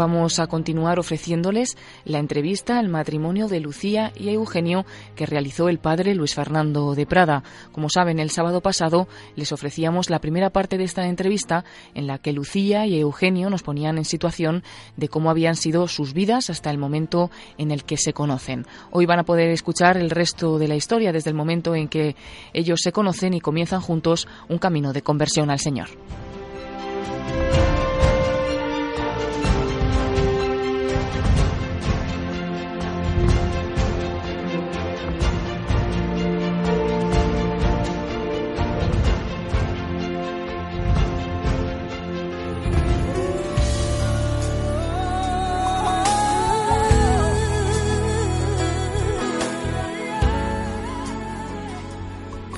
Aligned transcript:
Vamos 0.00 0.38
a 0.38 0.46
continuar 0.46 0.98
ofreciéndoles 0.98 1.76
la 2.06 2.20
entrevista 2.20 2.78
al 2.78 2.88
matrimonio 2.88 3.48
de 3.48 3.60
Lucía 3.60 4.14
y 4.16 4.30
Eugenio 4.30 4.86
que 5.14 5.26
realizó 5.26 5.68
el 5.68 5.78
padre 5.78 6.14
Luis 6.14 6.34
Fernando 6.34 6.94
de 6.94 7.04
Prada. 7.04 7.44
Como 7.70 7.90
saben, 7.90 8.18
el 8.18 8.30
sábado 8.30 8.62
pasado 8.62 9.08
les 9.36 9.52
ofrecíamos 9.52 10.08
la 10.08 10.18
primera 10.18 10.48
parte 10.48 10.78
de 10.78 10.84
esta 10.84 11.06
entrevista 11.06 11.66
en 11.92 12.06
la 12.06 12.16
que 12.16 12.32
Lucía 12.32 12.86
y 12.86 12.98
Eugenio 12.98 13.50
nos 13.50 13.62
ponían 13.62 13.98
en 13.98 14.06
situación 14.06 14.62
de 14.96 15.10
cómo 15.10 15.28
habían 15.28 15.54
sido 15.54 15.86
sus 15.86 16.14
vidas 16.14 16.48
hasta 16.48 16.70
el 16.70 16.78
momento 16.78 17.30
en 17.58 17.70
el 17.70 17.84
que 17.84 17.98
se 17.98 18.14
conocen. 18.14 18.64
Hoy 18.92 19.04
van 19.04 19.18
a 19.18 19.24
poder 19.24 19.50
escuchar 19.50 19.98
el 19.98 20.08
resto 20.08 20.58
de 20.58 20.68
la 20.68 20.76
historia 20.76 21.12
desde 21.12 21.28
el 21.28 21.36
momento 21.36 21.74
en 21.74 21.88
que 21.88 22.16
ellos 22.54 22.80
se 22.82 22.92
conocen 22.92 23.34
y 23.34 23.42
comienzan 23.42 23.82
juntos 23.82 24.26
un 24.48 24.56
camino 24.56 24.94
de 24.94 25.02
conversión 25.02 25.50
al 25.50 25.58
Señor. 25.58 25.90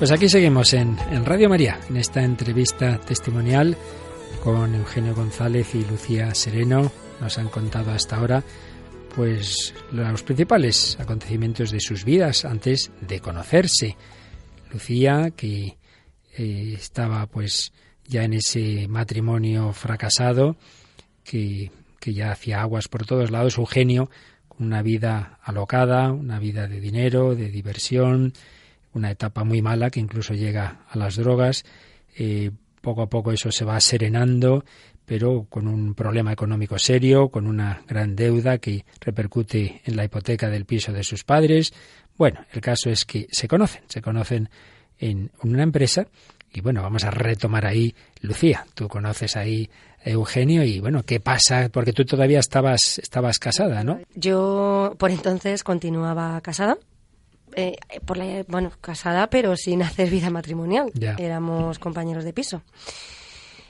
Pues 0.03 0.11
aquí 0.11 0.27
seguimos 0.27 0.73
en, 0.73 0.97
Radio 1.23 1.47
María, 1.47 1.79
en 1.87 1.95
esta 1.95 2.21
entrevista 2.25 2.97
testimonial 2.99 3.77
con 4.43 4.75
Eugenio 4.75 5.15
González 5.15 5.75
y 5.75 5.85
Lucía 5.85 6.35
Sereno. 6.35 6.91
Nos 7.21 7.37
han 7.37 7.47
contado 7.47 7.91
hasta 7.91 8.17
ahora 8.17 8.43
pues 9.15 9.73
los 9.93 10.23
principales 10.23 10.97
acontecimientos 10.99 11.71
de 11.71 11.79
sus 11.79 12.03
vidas 12.03 12.43
antes 12.43 12.91
de 12.99 13.21
conocerse. 13.21 13.95
Lucía, 14.73 15.31
que 15.37 15.77
eh, 16.37 16.73
estaba 16.75 17.25
pues 17.27 17.71
ya 18.05 18.25
en 18.25 18.33
ese 18.33 18.89
matrimonio 18.89 19.71
fracasado, 19.71 20.57
que, 21.23 21.71
que 22.01 22.13
ya 22.13 22.33
hacía 22.33 22.59
aguas 22.59 22.89
por 22.89 23.05
todos 23.05 23.31
lados, 23.31 23.57
Eugenio, 23.57 24.09
con 24.49 24.67
una 24.67 24.81
vida 24.81 25.39
alocada, 25.41 26.11
una 26.11 26.39
vida 26.39 26.67
de 26.67 26.81
dinero, 26.81 27.35
de 27.35 27.49
diversión, 27.49 28.33
una 28.93 29.11
etapa 29.11 29.43
muy 29.43 29.61
mala 29.61 29.89
que 29.89 29.99
incluso 29.99 30.33
llega 30.33 30.85
a 30.89 30.97
las 30.97 31.15
drogas. 31.15 31.65
Eh, 32.17 32.51
poco 32.81 33.01
a 33.01 33.09
poco 33.09 33.31
eso 33.31 33.51
se 33.51 33.65
va 33.65 33.79
serenando, 33.79 34.65
pero 35.05 35.45
con 35.49 35.67
un 35.67 35.93
problema 35.93 36.31
económico 36.31 36.77
serio, 36.77 37.29
con 37.29 37.47
una 37.47 37.81
gran 37.87 38.15
deuda 38.15 38.57
que 38.57 38.85
repercute 38.99 39.81
en 39.85 39.95
la 39.95 40.03
hipoteca 40.03 40.49
del 40.49 40.65
piso 40.65 40.91
de 40.91 41.03
sus 41.03 41.23
padres. 41.23 41.73
Bueno, 42.17 42.45
el 42.51 42.61
caso 42.61 42.89
es 42.89 43.05
que 43.05 43.27
se 43.31 43.47
conocen, 43.47 43.83
se 43.87 44.01
conocen 44.01 44.49
en 44.99 45.31
una 45.41 45.63
empresa 45.63 46.07
y 46.53 46.61
bueno, 46.61 46.83
vamos 46.83 47.03
a 47.03 47.09
retomar 47.09 47.65
ahí, 47.65 47.95
Lucía, 48.21 48.65
tú 48.75 48.87
conoces 48.87 49.35
ahí 49.35 49.69
a 50.05 50.09
Eugenio 50.09 50.63
y 50.63 50.79
bueno, 50.79 51.03
¿qué 51.03 51.19
pasa? 51.19 51.69
Porque 51.71 51.93
tú 51.93 52.05
todavía 52.05 52.39
estabas, 52.39 52.99
estabas 52.99 53.39
casada, 53.39 53.83
¿no? 53.83 53.99
Yo 54.13 54.95
por 54.99 55.09
entonces 55.09 55.63
continuaba 55.63 56.39
casada 56.41 56.77
eh, 57.55 57.77
por 58.05 58.17
la, 58.17 58.43
bueno, 58.47 58.71
casada, 58.81 59.29
pero 59.29 59.55
sin 59.55 59.81
hacer 59.83 60.09
vida 60.09 60.29
matrimonial. 60.29 60.91
Éramos 61.17 61.79
compañeros 61.79 62.23
de 62.23 62.33
piso. 62.33 62.63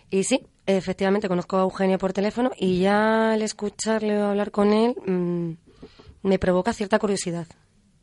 Y 0.09 0.23
sí, 0.23 0.45
efectivamente, 0.65 1.27
conozco 1.27 1.57
a 1.57 1.61
Eugenio 1.61 1.97
por 1.97 2.13
teléfono 2.13 2.51
y 2.57 2.79
ya 2.79 3.33
al 3.33 3.41
escucharle 3.41 4.17
o 4.21 4.25
hablar 4.27 4.51
con 4.51 4.71
él 4.71 4.95
mm, 5.05 6.27
me 6.27 6.39
provoca 6.39 6.71
cierta 6.73 6.99
curiosidad 6.99 7.47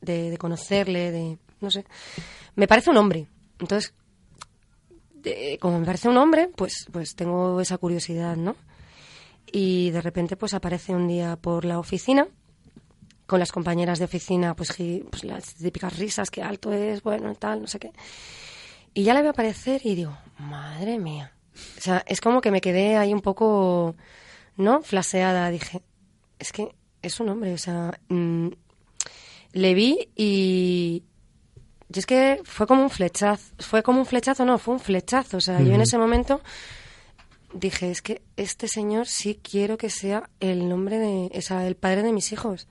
de, 0.00 0.36
conocerle, 0.38 1.10
de, 1.12 1.38
no 1.60 1.70
sé. 1.70 1.84
Me 2.56 2.66
parece 2.66 2.90
un 2.90 2.96
hombre. 2.96 3.26
Entonces, 3.60 3.94
como 5.60 5.78
me 5.78 5.86
parece 5.86 6.08
un 6.08 6.16
hombre, 6.16 6.48
pues, 6.56 6.86
pues 6.90 7.14
tengo 7.14 7.60
esa 7.60 7.78
curiosidad, 7.78 8.36
¿no? 8.36 8.56
Y 9.52 9.90
de 9.90 10.00
repente, 10.00 10.36
pues 10.36 10.54
aparece 10.54 10.94
un 10.94 11.08
día 11.08 11.36
por 11.36 11.64
la 11.64 11.78
oficina 11.78 12.28
con 13.30 13.38
las 13.38 13.52
compañeras 13.52 14.00
de 14.00 14.06
oficina, 14.06 14.56
pues, 14.56 14.74
pues, 15.08 15.22
las 15.22 15.54
típicas 15.54 15.96
risas, 15.96 16.32
que 16.32 16.42
alto 16.42 16.72
es, 16.72 17.00
bueno, 17.00 17.32
tal, 17.36 17.60
no 17.60 17.68
sé 17.68 17.78
qué. 17.78 17.92
Y 18.92 19.04
ya 19.04 19.14
le 19.14 19.22
veo 19.22 19.30
aparecer 19.30 19.82
y 19.84 19.94
digo, 19.94 20.18
madre 20.38 20.98
mía. 20.98 21.32
O 21.78 21.80
sea, 21.80 22.02
es 22.08 22.20
como 22.20 22.40
que 22.40 22.50
me 22.50 22.60
quedé 22.60 22.96
ahí 22.96 23.14
un 23.14 23.20
poco, 23.20 23.94
¿no? 24.56 24.82
Flaseada. 24.82 25.48
Dije, 25.50 25.80
es 26.40 26.50
que 26.50 26.74
es 27.02 27.20
un 27.20 27.28
hombre, 27.28 27.54
o 27.54 27.58
sea, 27.58 28.00
mm, 28.08 28.48
le 29.52 29.74
vi 29.74 30.08
y, 30.16 31.04
y 31.88 31.98
es 32.00 32.06
que 32.06 32.40
fue 32.42 32.66
como 32.66 32.82
un 32.82 32.90
flechazo, 32.90 33.54
fue 33.60 33.84
como 33.84 34.00
un 34.00 34.06
flechazo, 34.06 34.44
no, 34.44 34.58
fue 34.58 34.74
un 34.74 34.80
flechazo. 34.80 35.36
O 35.36 35.40
sea, 35.40 35.60
yo 35.60 35.72
en 35.72 35.82
ese 35.82 35.98
momento 35.98 36.40
dije, 37.54 37.92
es 37.92 38.02
que 38.02 38.22
este 38.36 38.66
señor 38.66 39.06
sí 39.06 39.38
quiero 39.40 39.78
que 39.78 39.88
sea 39.88 40.28
el 40.40 40.69
nombre 40.69 40.98
de, 40.98 41.30
o 41.32 41.42
sea, 41.42 41.69
el 41.69 41.76
padre 41.76 42.02
de 42.02 42.12
mis 42.12 42.32
hijos. 42.32 42.66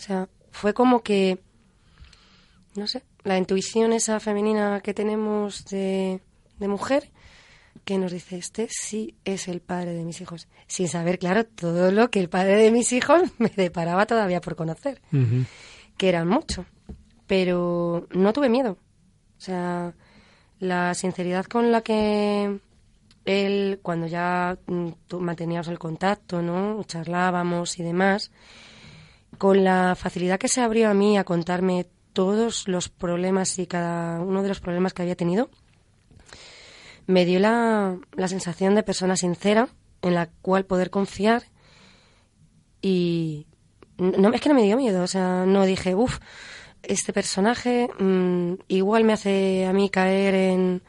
O 0.00 0.02
sea, 0.02 0.30
fue 0.50 0.72
como 0.72 1.02
que, 1.02 1.40
no 2.74 2.86
sé, 2.86 3.02
la 3.22 3.36
intuición 3.36 3.92
esa 3.92 4.18
femenina 4.18 4.80
que 4.80 4.94
tenemos 4.94 5.66
de, 5.66 6.22
mujer 6.58 7.10
que 7.84 7.98
nos 7.98 8.10
dice, 8.10 8.38
este 8.38 8.66
sí 8.70 9.14
es 9.26 9.46
el 9.46 9.60
padre 9.60 9.92
de 9.92 10.02
mis 10.04 10.22
hijos, 10.22 10.48
sin 10.68 10.88
saber, 10.88 11.18
claro, 11.18 11.44
todo 11.44 11.92
lo 11.92 12.10
que 12.10 12.18
el 12.18 12.30
padre 12.30 12.56
de 12.56 12.70
mis 12.70 12.94
hijos 12.94 13.24
me 13.38 13.50
deparaba 13.50 14.06
todavía 14.06 14.40
por 14.40 14.56
conocer, 14.56 15.02
que 15.98 16.08
eran 16.08 16.26
mucho, 16.26 16.64
pero 17.26 18.08
no 18.12 18.32
tuve 18.32 18.48
miedo. 18.48 18.78
O 19.36 19.40
sea, 19.40 19.92
la 20.60 20.94
sinceridad 20.94 21.44
con 21.44 21.72
la 21.72 21.82
que 21.82 22.58
él, 23.26 23.80
cuando 23.82 24.06
ya 24.06 24.56
mm, 24.66 25.16
manteníamos 25.18 25.68
el 25.68 25.78
contacto, 25.78 26.40
¿no? 26.40 26.82
Charlábamos 26.84 27.78
y 27.78 27.82
demás, 27.82 28.30
con 29.38 29.64
la 29.64 29.94
facilidad 29.94 30.38
que 30.38 30.48
se 30.48 30.60
abrió 30.60 30.90
a 30.90 30.94
mí 30.94 31.16
a 31.16 31.24
contarme 31.24 31.86
todos 32.12 32.68
los 32.68 32.88
problemas 32.88 33.58
y 33.58 33.66
cada 33.66 34.20
uno 34.20 34.42
de 34.42 34.48
los 34.48 34.60
problemas 34.60 34.92
que 34.92 35.02
había 35.02 35.16
tenido, 35.16 35.50
me 37.06 37.24
dio 37.24 37.40
la, 37.40 37.98
sensación 38.26 38.74
de 38.74 38.82
persona 38.82 39.16
sincera 39.16 39.68
en 40.02 40.14
la 40.14 40.28
cual 40.42 40.64
poder 40.64 40.90
confiar 40.90 41.44
y 42.80 43.46
no 43.98 44.32
es 44.32 44.40
que 44.40 44.48
no 44.48 44.54
me 44.54 44.62
dio 44.62 44.76
miedo, 44.76 45.02
o 45.02 45.06
sea, 45.06 45.44
no 45.44 45.66
dije, 45.66 45.94
uff, 45.94 46.18
este 46.82 47.12
personaje 47.12 47.90
mm, 47.98 48.54
igual 48.68 49.04
me 49.04 49.12
hace 49.12 49.66
a 49.66 49.72
mí 49.72 49.90
caer 49.90 50.34
en, 50.34 50.82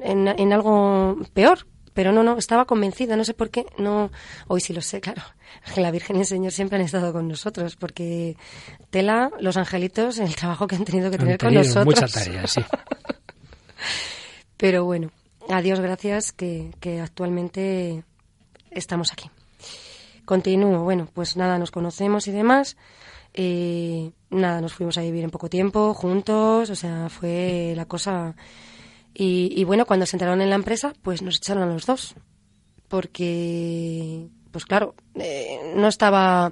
en, 0.00 0.52
algo 0.52 1.16
peor, 1.34 1.66
pero 1.94 2.12
no, 2.12 2.22
no, 2.22 2.38
estaba 2.38 2.66
convencida, 2.66 3.16
no 3.16 3.24
sé 3.24 3.34
por 3.34 3.50
qué, 3.50 3.66
no, 3.78 4.12
hoy 4.46 4.60
sí 4.60 4.72
lo 4.72 4.82
sé, 4.82 5.00
claro, 5.00 5.22
la 5.76 5.90
Virgen 5.90 6.16
y 6.16 6.20
el 6.20 6.26
Señor 6.26 6.52
siempre 6.52 6.78
han 6.78 6.84
estado 6.84 7.12
con 7.12 7.28
nosotros, 7.28 7.76
porque 7.76 8.36
tela, 8.90 9.30
los 9.40 9.56
angelitos, 9.56 10.18
el 10.18 10.34
trabajo 10.34 10.66
que 10.66 10.76
han 10.76 10.84
tenido 10.84 11.10
que 11.10 11.18
tener 11.18 11.38
con 11.38 11.54
nosotros. 11.54 11.84
Mucha 11.84 12.08
tarea, 12.08 12.46
sí. 12.46 12.62
pero 14.56 14.84
bueno, 14.84 15.10
a 15.48 15.60
Dios 15.62 15.80
gracias 15.80 16.32
que, 16.32 16.72
que 16.80 17.00
actualmente 17.00 18.04
estamos 18.70 19.12
aquí. 19.12 19.30
Continúo, 20.24 20.82
bueno, 20.82 21.08
pues 21.12 21.36
nada, 21.36 21.58
nos 21.58 21.70
conocemos 21.70 22.26
y 22.26 22.32
demás. 22.32 22.76
Eh, 23.34 24.12
nada, 24.30 24.60
nos 24.60 24.72
fuimos 24.72 24.96
a 24.98 25.02
vivir 25.02 25.22
en 25.22 25.30
poco 25.30 25.48
tiempo 25.48 25.92
juntos, 25.94 26.70
o 26.70 26.74
sea, 26.74 27.08
fue 27.10 27.74
la 27.76 27.84
cosa 27.84 28.34
y, 29.18 29.64
bueno, 29.64 29.86
cuando 29.86 30.04
se 30.04 30.16
entraron 30.16 30.42
en 30.42 30.50
la 30.50 30.56
empresa, 30.56 30.92
pues 31.00 31.22
nos 31.22 31.36
echaron 31.36 31.62
a 31.62 31.72
los 31.72 31.86
dos. 31.86 32.14
Porque, 32.86 34.28
pues 34.56 34.64
claro, 34.64 34.94
eh, 35.16 35.74
no 35.76 35.86
estaba... 35.86 36.50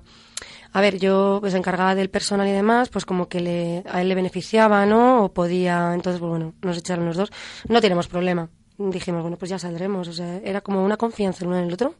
A 0.72 0.80
ver, 0.82 0.98
yo 0.98 1.38
pues 1.40 1.54
encargada 1.54 1.94
del 1.94 2.10
personal 2.10 2.46
y 2.46 2.52
demás, 2.52 2.90
pues 2.90 3.06
como 3.06 3.30
que 3.30 3.40
le, 3.40 3.82
a 3.90 4.02
él 4.02 4.10
le 4.10 4.14
beneficiaba, 4.14 4.84
¿no? 4.84 5.24
O 5.24 5.32
podía... 5.32 5.94
Entonces, 5.94 6.20
pues 6.20 6.28
bueno, 6.28 6.52
nos 6.60 6.76
echaron 6.76 7.06
los 7.06 7.16
dos. 7.16 7.32
No 7.66 7.80
tenemos 7.80 8.06
problema. 8.06 8.50
Dijimos, 8.76 9.22
bueno, 9.22 9.38
pues 9.38 9.48
ya 9.48 9.58
saldremos. 9.58 10.06
O 10.08 10.12
sea, 10.12 10.36
era 10.44 10.60
como 10.60 10.84
una 10.84 10.98
confianza 10.98 11.44
el 11.44 11.48
uno 11.48 11.60
en 11.60 11.68
el 11.68 11.72
otro. 11.72 11.94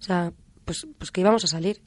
O 0.00 0.02
sea, 0.02 0.32
pues, 0.64 0.84
pues 0.98 1.12
que 1.12 1.20
íbamos 1.20 1.44
a 1.44 1.46
salir. 1.46 1.80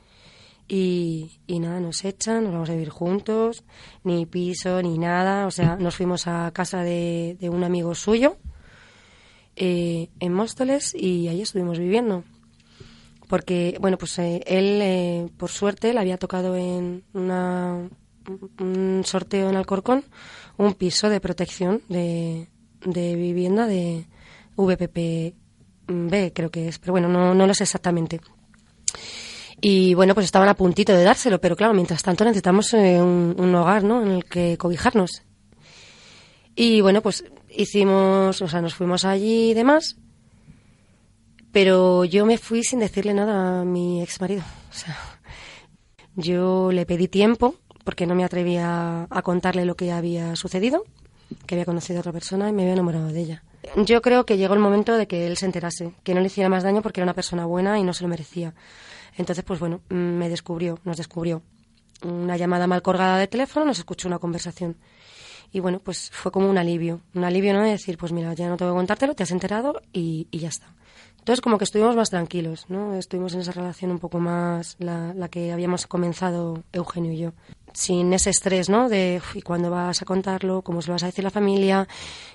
Y, 0.70 1.30
nada, 1.50 1.82
nos 1.82 2.06
echan, 2.06 2.46
nos 2.46 2.54
vamos 2.54 2.70
a 2.70 2.74
vivir 2.74 2.92
juntos, 2.92 3.66
ni 4.06 4.26
piso, 4.26 4.82
ni 4.82 4.98
nada. 4.98 5.48
O 5.48 5.52
sea, 5.52 5.76
nos 5.76 5.98
fuimos 5.98 6.28
a 6.28 6.50
casa 6.54 6.82
de, 6.82 7.38
un 7.52 7.66
amigo 7.66 7.94
suyo 7.94 8.38
eh, 9.58 10.08
en 10.22 10.34
Móstoles 10.34 10.96
y 10.96 11.28
ahí 11.28 11.42
estuvimos 11.42 11.78
viviendo. 11.78 12.24
Porque, 13.30 13.78
bueno, 13.80 13.98
pues 13.98 14.18
eh, 14.18 14.42
él, 14.48 14.80
eh, 14.82 15.30
por 15.38 15.52
suerte, 15.52 15.94
le 15.94 16.00
había 16.00 16.18
tocado 16.18 16.56
en 16.56 17.04
una, 17.14 17.88
un 18.60 19.04
sorteo 19.06 19.50
en 19.50 19.56
Alcorcón, 19.56 20.04
un 20.58 20.74
piso 20.74 21.10
de 21.10 21.22
protección 21.22 21.84
de, 21.88 22.48
vivienda 22.84 23.68
de 23.68 24.08
VPP 24.58 25.36
creo 26.34 26.50
que 26.50 26.68
es, 26.68 26.80
pero 26.80 26.94
bueno, 26.94 27.08
no, 27.08 27.34
no 27.34 27.48
lo 27.48 27.54
sé 27.54 27.64
exactamente. 27.64 28.20
Y 29.62 29.94
bueno, 29.94 30.14
pues 30.16 30.26
estaban 30.26 30.50
a 30.50 30.56
puntito 30.56 30.94
de 30.94 31.04
dárselo, 31.04 31.40
pero 31.40 31.56
claro, 31.56 31.74
mientras 31.74 32.02
tanto 32.02 32.24
necesitamos 32.24 32.74
eh, 32.74 33.02
un, 33.02 33.56
hogar, 33.56 33.84
¿no? 33.84 34.02
En 34.02 34.10
el 34.10 34.26
que 34.26 34.58
cobijarnos. 34.58 35.24
Y 36.56 36.82
bueno, 36.82 37.02
pues 37.02 37.24
hicimos, 37.50 38.42
o 38.42 38.48
sea, 38.48 38.62
nos 38.62 38.74
fuimos 38.74 39.06
allí 39.06 39.52
y 39.52 39.54
demás, 39.54 39.98
pero 41.52 42.06
yo 42.06 42.26
me 42.26 42.38
fui 42.38 42.64
sin 42.64 42.80
decirle 42.80 43.14
nada 43.14 43.62
a 43.62 43.66
mi 43.66 44.02
ex 44.02 44.22
marido. 44.22 44.44
O 44.70 44.74
sea, 44.74 44.98
yo 46.16 46.72
le 46.72 46.86
pedí 46.86 47.08
tiempo 47.08 47.56
porque 47.84 48.06
no 48.06 48.16
me 48.16 48.24
atrevía 48.24 49.08
a 49.10 49.22
contarle 49.22 49.66
lo 49.66 49.76
que 49.76 49.92
había 49.92 50.36
sucedido, 50.36 50.84
que 51.46 51.56
había 51.56 51.66
conocido 51.66 52.00
a 52.00 52.02
otra 52.02 52.12
persona 52.12 52.50
y 52.50 52.54
me 52.54 52.64
había 52.64 52.74
enamorado 52.74 53.08
de 53.08 53.20
ella. 53.20 53.44
Yo 53.78 54.02
creo 54.02 54.26
que 54.26 54.38
llegó 54.38 54.54
el 54.54 54.60
momento 54.60 54.98
de 54.98 55.08
que 55.08 55.28
él 55.28 55.38
se 55.38 55.46
enterase, 55.46 55.94
que 56.04 56.14
no 56.14 56.22
le 56.22 56.28
hiciera 56.28 56.50
más 56.50 56.64
daño 56.64 56.82
porque 56.82 57.02
era 57.02 57.06
una 57.06 57.14
persona 57.14 57.46
buena 57.46 57.80
y 57.80 57.84
no 57.84 57.94
se 57.94 58.04
lo 58.04 58.10
merecía. 58.10 58.54
Entonces, 59.18 59.44
pues 59.44 59.60
bueno, 59.60 59.82
me 59.90 60.30
descubrió, 60.30 60.80
nos 60.84 60.98
descubrió. 60.98 61.42
Una 62.04 62.38
llamada 62.38 62.68
mal 62.68 62.82
colgada 62.82 63.18
de 63.18 63.28
teléfono, 63.28 63.66
nos 63.66 63.80
escuchó 63.80 64.08
una 64.08 64.20
conversación. 64.20 64.78
Y 65.52 65.60
bueno, 65.60 65.80
pues 65.80 66.10
fue 66.12 66.32
como 66.32 66.50
un 66.50 66.58
alivio. 66.58 67.02
Un 67.14 67.24
alivio, 67.24 67.54
¿no? 67.54 67.64
De 67.64 67.72
decir, 67.72 67.98
pues 67.98 68.12
mira, 68.12 68.34
ya 68.34 68.48
no 68.48 68.56
tengo 68.56 68.72
que 68.72 68.78
contártelo, 68.78 69.16
te 69.16 69.24
has 69.24 69.32
enterado 69.32 69.82
y, 69.92 70.28
y 70.32 70.40
ya 70.40 70.50
está. 70.50 70.74
Entonces, 71.20 71.42
como 71.42 71.58
que 71.58 71.66
estuvimos 71.66 71.96
más 71.96 72.10
tranquilos, 72.10 72.66
¿no? 72.70 72.96
Estuvimos 72.96 73.34
en 73.34 73.42
esa 73.42 73.52
relación 73.52 73.92
un 73.92 74.00
poco 74.00 74.20
más, 74.20 74.76
la, 74.80 75.14
la 75.14 75.30
que 75.30 75.52
habíamos 75.52 75.86
comenzado 75.86 76.64
Eugenio 76.74 77.12
y 77.12 77.18
yo. 77.18 77.34
Sin 77.74 78.12
ese 78.14 78.32
estrés, 78.32 78.68
¿no? 78.70 78.90
De, 78.90 79.22
¿y 79.36 79.42
cuándo 79.42 79.70
vas 79.70 80.02
a 80.02 80.06
contarlo? 80.06 80.64
¿Cómo 80.64 80.82
se 80.82 80.88
lo 80.88 80.94
vas 80.94 81.04
a 81.04 81.08
decir 81.08 81.24
a 81.24 81.28
la 81.28 81.32
familia? 81.32 81.88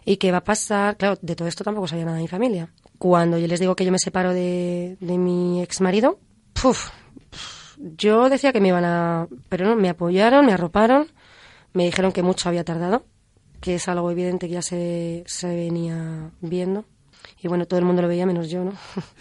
¿Y 0.05 0.19
qué 0.19 0.31
va 0.31 0.39
a 0.39 0.45
pasar? 0.45 0.97
Claro, 0.97 1.19
de 1.21 1.35
todo 1.35 1.49
esto 1.49 1.65
tampoco 1.65 1.89
sabía 1.89 2.05
nada 2.05 2.19
de 2.19 2.23
mi 2.23 2.29
familia. 2.29 2.73
Cuando 2.99 3.37
yo 3.39 3.49
les 3.49 3.59
digo 3.59 3.75
que 3.75 3.85
yo 3.85 3.91
me 3.91 3.99
separo 3.99 4.33
de, 4.33 4.97
de 5.01 5.19
mi 5.19 5.61
ex 5.61 5.81
marido, 5.81 6.21
puf, 6.53 6.91
yo 7.79 8.29
decía 8.29 8.53
que 8.53 8.61
me 8.61 8.69
iban 8.69 8.85
a... 8.85 9.27
Pero 9.49 9.67
no, 9.67 9.77
me 9.77 9.89
apoyaron, 9.89 10.47
me 10.47 10.53
arroparon, 10.53 11.09
me 11.73 11.85
dijeron 11.85 12.13
que 12.13 12.23
mucho 12.23 12.49
había 12.49 12.65
tardado, 12.65 13.05
que 13.61 13.75
es 13.75 13.89
algo 13.89 14.11
evidente 14.11 14.47
que 14.47 14.55
ya 14.55 14.63
se, 14.63 15.25
se 15.27 15.49
venía 15.49 16.31
viendo 16.41 16.85
y 17.45 17.49
bueno, 17.49 17.67
todo 17.67 17.79
el 17.79 17.85
mundo 17.85 18.01
lo 18.01 18.09
veía 18.09 18.25
menos 18.25 18.49
yo, 18.49 18.65
¿no? 18.65 18.73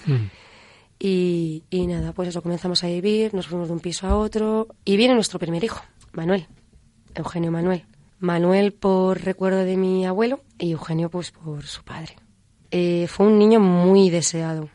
Hmm. 0.05 0.29
y, 0.99 1.63
y 1.69 1.87
nada, 1.87 2.13
pues 2.13 2.29
eso, 2.29 2.41
comenzamos 2.41 2.81
a 2.85 2.87
vivir, 2.87 3.33
nos 3.33 3.47
fuimos 3.47 3.67
de 3.67 3.73
un 3.73 3.81
piso 3.81 4.07
a 4.07 4.15
otro 4.15 4.69
y 4.85 4.95
viene 4.95 5.13
nuestro 5.13 5.39
primer 5.39 5.61
hijo, 5.61 5.83
Manuel, 6.13 6.47
Eugenio 7.15 7.51
Manuel. 7.51 7.85
Manuel 8.19 8.71
por 8.71 9.21
recuerdo 9.21 9.65
de 9.65 9.75
mi 9.75 10.05
abuelo 10.05 10.39
y 10.57 10.71
Eugenio 10.71 11.09
pues 11.09 11.31
por 11.31 11.63
su 11.63 11.83
padre. 11.83 12.15
Eh, 12.71 13.07
fue 13.09 13.27
un 13.27 13.37
niño 13.37 13.59
muy 13.59 14.09
deseado, 14.09 14.69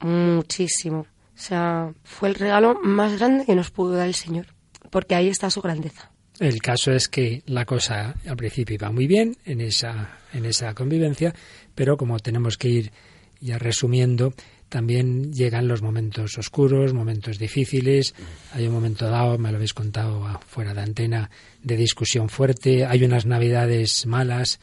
muchísimo. 0.00 1.00
O 1.02 1.40
sea, 1.40 1.92
fue 2.02 2.30
el 2.30 2.34
regalo 2.34 2.80
más 2.82 3.16
grande 3.16 3.46
que 3.46 3.54
nos 3.54 3.70
pudo 3.70 3.92
dar 3.92 4.08
el 4.08 4.14
Señor, 4.14 4.46
porque 4.90 5.14
ahí 5.14 5.28
está 5.28 5.48
su 5.50 5.62
grandeza. 5.62 6.10
El 6.40 6.62
caso 6.62 6.92
es 6.92 7.08
que 7.08 7.42
la 7.46 7.64
cosa 7.64 8.14
al 8.26 8.36
principio 8.36 8.74
iba 8.74 8.92
muy 8.92 9.06
bien 9.08 9.36
en 9.44 9.60
esa, 9.60 10.18
en 10.32 10.44
esa 10.44 10.72
convivencia, 10.74 11.34
pero 11.74 11.96
como 11.96 12.18
tenemos 12.20 12.56
que 12.56 12.68
ir 12.68 12.92
ya 13.40 13.58
resumiendo, 13.58 14.34
también 14.68 15.32
llegan 15.32 15.66
los 15.66 15.82
momentos 15.82 16.36
oscuros, 16.38 16.92
momentos 16.92 17.38
difíciles. 17.38 18.14
Hay 18.52 18.66
un 18.66 18.74
momento 18.74 19.08
dado, 19.08 19.38
me 19.38 19.50
lo 19.50 19.56
habéis 19.56 19.74
contado 19.74 20.40
fuera 20.46 20.74
de 20.74 20.82
antena, 20.82 21.30
de 21.62 21.76
discusión 21.76 22.28
fuerte. 22.28 22.84
Hay 22.84 23.02
unas 23.02 23.26
navidades 23.26 24.06
malas, 24.06 24.60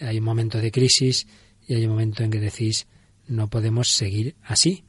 hay 0.00 0.18
un 0.18 0.24
momento 0.24 0.58
de 0.58 0.70
crisis 0.70 1.26
y 1.66 1.74
hay 1.74 1.84
un 1.84 1.90
momento 1.90 2.22
en 2.22 2.30
que 2.30 2.40
decís, 2.40 2.86
no 3.26 3.48
podemos 3.48 3.90
seguir 3.90 4.36
así. 4.44 4.84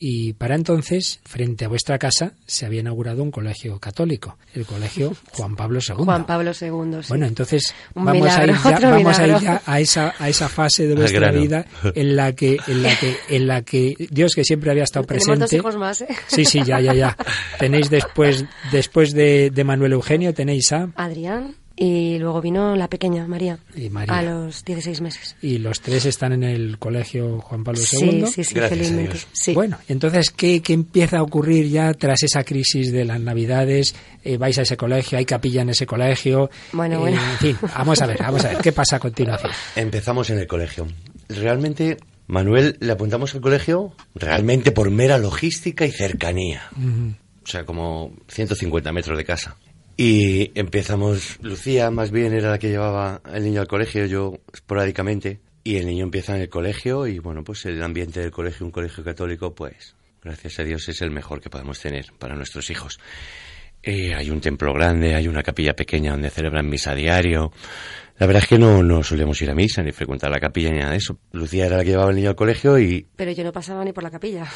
Y 0.00 0.34
para 0.34 0.54
entonces, 0.54 1.20
frente 1.24 1.64
a 1.64 1.68
vuestra 1.68 1.98
casa, 1.98 2.32
se 2.46 2.64
había 2.66 2.80
inaugurado 2.80 3.22
un 3.22 3.32
colegio 3.32 3.80
católico, 3.80 4.38
el 4.54 4.64
colegio 4.64 5.16
Juan 5.32 5.56
Pablo 5.56 5.80
II. 5.86 6.04
Juan 6.04 6.24
Pablo 6.24 6.52
II. 6.52 7.02
Sí. 7.02 7.08
Bueno, 7.08 7.26
entonces 7.26 7.74
vamos, 7.94 8.28
a 8.28 8.44
ir, 8.44 8.54
ya, 8.64 8.90
vamos 8.90 9.18
a 9.18 9.26
ir 9.26 9.38
ya 9.38 9.62
a 9.66 9.80
esa, 9.80 10.14
a 10.18 10.28
esa 10.28 10.48
fase 10.48 10.86
de 10.86 10.94
vuestra 10.94 11.32
vida 11.32 11.66
en 11.94 12.14
la 12.14 12.32
que, 12.32 12.58
en 12.68 12.82
la 12.82 12.96
que, 12.96 13.16
en 13.28 13.46
la 13.48 13.62
que 13.62 14.08
Dios 14.10 14.34
que 14.34 14.44
siempre 14.44 14.70
había 14.70 14.84
estado 14.84 15.04
presente. 15.04 15.40
Dos 15.40 15.52
hijos 15.52 15.76
más, 15.76 16.00
¿eh? 16.02 16.08
Sí, 16.28 16.44
sí, 16.44 16.62
ya, 16.64 16.80
ya, 16.80 16.94
ya. 16.94 17.16
Tenéis 17.58 17.90
después, 17.90 18.44
después 18.70 19.12
de, 19.12 19.50
de 19.50 19.64
Manuel 19.64 19.94
Eugenio, 19.94 20.32
tenéis 20.32 20.72
a 20.72 20.90
Adrián. 20.94 21.56
Y 21.80 22.18
luego 22.18 22.40
vino 22.40 22.74
la 22.74 22.88
pequeña, 22.88 23.28
María, 23.28 23.60
a 24.08 24.22
los 24.22 24.64
16 24.64 25.00
meses. 25.00 25.36
Y 25.40 25.58
los 25.58 25.80
tres 25.80 26.06
están 26.06 26.32
en 26.32 26.42
el 26.42 26.76
colegio 26.76 27.40
Juan 27.40 27.62
Pablo 27.62 27.80
II. 27.80 28.24
Sí, 28.26 28.26
sí, 28.26 28.44
sí, 28.44 28.54
felizmente. 28.54 29.18
Sí. 29.32 29.54
Bueno, 29.54 29.78
entonces, 29.86 30.30
¿qué, 30.30 30.60
¿qué, 30.60 30.72
empieza 30.72 31.18
a 31.18 31.22
ocurrir 31.22 31.68
ya 31.68 31.94
tras 31.94 32.24
esa 32.24 32.42
crisis 32.42 32.90
de 32.90 33.04
las 33.04 33.20
Navidades? 33.20 33.94
Eh, 34.24 34.38
¿Vais 34.38 34.58
a 34.58 34.62
ese 34.62 34.76
colegio? 34.76 35.18
¿Hay 35.18 35.24
capilla 35.24 35.62
en 35.62 35.70
ese 35.70 35.86
colegio? 35.86 36.50
Bueno, 36.72 36.96
eh, 36.96 36.98
bueno. 36.98 37.22
En 37.22 37.38
fin, 37.38 37.58
vamos 37.62 38.02
a 38.02 38.06
ver, 38.06 38.18
vamos 38.18 38.44
a 38.44 38.48
ver, 38.48 38.58
¿qué 38.58 38.72
pasa 38.72 38.96
a 38.96 38.98
continuación? 38.98 39.52
Empezamos 39.76 40.30
en 40.30 40.38
el 40.40 40.48
colegio. 40.48 40.88
Realmente 41.28 41.98
Manuel 42.26 42.76
le 42.80 42.90
apuntamos 42.90 43.36
al 43.36 43.40
colegio 43.40 43.92
realmente 44.16 44.72
por 44.72 44.90
mera 44.90 45.16
logística 45.18 45.86
y 45.86 45.92
cercanía. 45.92 46.70
O 47.44 47.46
sea, 47.46 47.64
como 47.64 48.12
150 48.26 48.92
metros 48.92 49.16
de 49.16 49.24
casa. 49.24 49.56
Y 50.00 50.52
empezamos, 50.56 51.40
Lucía 51.42 51.90
más 51.90 52.12
bien 52.12 52.32
era 52.32 52.52
la 52.52 52.58
que 52.60 52.68
llevaba 52.68 53.20
el 53.34 53.42
niño 53.42 53.60
al 53.60 53.66
colegio, 53.66 54.06
yo 54.06 54.38
esporádicamente, 54.52 55.40
y 55.64 55.74
el 55.74 55.86
niño 55.86 56.04
empieza 56.04 56.36
en 56.36 56.42
el 56.42 56.48
colegio 56.48 57.08
y 57.08 57.18
bueno, 57.18 57.42
pues 57.42 57.66
el 57.66 57.82
ambiente 57.82 58.20
del 58.20 58.30
colegio, 58.30 58.64
un 58.64 58.70
colegio 58.70 59.02
católico, 59.02 59.56
pues 59.56 59.96
gracias 60.22 60.60
a 60.60 60.62
Dios 60.62 60.88
es 60.88 61.02
el 61.02 61.10
mejor 61.10 61.40
que 61.40 61.50
podemos 61.50 61.80
tener 61.80 62.12
para 62.16 62.36
nuestros 62.36 62.70
hijos. 62.70 63.00
Eh, 63.82 64.14
hay 64.14 64.30
un 64.30 64.40
templo 64.40 64.72
grande, 64.72 65.16
hay 65.16 65.26
una 65.26 65.42
capilla 65.42 65.74
pequeña 65.74 66.12
donde 66.12 66.30
celebran 66.30 66.68
misa 66.68 66.94
diario. 66.94 67.50
La 68.18 68.26
verdad 68.28 68.44
es 68.44 68.48
que 68.48 68.58
no, 68.58 68.84
no 68.84 69.02
solemos 69.02 69.42
ir 69.42 69.50
a 69.50 69.54
misa 69.56 69.82
ni 69.82 69.90
frecuentar 69.90 70.30
la 70.30 70.38
capilla 70.38 70.70
ni 70.70 70.78
nada 70.78 70.92
de 70.92 70.98
eso. 70.98 71.18
Lucía 71.32 71.66
era 71.66 71.76
la 71.76 71.82
que 71.82 71.90
llevaba 71.90 72.10
el 72.10 72.16
niño 72.16 72.30
al 72.30 72.36
colegio 72.36 72.78
y... 72.78 73.04
Pero 73.16 73.32
yo 73.32 73.42
no 73.42 73.50
pasaba 73.50 73.84
ni 73.84 73.92
por 73.92 74.04
la 74.04 74.12
capilla. 74.12 74.46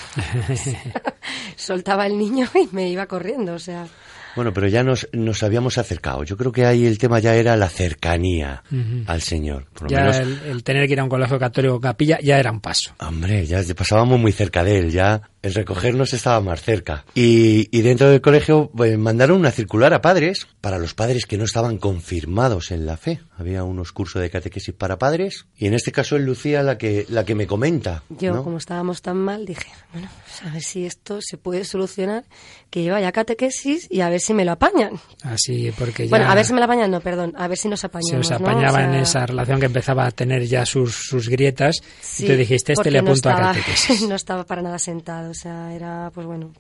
Soltaba 1.57 2.07
el 2.07 2.17
niño 2.17 2.49
y 2.55 2.69
me 2.73 2.89
iba 2.89 3.07
corriendo, 3.07 3.55
o 3.55 3.59
sea... 3.59 3.89
Bueno, 4.35 4.53
pero 4.53 4.69
ya 4.69 4.83
nos, 4.83 5.09
nos 5.13 5.43
habíamos 5.43 5.79
acercado. 5.79 6.25
Yo 6.25 6.37
creo 6.37 6.53
que 6.53 6.65
ahí 6.65 6.87
el 6.87 6.99
tema 6.99 7.19
ya 7.19 7.35
era 7.35 7.57
la 7.57 7.69
cercanía 7.69 8.63
al 9.07 9.21
Señor. 9.21 9.67
Por 9.73 9.91
ya 9.91 10.09
el, 10.09 10.63
tener 10.65 10.87
que 10.87 10.95
ir 10.95 11.01
a 11.01 11.05
un 11.05 11.11
colegio 11.11 11.39
católico 11.39 11.81
capilla 11.81 12.19
ya 12.23 12.39
era 12.39 12.51
un 12.51 12.61
paso. 12.61 12.95
Hombre, 13.01 13.47
ya 13.47 13.63
pasábamos 13.75 14.19
muy 14.19 14.33
cerca 14.33 14.65
de 14.65 14.79
él, 14.79 14.91
ya 14.91 15.23
el 15.43 15.55
recogernos 15.55 16.13
estaba 16.13 16.41
más 16.41 16.63
cerca. 16.63 17.05
Y, 17.15 17.69
y 17.77 17.83
dentro 17.83 18.09
del 18.09 18.21
colegio 18.21 18.71
pues, 18.75 18.97
mandaron 18.97 19.39
una 19.39 19.51
circular 19.51 19.93
a 19.93 20.01
padres, 20.01 20.47
para 20.61 20.79
los 20.79 20.95
padres 20.95 21.27
que 21.27 21.37
no 21.37 21.45
estaban 21.45 21.79
confirmados 21.79 22.71
en 22.71 22.87
la 22.87 22.97
fe. 22.97 23.21
Había 23.43 23.65
unos 23.65 23.91
cursos 23.91 24.23
de 24.23 24.31
catequesis 24.31 24.73
para 24.73 24.99
padres, 24.99 25.47
y 25.57 25.67
en 25.67 25.75
este 25.75 25.91
caso 25.91 26.15
es 26.15 26.23
Lucía 26.23 26.63
la 26.63 26.79
que, 26.79 27.07
la 27.09 27.25
que 27.25 27.35
me 27.35 27.49
comenta. 27.49 28.05
Yo, 28.09 28.45
como 28.45 28.59
estábamos 28.59 29.03
tan 29.03 29.17
mal, 29.17 29.45
dije, 29.45 29.67
bueno, 29.93 30.09
pues 30.25 30.49
a 30.49 30.55
ver 30.55 30.63
si 30.63 30.87
esto 30.87 31.19
se 31.21 31.39
puede 31.39 31.65
solucionar, 31.65 32.25
que 32.71 32.85
yo 32.85 32.93
vaya 32.93 33.09
a 33.09 33.13
catequesis 33.13 33.89
y 33.91 34.01
a 34.01 34.09
ver 34.09 34.21
si 34.21 34.33
me 34.33 34.45
lo 34.45 34.53
apañan. 34.53 34.93
Así, 35.25 35.73
porque 35.77 36.05
ya... 36.05 36.11
Bueno, 36.11 36.31
a 36.31 36.37
ver 36.37 36.45
si 36.45 36.53
me 36.53 36.61
lo 36.61 36.67
apañan, 36.67 36.91
no, 36.93 37.01
perdón, 37.01 37.35
a 37.37 37.49
ver 37.49 37.59
si 37.59 37.69
nos 37.69 37.83
apañamos. 37.83 38.29
Se 38.29 38.35
os 38.35 38.41
apañaba 38.41 38.85
en 38.85 38.95
esa 38.95 39.27
relación 39.27 39.59
que 39.59 39.67
empezaba 39.67 40.07
a 40.07 40.13
tener 40.13 40.47
ya 40.47 40.65
sus, 40.65 40.95
sus 40.95 41.29
grietas, 41.29 41.83
y 42.21 42.27
te 42.27 42.37
dijiste, 42.37 42.75
este 42.75 42.93
le 42.93 43.01
apunto 43.01 43.29
a 43.29 43.37
catequesis. 43.37 44.03
no 44.09 44.15
estaba 44.15 44.45
para 44.45 44.63
nada 44.63 44.79
sentado 44.79 45.33
o 45.33 45.35
sea, 45.35 45.75
era, 45.75 46.11
pues 46.15 46.27
bueno. 46.27 46.53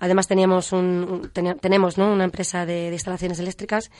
Además 0.00 0.28
teníamos 0.28 0.72
un, 0.72 1.30
tenemos 1.32 1.98
¿no? 1.98 2.12
una 2.12 2.24
empresa 2.24 2.64
de, 2.64 2.90
instalaciones 2.92 3.40
eléctricas 3.40 3.90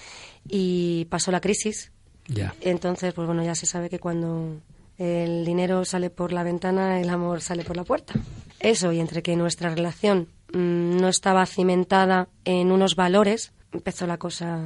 y 0.49 1.07
pasó 1.07 1.33
la 1.33 1.41
crisis. 1.41 1.91
Ya. 2.29 2.55
Entonces, 2.61 3.13
pues 3.15 3.27
bueno, 3.27 3.43
ya 3.43 3.55
se 3.55 3.67
sabe 3.67 3.91
que 3.91 3.99
cuando 3.99 4.61
el 4.99 5.45
dinero 5.45 5.85
sale 5.85 6.11
por 6.11 6.33
la 6.33 6.43
ventana, 6.43 7.01
el 7.01 7.09
amor 7.09 7.41
sale 7.41 7.65
por 7.65 7.77
la 7.77 7.85
puerta. 7.85 8.15
Eso, 8.61 8.93
y 8.93 9.01
entre 9.01 9.23
que 9.23 9.37
nuestra 9.37 9.71
relación 9.71 10.29
mm, 10.53 10.97
no 10.99 11.09
estaba 11.09 11.47
cimentada 11.47 12.29
en 12.45 12.73
unos 12.73 12.97
valores, 12.97 13.53
empezó 13.73 14.07
la 14.07 14.19
cosa 14.19 14.61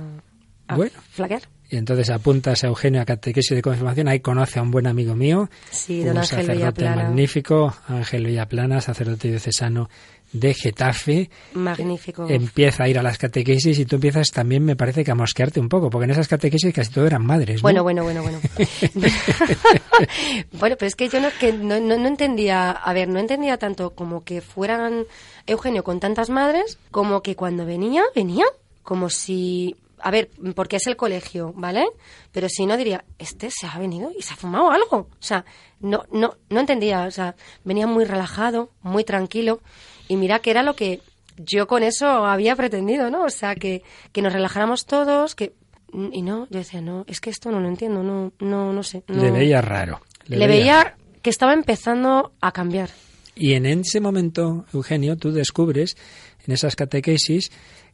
a 0.68 0.76
bueno. 0.76 0.92
flaquear. 1.10 1.42
Y 1.70 1.76
entonces 1.76 2.10
apuntas 2.10 2.64
a 2.64 2.66
Eugenio 2.66 3.00
a 3.00 3.06
catequesis 3.06 3.56
de 3.56 3.62
confirmación, 3.62 4.06
ahí 4.06 4.20
conoce 4.20 4.58
a 4.58 4.62
un 4.62 4.70
buen 4.70 4.86
amigo 4.86 5.14
mío, 5.14 5.48
sí, 5.70 6.00
don 6.02 6.12
un 6.12 6.18
Ángel 6.18 6.44
sacerdote 6.44 6.84
magnífico, 6.84 7.74
Ángel 7.88 8.26
Villaplana, 8.26 8.82
sacerdote 8.82 9.28
diocesano 9.28 9.88
de 10.32 10.54
Getafe. 10.54 11.30
Magnífico. 11.54 12.26
Empieza 12.28 12.84
a 12.84 12.88
ir 12.88 12.98
a 12.98 13.02
las 13.02 13.18
catequesis 13.18 13.78
y 13.78 13.84
tú 13.84 13.96
empiezas 13.96 14.30
también, 14.30 14.64
me 14.64 14.76
parece, 14.76 15.04
que 15.04 15.10
a 15.10 15.14
mosquearte 15.14 15.60
un 15.60 15.68
poco, 15.68 15.90
porque 15.90 16.04
en 16.04 16.10
esas 16.10 16.28
catequesis 16.28 16.72
casi 16.72 16.90
todo 16.90 17.06
eran 17.06 17.24
madres. 17.24 17.62
Bueno, 17.62 17.82
bueno, 17.82 18.02
bueno, 18.02 18.22
bueno. 18.22 18.40
bueno, 20.52 20.76
pero 20.78 20.86
es 20.86 20.96
que 20.96 21.08
yo 21.08 21.20
no, 21.20 21.28
que 21.38 21.52
no, 21.52 21.80
no, 21.80 21.96
no 21.96 22.08
entendía, 22.08 22.70
a 22.70 22.92
ver, 22.92 23.08
no 23.08 23.18
entendía 23.18 23.58
tanto 23.58 23.90
como 23.90 24.24
que 24.24 24.40
fueran 24.40 25.04
Eugenio 25.46 25.84
con 25.84 26.00
tantas 26.00 26.30
madres, 26.30 26.78
como 26.90 27.22
que 27.22 27.36
cuando 27.36 27.66
venía, 27.66 28.02
venía 28.14 28.44
como 28.82 29.10
si 29.10 29.76
a 30.02 30.10
ver, 30.10 30.30
porque 30.54 30.76
es 30.76 30.86
el 30.88 30.96
colegio, 30.96 31.52
¿vale? 31.54 31.86
Pero 32.32 32.48
si 32.48 32.66
no 32.66 32.76
diría, 32.76 33.04
este 33.18 33.50
se 33.50 33.66
ha 33.66 33.78
venido 33.78 34.10
y 34.16 34.22
se 34.22 34.34
ha 34.34 34.36
fumado 34.36 34.70
algo. 34.70 34.96
O 34.96 35.08
sea, 35.20 35.44
no, 35.80 36.04
no, 36.10 36.36
no 36.50 36.60
entendía. 36.60 37.04
O 37.04 37.10
sea, 37.10 37.36
venía 37.64 37.86
muy 37.86 38.04
relajado, 38.04 38.70
muy 38.82 39.04
tranquilo. 39.04 39.60
Y 40.12 40.16
mira 40.18 40.40
que 40.40 40.50
era 40.50 40.62
lo 40.62 40.76
que 40.76 41.00
yo 41.38 41.66
con 41.66 41.82
eso 41.82 42.26
había 42.26 42.54
pretendido, 42.54 43.08
¿no? 43.08 43.24
O 43.24 43.30
sea, 43.30 43.54
que, 43.54 43.82
que 44.12 44.20
nos 44.20 44.34
relajáramos 44.34 44.84
todos, 44.84 45.34
que 45.34 45.54
y 46.12 46.20
no, 46.20 46.46
yo 46.50 46.58
decía, 46.58 46.82
no, 46.82 47.06
es 47.08 47.18
que 47.22 47.30
esto 47.30 47.50
no 47.50 47.60
lo 47.60 47.68
entiendo, 47.68 48.02
no, 48.02 48.30
no, 48.38 48.74
no 48.74 48.82
sé. 48.82 49.04
le 49.08 49.30
veía 49.30 49.62
raro. 49.62 50.02
Le, 50.26 50.46
veía 50.46 50.96
que 51.22 51.30
estaba 51.30 51.54
empezando 51.54 52.32
a 52.42 52.52
cambiar. 52.52 52.90
Y 53.34 53.54
en 53.54 53.64
ese 53.64 54.00
momento, 54.00 54.66
Eugenio, 54.74 55.16
tú 55.16 55.32
descubres 55.32 55.96
en 56.46 56.52
esas 56.52 56.76
catequesis 56.76 57.50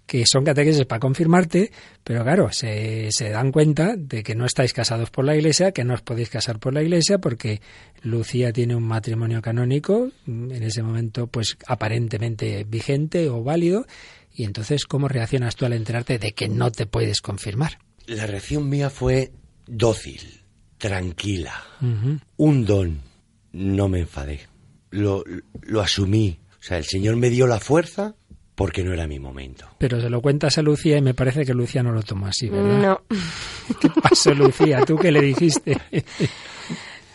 que 0.09 0.25
son 0.27 0.43
catequesis 0.43 0.87
para 0.87 1.01
confirmarte, 1.01 1.71
pero 2.03 2.25
claro, 2.25 2.51
se, 2.51 3.09
se, 3.11 3.29
dan 3.29 3.53
cuenta 3.53 3.95
de 3.95 4.23
que 4.23 4.35
no 4.35 4.47
estáis 4.47 4.73
casados 4.73 5.11
por 5.11 5.27
la 5.27 5.37
iglesia, 5.37 5.73
que 5.73 5.85
no 5.85 5.93
os 5.93 6.01
podéis 6.01 6.31
casar 6.31 6.59
por 6.59 6.73
la 6.73 6.83
iglesia, 6.83 7.19
porque 7.19 7.61
Lucía 8.03 8.51
tiene 8.51 8.75
un 8.75 8.85
matrimonio 8.85 9.43
canónico, 9.43 10.11
en 10.27 10.63
ese 10.63 10.83
momento, 10.83 11.27
pues 11.27 11.59
aparentemente 11.67 12.65
vigente 12.65 13.29
o 13.29 13.45
válido, 13.45 13.87
y 14.35 14.45
entonces, 14.45 14.87
¿cómo 14.87 15.09
reaccionas 15.09 15.57
tú 15.57 15.67
al 15.67 15.75
enterarte 15.75 16.19
de 16.19 16.33
que 16.33 16.49
no 16.49 16.73
te 16.73 16.87
puedes 16.87 17.21
confirmar? 17.21 17.79
La 18.07 18.27
reacción 18.27 18.67
mía 18.67 18.89
fue 18.89 19.31
dócil, 19.67 20.41
tranquila, 20.79 21.53
un 22.39 22.65
don. 22.65 23.03
No 23.53 23.89
me 23.89 24.01
enfadé, 24.01 24.41
lo, 24.91 25.23
lo 25.61 25.81
asumí. 25.83 26.39
O 26.61 26.63
sea, 26.63 26.79
el 26.79 26.85
Señor 26.85 27.17
me 27.17 27.29
dio 27.29 27.47
la 27.47 27.61
fuerza 27.61 28.15
porque 28.59 28.83
no 28.83 28.93
era 28.93 29.07
mi 29.07 29.21
momento. 29.21 29.69
Pero 29.79 30.01
se 30.01 30.11
lo 30.11 30.21
cuentas 30.21 30.59
a 30.59 30.63
Lucía 30.63 30.99
y 30.99 31.01
me 31.01 31.15
parece 31.15 31.47
que 31.47 31.55
Lucía 31.55 31.81
no 31.85 31.93
lo 31.93 32.03
tomó 32.03 32.27
así, 32.27 32.49
¿verdad? 32.49 32.83
No. 32.83 33.03
¿Qué 33.81 33.89
pasó, 34.03 34.35
Lucía? 34.35 34.85
¿Tú 34.85 34.97
qué 34.97 35.13
le 35.13 35.23
dijiste? 35.23 35.79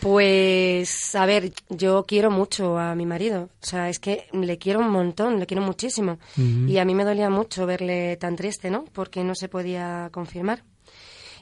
Pues, 0.00 1.14
a 1.14 1.26
ver, 1.26 1.52
yo 1.68 2.04
quiero 2.08 2.30
mucho 2.30 2.78
a 2.78 2.94
mi 2.94 3.04
marido. 3.04 3.50
O 3.62 3.66
sea, 3.66 3.90
es 3.90 3.98
que 3.98 4.24
le 4.32 4.56
quiero 4.56 4.80
un 4.80 4.88
montón, 4.88 5.38
le 5.38 5.44
quiero 5.44 5.62
muchísimo. 5.62 6.18
Y 6.36 6.78
a 6.78 6.84
mí 6.86 6.94
me 6.94 7.04
dolía 7.04 7.28
mucho 7.28 7.66
verle 7.66 8.16
tan 8.16 8.36
triste, 8.36 8.70
¿no? 8.70 8.86
Porque 8.94 9.22
no 9.22 9.34
se 9.34 9.50
podía 9.50 10.08
confirmar. 10.12 10.64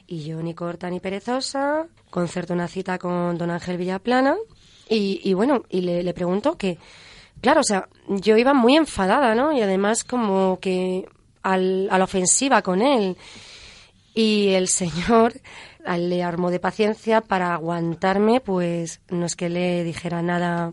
Y 0.05 0.25
yo, 0.25 0.43
ni 0.43 0.53
corta 0.53 0.89
ni 0.89 0.99
perezosa, 0.99 1.87
concerto 2.09 2.53
una 2.53 2.67
cita 2.67 2.97
con 2.99 3.37
don 3.37 3.51
Ángel 3.51 3.77
Villaplana. 3.77 4.35
Y, 4.89 5.21
y 5.23 5.33
bueno, 5.33 5.63
y 5.69 5.79
le, 5.79 6.03
le 6.03 6.13
pregunto 6.13 6.57
que 6.57 6.77
Claro, 7.43 7.59
o 7.59 7.63
sea, 7.65 7.89
yo 8.07 8.37
iba 8.37 8.53
muy 8.53 8.77
enfadada, 8.77 9.35
¿no? 9.35 9.51
Y 9.51 9.61
además 9.61 10.05
como 10.05 10.59
que 10.61 11.09
al, 11.41 11.89
a 11.91 11.97
la 11.97 12.05
ofensiva 12.05 12.61
con 12.61 12.81
él. 12.81 13.17
Y 14.13 14.51
el 14.51 14.69
señor 14.69 15.33
le 15.97 16.23
armó 16.23 16.51
de 16.51 16.61
paciencia 16.61 17.19
para 17.19 17.53
aguantarme, 17.53 18.39
pues 18.39 19.01
no 19.09 19.25
es 19.25 19.35
que 19.35 19.49
le 19.49 19.83
dijera 19.83 20.21
nada. 20.21 20.71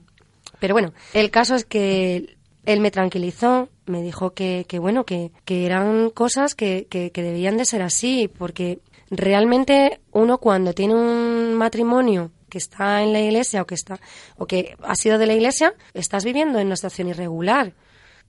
Pero 0.61 0.75
bueno, 0.75 0.93
el 1.13 1.33
caso 1.33 1.57
es 1.57 1.65
que 1.65 2.37
él 2.67 2.79
me 2.79 2.93
tranquilizó, 2.93 3.69
me 3.87 4.01
dijo 4.01 4.31
que, 4.31 4.65
que 4.69 4.79
bueno, 4.79 5.05
que, 5.05 5.33
que 5.45 5.67
eran 5.67 6.11
cosas 6.11 6.55
que, 6.55 6.87
que, 6.89 7.11
que 7.11 7.23
debían 7.25 7.57
de 7.57 7.65
ser 7.65 7.83
así, 7.83 8.29
porque 8.29 8.79
realmente 9.11 10.01
uno 10.13 10.39
cuando 10.39 10.73
tiene 10.73 10.95
un 10.95 11.55
matrimonio 11.55 12.31
que 12.51 12.59
está 12.59 13.03
en 13.03 13.15
la 13.15 13.21
iglesia 13.21 13.63
o 13.63 13.67
que 13.67 13.75
está 13.75 13.99
o 14.37 14.47
que 14.47 14.77
ha 14.83 14.95
sido 14.95 15.17
de 15.17 15.27
la 15.27 15.33
iglesia, 15.33 15.75
estás 15.95 16.25
viviendo 16.25 16.59
en 16.59 16.67
una 16.67 16.77
situación 16.77 17.09
irregular. 17.09 17.73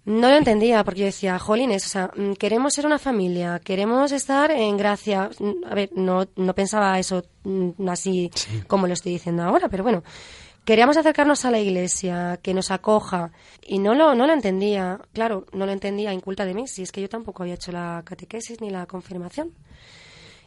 No 0.03 0.29
lo 0.29 0.35
entendía 0.35 0.83
porque 0.83 1.01
yo 1.01 1.05
decía, 1.05 1.37
jolines, 1.37 1.85
o 1.85 1.89
sea, 1.89 2.11
mm, 2.15 2.33
queremos 2.33 2.73
ser 2.73 2.87
una 2.87 2.97
familia, 2.97 3.59
queremos 3.63 4.11
estar 4.11 4.49
en 4.49 4.75
gracia. 4.75 5.29
Mm, 5.39 5.65
a 5.69 5.75
ver, 5.75 5.89
no, 5.93 6.27
no 6.35 6.55
pensaba 6.55 6.97
eso 6.97 7.23
mm, 7.43 7.87
así 7.87 8.31
como 8.67 8.87
lo 8.87 8.93
estoy 8.93 9.11
diciendo 9.13 9.43
ahora, 9.43 9.69
pero 9.69 9.83
bueno, 9.83 10.03
queríamos 10.65 10.97
acercarnos 10.97 11.45
a 11.45 11.51
la 11.51 11.59
iglesia, 11.59 12.39
que 12.41 12.53
nos 12.55 12.71
acoja, 12.71 13.31
y 13.61 13.77
no 13.77 13.93
lo, 13.93 14.15
no 14.15 14.25
lo 14.25 14.33
entendía. 14.33 14.99
Claro, 15.13 15.45
no 15.53 15.67
lo 15.67 15.71
entendía 15.71 16.13
inculta 16.13 16.45
de 16.45 16.55
mí, 16.55 16.67
si 16.67 16.81
es 16.81 16.91
que 16.91 17.01
yo 17.01 17.09
tampoco 17.09 17.43
había 17.43 17.55
hecho 17.55 17.71
la 17.71 18.01
catequesis 18.03 18.59
ni 18.59 18.71
la 18.71 18.87
confirmación. 18.87 19.53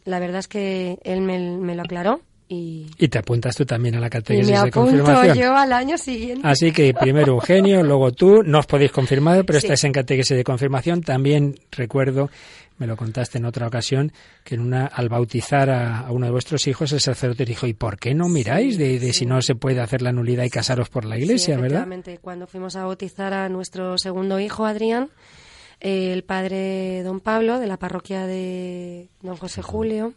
La 0.03 0.19
verdad 0.19 0.39
es 0.39 0.47
que 0.49 0.99
él 1.03 1.21
me, 1.21 1.39
me 1.57 1.75
lo 1.75 1.83
aclaró 1.83 2.21
y, 2.47 2.85
te 3.07 3.17
apuntas 3.17 3.55
tú 3.55 3.65
también 3.65 3.95
a 3.95 3.99
la 3.99 4.09
catequesis 4.09 4.61
de 4.61 4.71
confirmación. 4.71 5.35
yo 5.37 5.55
al 5.55 5.73
año 5.73 5.97
siguiente. 5.97 6.47
Así 6.47 6.71
que 6.71 6.93
primero 6.93 7.33
Eugenio, 7.33 7.81
luego 7.83 8.11
tú, 8.11 8.43
no 8.43 8.59
os 8.59 8.67
podéis 8.67 8.91
confirmar, 8.91 9.45
pero 9.45 9.57
estáis 9.57 9.83
en 9.83 9.91
catequesis 9.91 10.37
de 10.37 10.43
confirmación. 10.43 11.01
También 11.01 11.55
recuerdo, 11.71 12.29
me 12.77 12.85
lo 12.85 12.97
contaste 12.97 13.39
en 13.39 13.45
otra 13.45 13.65
ocasión, 13.65 14.11
que 14.43 14.55
en 14.55 14.61
una, 14.61 14.85
al 14.85 15.09
bautizar 15.09 15.71
a, 15.71 16.11
uno 16.11 16.27
de 16.27 16.31
vuestros 16.31 16.67
hijos, 16.67 16.91
el 16.91 16.99
sacerdote 16.99 17.45
dijo, 17.45 17.65
¿y 17.65 17.73
por 17.73 17.97
qué 17.97 18.13
no 18.13 18.29
miráis 18.29 18.77
de, 18.77 18.99
de 18.99 19.11
si 19.11 19.25
no 19.25 19.41
se 19.41 19.55
puede 19.55 19.79
hacer 19.79 20.03
la 20.03 20.11
nulidad 20.11 20.43
y 20.43 20.51
casaros 20.51 20.89
por 20.89 21.05
la 21.05 21.17
iglesia, 21.17 21.57
verdad? 21.57 21.87
Cuando 22.21 22.45
fuimos 22.45 22.75
a 22.75 22.85
bautizar 22.85 23.33
a 23.33 23.49
nuestro 23.49 23.97
segundo 23.97 24.39
hijo, 24.39 24.65
Adrián, 24.65 25.09
el 25.79 26.23
padre 26.23 27.01
don 27.01 27.21
Pablo, 27.21 27.59
de 27.59 27.65
la 27.65 27.77
parroquia 27.77 28.27
de 28.27 29.09
don 29.23 29.35
José 29.35 29.63
Julio, 29.63 30.13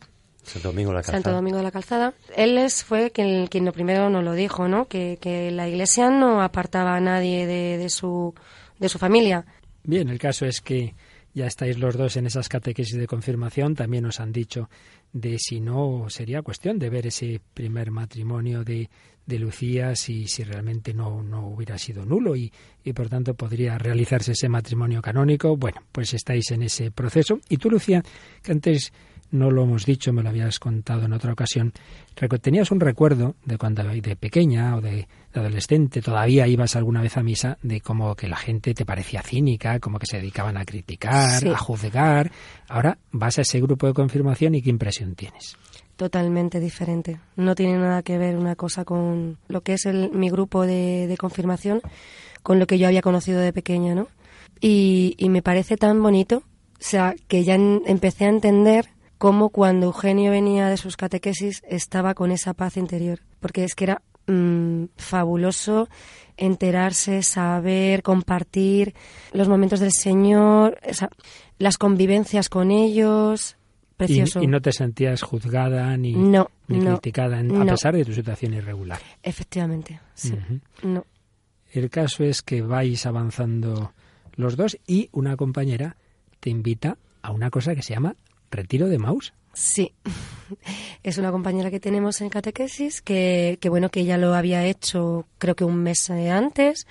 Santo 0.49 0.69
Domingo 0.69 0.91
de 0.91 0.97
la 0.97 1.03
Calzada. 1.03 1.23
Santo 1.23 1.33
Domingo 1.33 1.57
de 1.59 1.63
la 1.63 1.71
Calzada. 1.71 2.15
Él 2.37 2.59
es, 2.59 2.85
fue 2.85 3.11
quien, 3.11 3.47
quien 3.47 3.65
lo 3.65 3.73
primero 3.73 4.11
nos 4.11 4.25
lo 4.25 4.33
dijo, 4.33 4.69
¿no? 4.69 4.87
Que, 4.87 5.19
que 5.21 5.51
la 5.51 5.69
Iglesia 5.69 6.11
no 6.11 6.43
apartaba 6.43 6.97
a 6.97 7.01
nadie 7.01 7.47
de, 7.47 7.79
de, 7.79 7.91
su, 7.91 8.35
de 8.79 8.89
su 8.89 8.99
familia. 8.99 9.45
Bien, 9.85 10.09
el 10.09 10.19
caso 10.19 10.47
es 10.47 10.61
que 10.61 10.95
ya 11.35 11.47
estáis 11.47 11.79
los 11.79 11.97
dos 11.97 12.17
en 12.17 12.27
esas 12.27 12.49
catequesis 12.49 12.97
de 12.97 13.07
confirmación. 13.07 13.75
También 13.75 14.07
os 14.07 14.19
han 14.21 14.33
dicho 14.33 14.69
de 15.13 15.39
si 15.39 15.61
no 15.61 16.07
sería 16.09 16.43
cuestión 16.43 16.79
de 16.79 16.91
ver 16.91 17.07
ese 17.07 17.41
primer 17.55 17.91
matrimonio 17.91 18.65
de, 18.65 18.91
de 19.25 19.39
Lucía 19.39 19.95
si, 19.95 20.27
si 20.27 20.43
realmente 20.43 20.93
no, 20.93 21.23
no 21.23 21.47
hubiera 21.49 21.79
sido 21.79 22.05
nulo 22.05 22.35
y, 22.35 22.53
y 22.85 22.93
por 22.93 23.09
tanto 23.09 23.35
podría 23.35 23.79
realizarse 23.79 24.33
ese 24.33 24.49
matrimonio 24.49 25.01
canónico. 25.01 25.57
Bueno, 25.57 25.83
pues 25.93 26.13
estáis 26.13 26.51
en 26.51 26.63
ese 26.63 26.91
proceso. 26.91 27.39
Y 27.49 27.57
tú, 27.59 27.71
Lucía, 27.71 28.03
que 28.43 28.53
antes 28.53 28.93
no 29.31 29.51
lo 29.51 29.65
hemos 29.65 29.85
dicho, 29.85 30.13
me 30.13 30.23
lo 30.23 30.31
habías 30.31 30.59
contado 30.59 31.05
en 31.05 31.13
otra 31.13 31.33
ocasión, 31.33 31.73
tenías 32.41 32.71
un 32.71 32.81
recuerdo 32.81 33.37
de 33.45 33.59
cuando 33.59 33.83
de 33.85 34.17
pequeña 34.17 34.77
o 34.77 34.81
de, 34.81 35.07
adolescente 35.35 36.03
todavía 36.03 36.47
ibas 36.47 36.77
alguna 36.77 37.01
vez 37.01 37.17
a 37.17 37.23
misa 37.23 37.59
de 37.63 37.81
como 37.81 38.15
que 38.15 38.29
la 38.29 38.37
gente 38.37 38.75
te 38.75 38.85
parecía 38.85 39.23
cínica, 39.23 39.79
como 39.79 39.99
que 39.99 40.07
se 40.07 40.19
dedicaban 40.19 40.57
a 40.57 40.65
criticar, 40.65 41.47
a 41.47 41.59
juzgar. 41.59 42.33
Ahora 42.69 42.99
vas 43.13 43.39
a 43.39 43.43
ese 43.43 43.61
grupo 43.61 43.87
de 43.87 43.95
confirmación 43.95 44.55
y 44.55 44.63
qué 44.63 44.71
impresión 44.71 45.15
tienes. 45.15 45.57
Totalmente 45.97 46.61
diferente. 46.61 47.21
No 47.37 47.55
tiene 47.55 47.79
nada 47.79 48.03
que 48.03 48.19
ver 48.19 48.37
una 48.37 48.57
cosa 48.57 48.85
con 48.85 49.39
lo 49.49 49.61
que 49.63 49.75
es 49.75 49.87
el, 49.87 50.11
mi 50.13 50.31
grupo 50.31 50.65
de, 50.65 51.07
de 51.07 51.17
confirmación 51.17 51.81
con 52.43 52.59
lo 52.59 52.67
que 52.67 52.79
yo 52.79 52.87
había 52.87 53.03
conocido 53.03 53.41
de 53.41 53.53
pequeña, 53.53 53.95
¿no? 53.95 54.09
Y, 54.61 55.15
y 55.19 55.29
me 55.29 55.43
parece 55.43 55.77
tan 55.77 56.03
bonito, 56.03 56.39
o 56.39 56.43
sea, 56.79 57.15
que 57.27 57.45
ya 57.45 57.55
empecé 57.55 58.25
a 58.25 58.29
entender 58.29 58.91
cómo 59.19 59.51
cuando 59.51 59.87
Eugenio 59.87 60.31
venía 60.31 60.69
de 60.69 60.77
sus 60.77 60.97
catequesis 60.97 61.63
estaba 61.69 62.15
con 62.15 62.31
esa 62.31 62.55
paz 62.55 62.77
interior, 62.77 63.21
porque 63.41 63.65
es 63.65 63.75
que 63.75 63.85
era 63.85 64.03
mm, 64.27 64.85
fabuloso 64.97 65.89
enterarse, 66.37 67.23
saber, 67.23 68.03
compartir 68.03 68.95
los 69.33 69.49
momentos 69.49 69.81
del 69.81 69.93
Señor, 69.93 70.79
las 71.59 71.79
convivencias 71.79 72.49
con 72.49 72.71
ellos. 72.71 73.57
Precioso. 73.97 74.41
Y, 74.41 74.47
no 74.47 74.61
te 74.61 74.71
sentías 74.71 75.23
juzgada 75.23 75.97
ni, 75.97 76.15
criticada 76.69 77.41
a 77.41 77.65
pesar 77.65 77.97
de 77.97 78.05
tu 78.05 78.13
situación 78.13 78.55
irregular. 78.55 79.01
Efectivamente, 79.25 80.01
sí. 80.15 80.39
No. 80.85 81.05
El 81.73 81.91
caso 81.91 82.23
es 82.23 82.43
que 82.43 82.63
vais 82.63 83.05
avanzando 83.05 83.93
los 84.37 84.57
dos 84.57 84.79
y 84.87 85.09
una 85.13 85.37
compañera 85.37 85.97
te 86.39 86.49
invita 86.49 86.97
a 87.23 87.33
una 87.33 87.51
cosa 87.51 87.75
que 87.75 87.83
se 87.83 87.95
llama 87.95 88.15
retiro 88.51 88.89
de 88.89 88.99
Maus. 88.99 89.33
Sí, 89.53 89.93
es 91.03 91.19
una 91.19 91.33
compañera 91.33 91.71
que 91.71 91.81
tenemos 91.81 92.21
en 92.21 92.29
catequesis 92.29 93.03
que, 93.03 93.59
que 93.61 93.69
bueno, 93.69 93.91
que 93.91 94.01
ella 94.01 94.19
lo 94.19 94.35
había 94.35 94.65
hecho 94.65 95.27
creo 95.39 95.57
que 95.57 95.65
un 95.65 95.83
mes 95.83 96.11
antes. 96.11 96.87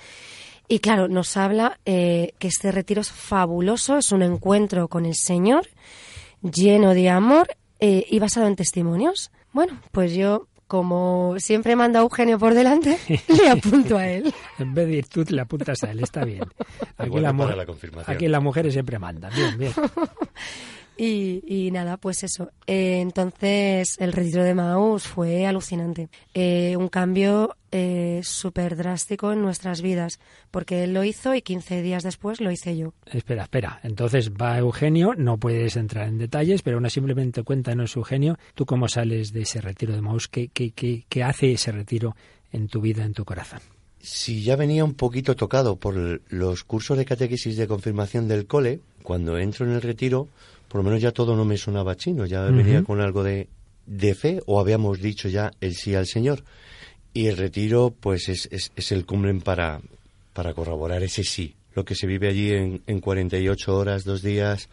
Y 0.70 0.80
claro, 0.80 1.08
nos 1.08 1.38
habla 1.38 1.80
eh, 1.86 2.34
que 2.40 2.50
este 2.50 2.72
retiro 2.72 3.00
es 3.00 3.10
fabuloso, 3.10 3.98
es 3.98 4.12
un 4.12 4.22
encuentro 4.22 4.90
con 4.90 5.06
el 5.06 5.16
Señor, 5.16 5.68
lleno 6.42 6.94
de 6.94 7.10
amor 7.10 7.48
eh, 7.80 8.06
y 8.10 8.20
basado 8.20 8.48
en 8.48 8.58
testimonios. 8.58 9.32
Bueno, 9.54 9.80
pues 9.92 10.14
yo 10.14 10.48
como 10.68 11.36
siempre 11.38 11.78
manda 11.78 12.02
Eugenio 12.02 12.38
por 12.38 12.54
delante, 12.54 13.00
le 13.30 13.50
apunto 13.50 13.98
a 13.98 14.10
él. 14.10 14.34
en 14.60 14.74
vez 14.74 14.88
de 14.88 14.94
ir 14.98 15.08
tú, 15.08 15.24
le 15.30 15.42
apuntas 15.42 15.82
a 15.84 15.92
él, 15.92 16.02
está 16.02 16.26
bien. 16.26 16.44
Aquí, 16.98 17.18
la, 17.20 17.32
mujer, 17.32 17.66
aquí 18.06 18.28
las 18.28 18.44
mujeres 18.44 18.74
siempre 18.74 19.00
mandan, 19.00 19.32
bien, 19.34 19.58
bien. 19.58 19.72
Y, 20.98 21.70
nada, 21.72 21.98
pues 21.98 22.24
eso. 22.24 22.50
Eh, 22.66 23.00
entonces, 23.02 23.98
el 24.00 24.14
retiro 24.14 24.44
de 24.44 24.56
Maús 24.56 25.04
fue 25.04 25.46
alucinante. 25.46 26.10
Eh, 26.34 26.76
un 26.76 26.88
cambio 26.90 27.56
eh, 27.72 28.22
súper 28.24 28.76
drástico 28.76 29.32
en 29.32 29.42
nuestras 29.42 29.82
vidas, 29.82 30.20
porque 30.50 30.84
él 30.84 30.94
lo 30.94 31.04
hizo 31.04 31.36
y 31.36 31.42
15 31.42 31.82
días 31.82 32.04
después 32.04 32.42
lo 32.42 32.52
hice 32.52 32.78
yo. 32.78 32.94
Espera, 33.06 33.44
espera. 33.44 33.80
Entonces 33.84 34.32
va 34.32 34.58
Eugenio, 34.58 35.14
no 35.16 35.38
puedes 35.38 35.76
entrar 35.76 36.08
en 36.08 36.18
detalles, 36.18 36.62
pero 36.64 36.78
aún 36.78 36.90
simplemente 36.90 37.44
cuéntanos, 37.44 37.96
Eugenio, 37.96 38.38
tú 38.56 38.66
cómo 38.66 38.88
sales 38.88 39.34
de 39.34 39.42
ese 39.42 39.62
retiro 39.62 39.94
de 39.94 40.02
Maús, 40.02 40.28
qué, 40.28 40.48
qué, 40.48 40.72
qué, 40.72 41.06
qué 41.08 41.24
hace 41.24 41.52
ese 41.52 41.72
retiro 41.72 42.16
en 42.52 42.68
tu 42.68 42.82
vida, 42.82 43.04
en 43.04 43.14
tu 43.14 43.26
corazón. 43.26 43.60
Si 44.00 44.44
ya 44.44 44.56
venía 44.56 44.86
un 44.86 44.94
poquito 44.94 45.36
tocado 45.36 45.76
por 45.76 46.22
los 46.30 46.64
cursos 46.64 46.98
de 46.98 47.06
catequesis 47.06 47.58
de 47.58 47.68
confirmación 47.68 48.28
del 48.28 48.48
cole, 48.48 48.80
cuando 49.04 49.38
entro 49.38 49.66
en 49.66 49.74
el 49.74 49.82
retiro, 49.82 50.30
por 50.68 50.80
lo 50.80 50.84
menos 50.84 51.02
ya 51.02 51.12
todo 51.12 51.36
no 51.36 51.46
me 51.46 51.58
sonaba 51.58 51.96
chino, 51.96 52.26
ya 52.26 52.44
venía 52.44 52.84
con 52.84 53.00
algo 53.00 53.24
de, 53.24 53.48
de, 53.86 54.16
fe 54.16 54.42
o 54.46 54.60
habíamos 54.60 55.00
dicho 55.00 55.30
ya 55.30 55.52
el 55.62 55.76
sí 55.76 55.96
al 55.96 56.08
Señor. 56.08 56.44
Y 57.14 57.28
el 57.28 57.38
retiro, 57.38 57.96
pues 58.00 58.30
es, 58.30 58.48
es, 58.52 58.92
el 58.92 59.06
cumbre 59.06 59.34
para, 59.36 59.82
para 60.34 60.54
corroborar 60.54 61.02
ese 61.04 61.24
sí. 61.24 61.56
Lo 61.74 61.86
que 61.86 61.96
se 61.96 62.06
vive 62.06 62.28
allí 62.28 62.52
en, 62.52 62.82
en 62.86 63.00
48 63.00 63.76
horas, 63.76 64.04
dos 64.04 64.22
días, 64.22 64.70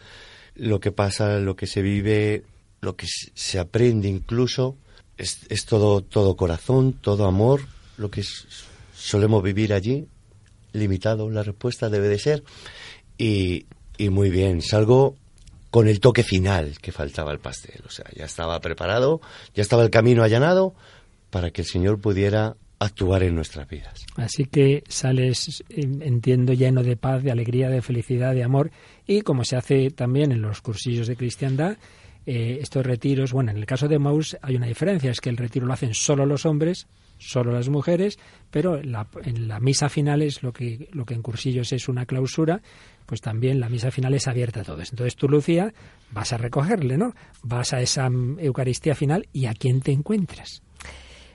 lo 0.55 0.81
que 0.81 0.93
pasa, 0.93 1.39
lo 1.39 1.57
que 1.57 1.67
se 1.67 1.81
vive, 1.81 2.45
lo 2.81 2.97
que 2.97 3.07
se 3.07 3.59
aprende 3.59 4.09
incluso, 4.09 4.77
es, 5.17 5.41
es 5.49 5.65
todo, 5.65 6.03
todo 6.03 6.37
corazón, 6.37 6.93
todo 6.93 7.27
amor, 7.27 7.63
lo 7.97 8.11
que 8.11 8.23
solemos 8.95 9.43
vivir 9.43 9.73
allí, 9.73 10.07
limitado 10.73 11.31
la 11.31 11.43
respuesta 11.43 11.89
debe 11.89 12.09
de 12.09 12.19
ser. 12.19 12.45
Y, 13.17 13.67
y 13.97 14.09
muy 14.11 14.31
bien, 14.31 14.61
salgo 14.61 15.17
con 15.75 15.89
el 15.89 15.99
toque 15.99 16.23
final 16.23 16.79
que 16.81 16.93
faltaba 16.93 17.33
el 17.33 17.41
pastel. 17.41 17.83
O 17.85 17.91
sea, 17.91 18.05
ya 18.15 18.27
estaba 18.27 18.61
preparado, 18.61 19.21
ya 19.57 19.63
estaba 19.63 19.83
el 19.83 19.91
camino 19.91 20.23
allanado 20.23 20.73
para 21.31 21.51
que 21.51 21.63
el 21.63 21.67
Señor 21.67 22.01
pudiera 22.01 22.55
actuar 22.79 23.25
en 23.25 23.35
nuestras 23.35 23.69
vidas. 23.69 24.07
Así 24.15 24.45
que 24.45 24.85
sales, 24.87 25.65
entiendo, 25.69 26.53
lleno 26.53 26.85
de 26.85 26.97
paz, 26.97 27.25
de 27.25 27.33
alegría, 27.33 27.71
de 27.71 27.83
felicidad, 27.83 28.35
de 28.35 28.45
amor, 28.45 28.71
y 29.05 29.23
como 29.23 29.45
se 29.45 29.57
hace 29.57 29.91
también 29.91 30.31
en 30.31 30.43
los 30.43 30.61
cursillos 30.61 31.09
de 31.09 31.17
cristiandad, 31.17 31.77
eh, 32.25 32.59
estos 32.61 32.87
retiros, 32.87 33.33
bueno, 33.33 33.51
en 33.51 33.57
el 33.57 33.67
caso 33.67 33.89
de 33.89 33.99
Maus 33.99 34.37
hay 34.43 34.55
una 34.55 34.69
diferencia, 34.69 35.11
es 35.11 35.21
que 35.21 35.31
el 35.31 35.37
retiro 35.37 35.67
lo 35.67 35.73
hacen 35.73 35.93
solo 35.93 36.25
los 36.25 36.47
hombres, 36.47 36.87
solo 37.19 37.53
las 37.53 37.69
mujeres, 37.69 38.19
pero 38.51 38.79
en 38.79 38.93
la, 39.49 39.61
misa 39.61 39.89
final 39.89 40.23
es 40.23 40.43
lo 40.45 40.53
que, 40.53 40.89
lo 40.93 41.05
que 41.05 41.15
en 41.15 41.23
cursillos 41.23 41.73
es 41.73 41.89
una 41.89 42.07
clausura, 42.07 42.63
pues 43.07 43.21
también 43.21 43.61
la 43.61 43.69
misa 43.69 43.91
final 43.91 44.15
es 44.15 44.27
abierta 44.29 44.61
a 44.61 44.65
todos. 44.65 44.91
Entonces 44.91 45.17
tú, 45.17 45.29
Lucía, 45.29 45.73
vas 46.11 46.33
a 46.33 46.39
recogerle, 46.39 46.97
¿no? 46.97 47.15
Vas 47.43 47.73
a 47.73 47.81
esa 47.81 48.07
Eucaristía 48.07 48.95
final 48.95 49.29
y 49.33 49.47
¿a 49.47 49.55
quién 49.55 49.81
te 49.81 49.93
encuentras? 49.93 50.63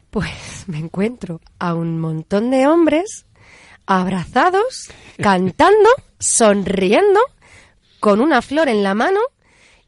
Pues 0.09 0.29
me 0.67 0.79
encuentro 0.79 1.41
a 1.59 1.73
un 1.73 1.99
montón 1.99 2.49
de 2.51 2.67
hombres 2.67 3.25
abrazados, 3.85 4.89
cantando, 5.21 5.89
sonriendo, 6.19 7.19
con 7.99 8.21
una 8.21 8.41
flor 8.41 8.69
en 8.69 8.83
la 8.83 8.93
mano. 8.93 9.19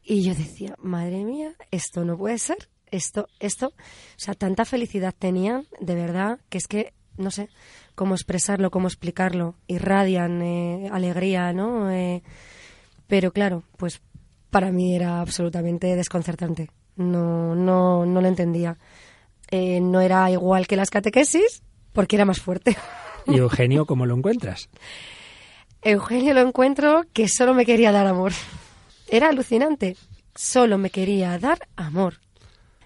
Y 0.03 0.23
yo 0.23 0.33
decía, 0.33 0.75
madre 0.79 1.23
mía, 1.23 1.53
esto 1.69 2.03
no 2.03 2.17
puede 2.17 2.37
ser. 2.37 2.69
Esto, 2.89 3.29
esto, 3.39 3.67
o 3.67 3.73
sea, 4.17 4.33
tanta 4.33 4.65
felicidad 4.65 5.15
tenían, 5.17 5.65
de 5.79 5.95
verdad, 5.95 6.41
que 6.49 6.57
es 6.57 6.67
que, 6.67 6.93
no 7.15 7.31
sé, 7.31 7.47
cómo 7.95 8.15
expresarlo, 8.15 8.71
cómo 8.71 8.87
explicarlo. 8.87 9.55
Irradian 9.67 10.41
eh, 10.41 10.89
alegría, 10.91 11.53
¿no? 11.53 11.91
Eh, 11.91 12.23
pero 13.07 13.31
claro, 13.31 13.63
pues 13.77 14.01
para 14.49 14.71
mí 14.71 14.95
era 14.95 15.21
absolutamente 15.21 15.95
desconcertante. 15.95 16.69
No, 16.95 17.55
no, 17.55 18.05
no 18.05 18.21
lo 18.21 18.27
entendía. 18.27 18.77
Eh, 19.49 19.79
no 19.81 20.01
era 20.01 20.29
igual 20.31 20.67
que 20.67 20.77
las 20.77 20.89
catequesis 20.89 21.63
porque 21.93 22.15
era 22.15 22.25
más 22.25 22.39
fuerte. 22.39 22.77
¿Y 23.27 23.37
Eugenio 23.37 23.85
cómo 23.85 24.05
lo 24.05 24.15
encuentras? 24.15 24.69
Eugenio 25.81 26.33
lo 26.33 26.41
encuentro 26.41 27.05
que 27.13 27.27
solo 27.27 27.53
me 27.53 27.65
quería 27.65 27.91
dar 27.91 28.07
amor. 28.07 28.33
Era 29.07 29.29
alucinante. 29.29 29.97
Solo 30.35 30.77
me 30.77 30.89
quería 30.89 31.37
dar 31.37 31.59
amor. 31.75 32.15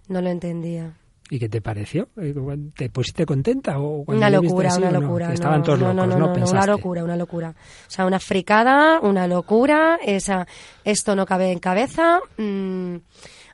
No 0.07 0.21
lo 0.21 0.29
entendía. 0.29 0.93
¿Y 1.29 1.39
qué 1.39 1.49
te 1.49 1.59
pareció? 1.59 2.09
Eh, 2.17 2.35
¿Te 2.75 2.89
pusiste 2.89 3.25
contenta? 3.25 3.79
O 3.79 4.03
una 4.07 4.29
locura, 4.29 4.75
una 4.75 4.91
locura. 4.91 5.33
Estaban 5.33 5.63
todos 5.63 5.79
locos, 5.79 5.95
no, 5.95 6.05
no, 6.05 6.19
no, 6.19 6.49
una 6.49 6.65
locura, 6.67 7.03
una 7.03 7.15
locura. 7.15 7.49
O 7.49 7.89
sea, 7.89 8.05
una 8.05 8.19
fricada, 8.19 8.99
una 8.99 9.27
locura. 9.27 9.97
Esa, 10.05 10.45
esto 10.83 11.15
no 11.15 11.25
cabe 11.25 11.51
en 11.51 11.59
cabeza. 11.59 12.19
Mm, 12.37 12.97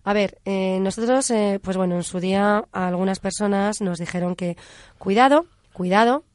a 0.03 0.13
ver, 0.13 0.39
eh, 0.43 0.79
nosotros, 0.81 1.29
eh, 1.31 1.59
pues 1.63 1.77
bueno, 1.77 1.95
en 1.95 2.03
su 2.03 2.19
día 2.19 2.65
algunas 2.73 3.19
personas 3.19 3.79
nos 3.79 3.99
dijeron 3.99 4.35
que 4.35 4.57
cuidado, 4.97 5.45
cuidado, 5.71 6.25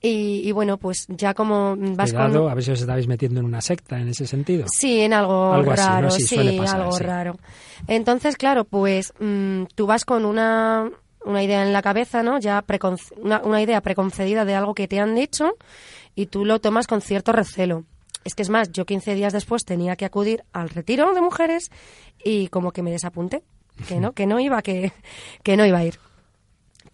y, 0.00 0.52
bueno, 0.52 0.76
pues 0.76 1.06
ya 1.08 1.34
como 1.34 1.74
vas 1.76 2.12
Cuidado, 2.12 2.48
a 2.48 2.54
ver 2.54 2.62
si 2.62 2.70
os 2.70 2.80
estabais 2.80 3.08
metiendo 3.08 3.40
en 3.40 3.46
una 3.46 3.60
secta 3.60 3.98
en 3.98 4.08
ese 4.08 4.26
sentido. 4.26 4.66
Sí, 4.68 5.00
en 5.00 5.12
algo, 5.12 5.62
raro, 5.62 6.10
sí, 6.10 6.58
algo 6.58 6.98
raro. 6.98 7.38
Entonces, 7.88 8.36
claro, 8.36 8.64
pues 8.64 9.12
mm, 9.18 9.64
tú 9.74 9.86
vas 9.86 10.04
con 10.04 10.24
una, 10.24 10.90
una 11.24 11.42
idea 11.42 11.62
en 11.62 11.72
la 11.72 11.82
cabeza, 11.82 12.22
¿no? 12.22 12.38
Ya 12.38 12.64
una, 13.22 13.40
una 13.42 13.62
idea 13.62 13.80
preconcedida 13.80 14.44
de 14.44 14.54
algo 14.54 14.74
que 14.74 14.86
te 14.86 15.00
han 15.00 15.14
dicho 15.14 15.54
y 16.14 16.26
tú 16.26 16.44
lo 16.44 16.60
tomas 16.60 16.86
con 16.86 17.00
cierto 17.00 17.32
recelo. 17.32 17.84
Es 18.24 18.34
que 18.34 18.42
es 18.42 18.48
más, 18.48 18.72
yo 18.72 18.86
15 18.86 19.14
días 19.14 19.32
después 19.32 19.64
tenía 19.64 19.96
que 19.96 20.04
acudir 20.04 20.44
al 20.52 20.68
retiro 20.68 21.14
de 21.14 21.20
mujeres 21.20 21.70
y 22.22 22.48
como 22.48 22.72
que 22.72 22.82
me 22.82 22.90
desapunté, 22.90 23.42
que 23.88 24.00
no, 24.00 24.12
que 24.12 24.26
no 24.26 24.40
iba, 24.40 24.62
que, 24.62 24.92
que 25.42 25.56
no 25.56 25.64
iba 25.64 25.78
a 25.78 25.84
ir. 25.84 25.98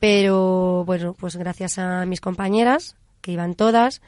Pero 0.02 0.84
bueno, 0.84 1.14
pues 1.14 1.36
gracias 1.36 1.78
a 1.78 2.04
mis 2.06 2.20
compañeras, 2.20 2.96
que 3.20 3.30
iban 3.30 3.54
todas, 3.54 4.02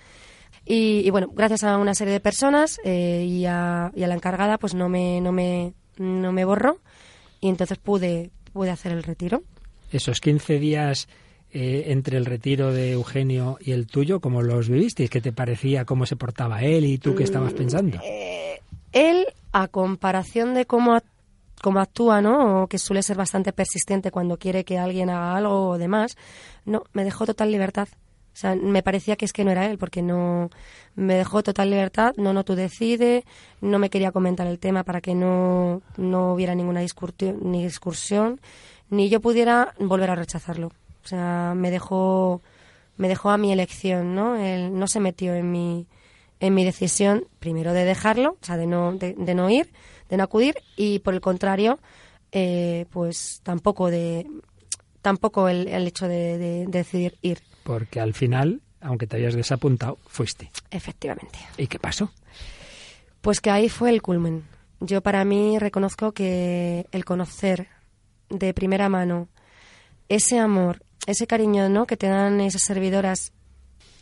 y, 0.67 1.09
bueno, 1.11 1.29
gracias 1.33 1.63
a 1.63 1.79
una 1.79 1.95
serie 1.95 2.13
de 2.13 2.19
personas 2.19 2.81
eh, 2.83 3.25
y, 3.25 3.47
a, 3.47 3.93
y, 3.95 4.03
a, 4.03 4.09
la 4.09 4.17
encargada, 4.17 4.59
pues 4.59 4.75
no 4.75 4.89
me, 4.89 5.21
no 5.21 5.31
me, 5.31 5.73
no 5.99 6.33
me 6.33 6.45
borró 6.45 6.81
y 7.41 7.49
entonces 7.49 7.79
pude, 7.79 8.33
pude 8.53 8.73
hacer 8.73 8.91
el 8.91 9.05
retiro. 9.05 9.45
Esos 9.93 10.21
15 10.21 10.59
días 10.59 11.07
eh, 11.53 11.85
entre 11.87 12.17
el 12.17 12.25
retiro 12.25 12.73
de 12.73 12.91
Eugenio 12.91 13.59
y 13.61 13.71
el 13.71 13.87
tuyo, 13.87 14.19
¿cómo 14.19 14.43
los 14.43 14.69
vivisteis? 14.69 15.09
¿Qué 15.09 15.21
te 15.21 15.31
parecía? 15.31 15.85
¿Cómo 15.85 16.07
se 16.07 16.17
portaba 16.17 16.63
él 16.63 16.87
y 16.87 16.99
tú 16.99 17.15
qué 17.15 17.23
estabas 17.23 17.53
mm, 17.53 17.57
pensando? 17.57 18.01
Eh, 18.03 18.61
él, 18.91 19.27
a 19.53 19.69
comparación 19.69 20.55
de 20.55 20.67
cómo 20.67 21.01
cómo 21.65 21.81
actúa, 21.81 22.21
¿no? 22.21 22.65
O 22.65 22.67
que 22.67 22.79
suele 22.79 23.03
ser 23.03 23.17
bastante 23.17 23.51
persistente 23.55 24.11
cuando 24.11 24.37
quiere 24.37 24.67
que 24.67 24.77
alguien 24.77 25.09
haga 25.09 25.35
algo 25.35 25.71
o 25.71 25.79
demás. 25.79 26.15
No, 26.67 26.85
me 26.93 27.05
dejó 27.05 27.25
total 27.25 27.51
libertad. 27.51 27.89
O 28.35 28.37
sea, 28.37 28.55
me 28.55 28.83
parecía 28.83 29.17
que 29.17 29.25
es 29.25 29.33
que 29.33 29.45
no 29.45 29.51
era 29.51 29.65
él, 29.65 29.79
porque 29.79 30.03
no 30.03 30.51
me 30.95 31.15
dejó 31.15 31.43
total 31.43 31.71
libertad, 31.71 32.13
no, 32.19 32.35
no, 32.35 32.45
tú 32.45 32.55
decide, 32.55 33.25
no 33.63 33.79
me 33.79 33.89
quería 33.89 34.13
comentar 34.13 34.47
el 34.47 34.59
tema 34.59 34.83
para 34.83 35.01
que 35.01 35.15
no, 35.15 35.81
no 35.97 36.35
hubiera 36.35 36.55
ninguna 36.55 36.83
ni 37.41 37.63
discusión, 37.63 38.43
ni 38.91 39.09
yo 39.09 39.21
pudiera 39.21 39.73
volver 39.79 40.11
a 40.11 40.17
rechazarlo. 40.17 40.67
O 41.03 41.09
sea, 41.09 41.55
me 41.57 41.71
dejó, 41.71 42.43
me 42.99 43.09
dejó 43.09 43.31
a 43.31 43.39
mi 43.39 43.53
elección, 43.53 44.15
¿no? 44.15 44.37
Él 44.37 44.79
no 44.79 44.87
se 44.87 45.01
metió 45.01 45.35
en 45.35 45.51
mi, 45.51 45.87
en 46.41 46.53
mi 46.53 46.63
decisión, 46.63 47.25
primero 47.39 47.73
de 47.73 47.85
dejarlo, 47.85 48.33
o 48.33 48.45
sea, 48.45 48.59
de 48.59 48.67
no, 48.67 48.93
de 48.93 49.35
no 49.35 49.49
ir, 49.49 49.73
de 50.09 50.17
no 50.17 50.25
acudir 50.25 50.57
y 50.77 50.99
por 51.01 51.15
el 51.15 51.21
contrario, 51.21 51.79
eh, 52.33 52.87
pues 52.91 53.41
tampoco 53.43 53.91
de 53.91 54.27
tampoco 55.03 55.49
el, 55.49 55.69
hecho 55.87 56.09
de, 56.09 56.65
decidir 56.67 57.19
ir. 57.21 57.43
Porque 57.63 58.01
al 58.01 58.15
final, 58.15 58.63
aunque 58.81 59.07
te 59.07 59.19
hayas 59.19 59.35
desapuntado, 59.35 59.99
fuiste. 60.07 60.51
Efectivamente. 60.71 61.39
¿Y 61.59 61.67
qué 61.67 61.79
pasó? 61.79 62.11
Pues 63.21 63.41
que 63.41 63.51
ahí 63.51 63.69
fue 63.69 63.91
el 63.91 64.01
culmen. 64.01 64.45
Yo 64.81 65.03
para 65.03 65.25
mí 65.25 65.59
reconozco 65.59 66.13
que 66.13 66.87
el 66.91 67.05
conocer 67.05 67.69
de 68.31 68.55
primera 68.55 68.89
mano 68.89 69.29
ese 70.09 70.39
amor, 70.39 70.83
ese 71.07 71.27
cariño 71.27 71.69
¿no? 71.69 71.87
que 71.87 71.97
te 71.97 72.07
dan 72.07 72.41
esas 72.41 72.63
servidoras 72.63 73.33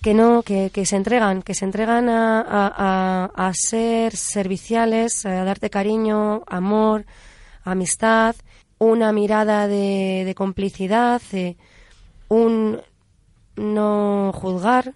que 0.02 0.14
no, 0.14 0.42
que, 0.42 0.70
que 0.70 0.84
se 0.84 0.96
entregan, 0.96 1.42
que 1.42 1.54
se 1.54 1.64
entregan 1.64 2.08
a, 2.08 2.40
a, 2.40 3.30
a, 3.34 3.52
ser 3.54 4.16
serviciales, 4.16 5.24
a 5.24 5.44
darte 5.44 5.70
cariño, 5.70 6.42
amor, 6.48 7.06
amistad, 7.62 8.34
una 8.78 9.12
mirada 9.12 9.68
de, 9.68 10.24
de 10.26 10.34
complicidad, 10.34 11.22
un 12.28 12.80
no 13.54 14.32
juzgar. 14.34 14.94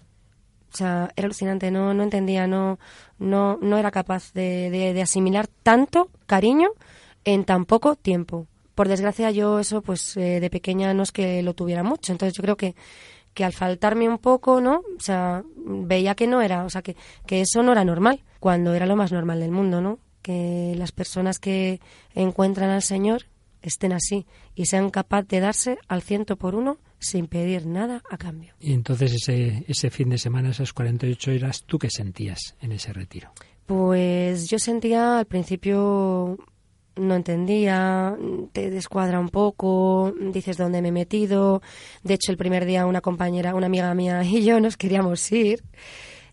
O 0.73 0.77
sea, 0.77 1.09
era 1.15 1.25
alucinante, 1.25 1.71
no, 1.71 1.93
no 1.93 2.03
entendía, 2.03 2.45
no, 2.45 2.77
no, 3.17 3.57
no 3.61 3.77
era 3.77 3.91
capaz 3.91 4.33
de, 4.33 4.69
de, 4.69 4.93
de 4.93 5.01
asimilar 5.01 5.47
tanto 5.47 6.09
cariño 6.25 6.69
en 7.23 7.45
tan 7.45 7.65
poco 7.65 7.95
tiempo. 7.95 8.45
Por 8.75 8.89
desgracia, 8.89 9.31
yo 9.31 9.59
eso, 9.59 9.81
pues 9.81 10.17
eh, 10.17 10.39
de 10.41 10.49
pequeña 10.49 10.93
no 10.93 11.03
es 11.03 11.11
que 11.11 11.41
lo 11.41 11.55
tuviera 11.55 11.81
mucho. 11.81 12.11
Entonces, 12.11 12.35
yo 12.35 12.43
creo 12.43 12.57
que 12.57 12.75
que 13.37 13.45
al 13.45 13.53
faltarme 13.53 14.09
un 14.09 14.17
poco, 14.17 14.59
¿no? 14.61 14.81
O 14.97 14.99
sea, 14.99 15.43
veía 15.55 16.15
que 16.15 16.25
no 16.25 16.41
era, 16.41 16.65
o 16.65 16.69
sea, 16.71 16.81
que, 16.81 16.95
que 17.27 17.41
eso 17.41 17.61
no 17.61 17.71
era 17.71 17.85
normal, 17.85 18.23
cuando 18.39 18.73
era 18.73 18.87
lo 18.87 18.95
más 18.95 19.11
normal 19.11 19.39
del 19.39 19.51
mundo, 19.51 19.79
¿no? 19.79 19.99
que 20.27 20.73
las 20.75 20.91
personas 20.91 21.39
que 21.39 21.79
encuentran 22.13 22.69
al 22.69 22.81
Señor 22.81 23.27
estén 23.61 23.93
así 23.93 24.25
y 24.55 24.65
sean 24.65 24.89
capaces 24.89 25.29
de 25.29 25.39
darse 25.39 25.77
al 25.87 26.01
ciento 26.01 26.35
por 26.35 26.53
uno 26.53 26.79
sin 26.99 27.27
pedir 27.27 27.65
nada 27.65 28.03
a 28.09 28.17
cambio. 28.17 28.53
Y 28.59 28.73
entonces 28.73 29.13
ese, 29.13 29.63
ese 29.69 29.89
fin 29.89 30.09
de 30.09 30.17
semana, 30.17 30.49
esas 30.49 30.73
48 30.73 31.31
horas, 31.31 31.63
¿tú 31.65 31.79
qué 31.79 31.89
sentías 31.89 32.55
en 32.59 32.73
ese 32.73 32.91
retiro? 32.91 33.31
Pues 33.65 34.49
yo 34.49 34.59
sentía 34.59 35.19
al 35.19 35.27
principio 35.27 36.37
no 36.97 37.15
entendía, 37.15 38.15
te 38.53 38.69
descuadra 38.69 39.19
un 39.19 39.29
poco, 39.29 40.13
dices 40.33 40.57
dónde 40.57 40.81
me 40.81 40.89
he 40.89 40.91
metido. 40.91 41.61
De 42.03 42.15
hecho, 42.15 42.31
el 42.31 42.37
primer 42.37 42.65
día 42.65 42.85
una 42.85 43.01
compañera, 43.01 43.55
una 43.55 43.67
amiga 43.67 43.93
mía 43.93 44.23
y 44.25 44.43
yo 44.43 44.59
nos 44.59 44.77
queríamos 44.77 45.31
ir. 45.31 45.63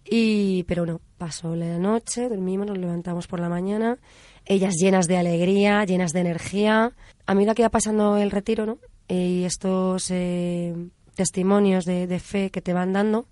Y, 0.05 0.65
pero 0.65 0.85
no, 0.85 1.01
pasó 1.17 1.57
la 1.57 1.79
noche, 1.79 2.29
dormimos, 2.29 2.67
nos 2.67 2.79
levantamos 2.79 3.27
por 3.27 3.41
la 3.41 3.49
mañana, 3.49 3.99
ellas 4.45 4.75
llenas 4.79 5.07
de 5.07 5.17
alegría, 5.17 5.85
llenas 5.85 6.13
de 6.13 6.21
energía. 6.21 6.93
A 7.27 7.35
medida 7.35 7.55
que 7.55 7.63
iba 7.63 7.71
pasando 7.71 8.19
el 8.19 8.31
retiro, 8.31 8.67
¿no? 8.67 8.79
Y 9.09 9.45
estos 9.45 10.11
eh, 10.11 10.75
testimonios 11.15 11.85
de, 11.87 12.07
de 12.07 12.19
fe 12.19 12.51
que 12.51 12.61
te 12.61 12.75
van 12.75 12.93
dando, 12.93 13.27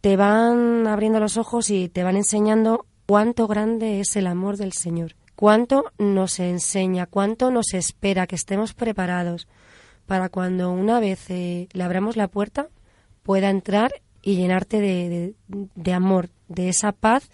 te 0.00 0.16
van 0.16 0.86
abriendo 0.86 1.20
los 1.20 1.36
ojos 1.36 1.68
y 1.68 1.88
te 1.90 2.02
van 2.02 2.16
enseñando 2.16 2.86
cuánto 3.06 3.46
grande 3.46 4.00
es 4.00 4.16
el 4.16 4.26
amor 4.26 4.56
del 4.56 4.72
Señor 4.72 5.14
cuánto 5.36 5.92
nos 5.98 6.38
enseña, 6.38 7.06
cuánto 7.06 7.50
nos 7.50 7.74
espera 7.74 8.26
que 8.26 8.36
estemos 8.36 8.74
preparados 8.74 9.48
para 10.06 10.28
cuando 10.28 10.70
una 10.72 11.00
vez 11.00 11.30
eh, 11.30 11.68
le 11.72 11.82
abramos 11.82 12.16
la 12.16 12.28
puerta 12.28 12.68
pueda 13.22 13.50
entrar 13.50 13.92
y 14.22 14.36
llenarte 14.36 14.80
de, 14.80 15.34
de, 15.48 15.92
amor, 15.92 16.30
de 16.48 16.68
esa 16.68 16.92
paz 16.92 17.28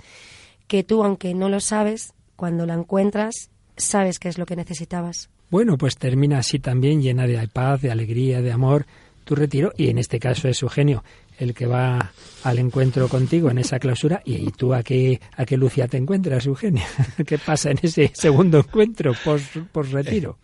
que 0.66 0.82
tú, 0.82 1.04
aunque 1.04 1.34
no 1.34 1.48
lo 1.48 1.60
sabes, 1.60 2.14
cuando 2.36 2.66
la 2.66 2.74
encuentras, 2.74 3.50
sabes 3.76 4.18
que 4.18 4.28
es 4.28 4.38
lo 4.38 4.46
que 4.46 4.56
necesitabas. 4.56 5.30
Bueno, 5.50 5.76
pues 5.76 5.96
termina 5.96 6.38
así 6.38 6.58
también 6.60 7.02
llena 7.02 7.26
de 7.26 7.46
paz, 7.48 7.82
de 7.82 7.90
alegría, 7.90 8.40
de 8.40 8.52
amor 8.52 8.86
tu 9.24 9.34
retiro 9.34 9.72
y 9.76 9.90
en 9.90 9.98
este 9.98 10.18
caso 10.18 10.48
es 10.48 10.62
Eugenio 10.62 11.04
el 11.40 11.55
que 11.55 11.66
va 11.66 12.12
al 12.44 12.59
encuentro 12.59 13.09
contigo 13.09 13.50
en 13.50 13.59
esa 13.59 13.79
clausura 13.79 14.22
y, 14.24 14.50
tú 14.53 14.74
a 14.74 14.83
qué 14.83 15.20
a 15.37 15.44
qué 15.44 15.57
Lucia 15.57 15.88
te 15.88 15.96
encuentras, 15.96 16.46
Eugenia. 16.46 16.87
¿Qué 17.26 17.38
pasa 17.38 17.70
en 17.70 17.79
ese 17.83 18.12
segundo 18.14 18.59
encuentro 18.59 19.12
post 19.24 19.57
retiro? 19.90 20.38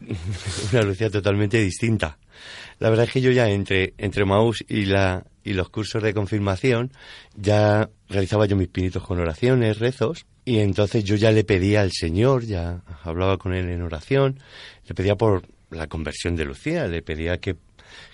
Una 0.72 0.82
Lucia 0.82 1.10
totalmente 1.10 1.60
distinta. 1.62 2.18
La 2.78 2.88
verdad 2.88 3.04
es 3.06 3.12
que 3.12 3.20
yo 3.20 3.30
ya 3.30 3.50
entre 3.50 3.94
entre 3.98 4.24
Maús 4.24 4.64
y 4.66 4.86
la 4.86 5.24
y 5.44 5.52
los 5.52 5.68
cursos 5.68 6.02
de 6.02 6.14
confirmación 6.14 6.90
ya 7.36 7.90
realizaba 8.08 8.46
yo 8.46 8.56
mis 8.56 8.68
pinitos 8.68 9.02
con 9.02 9.20
oraciones, 9.20 9.78
rezos 9.78 10.26
y 10.44 10.58
entonces 10.58 11.04
yo 11.04 11.16
ya 11.16 11.32
le 11.32 11.44
pedía 11.44 11.82
al 11.82 11.92
Señor, 11.92 12.44
ya 12.44 12.82
hablaba 13.02 13.36
con 13.36 13.54
él 13.54 13.68
en 13.68 13.82
oración, 13.82 14.40
le 14.86 14.94
pedía 14.94 15.16
por 15.16 15.42
la 15.70 15.86
conversión 15.86 16.34
de 16.34 16.44
Lucía, 16.44 16.86
le 16.86 17.02
pedía 17.02 17.38
que 17.38 17.56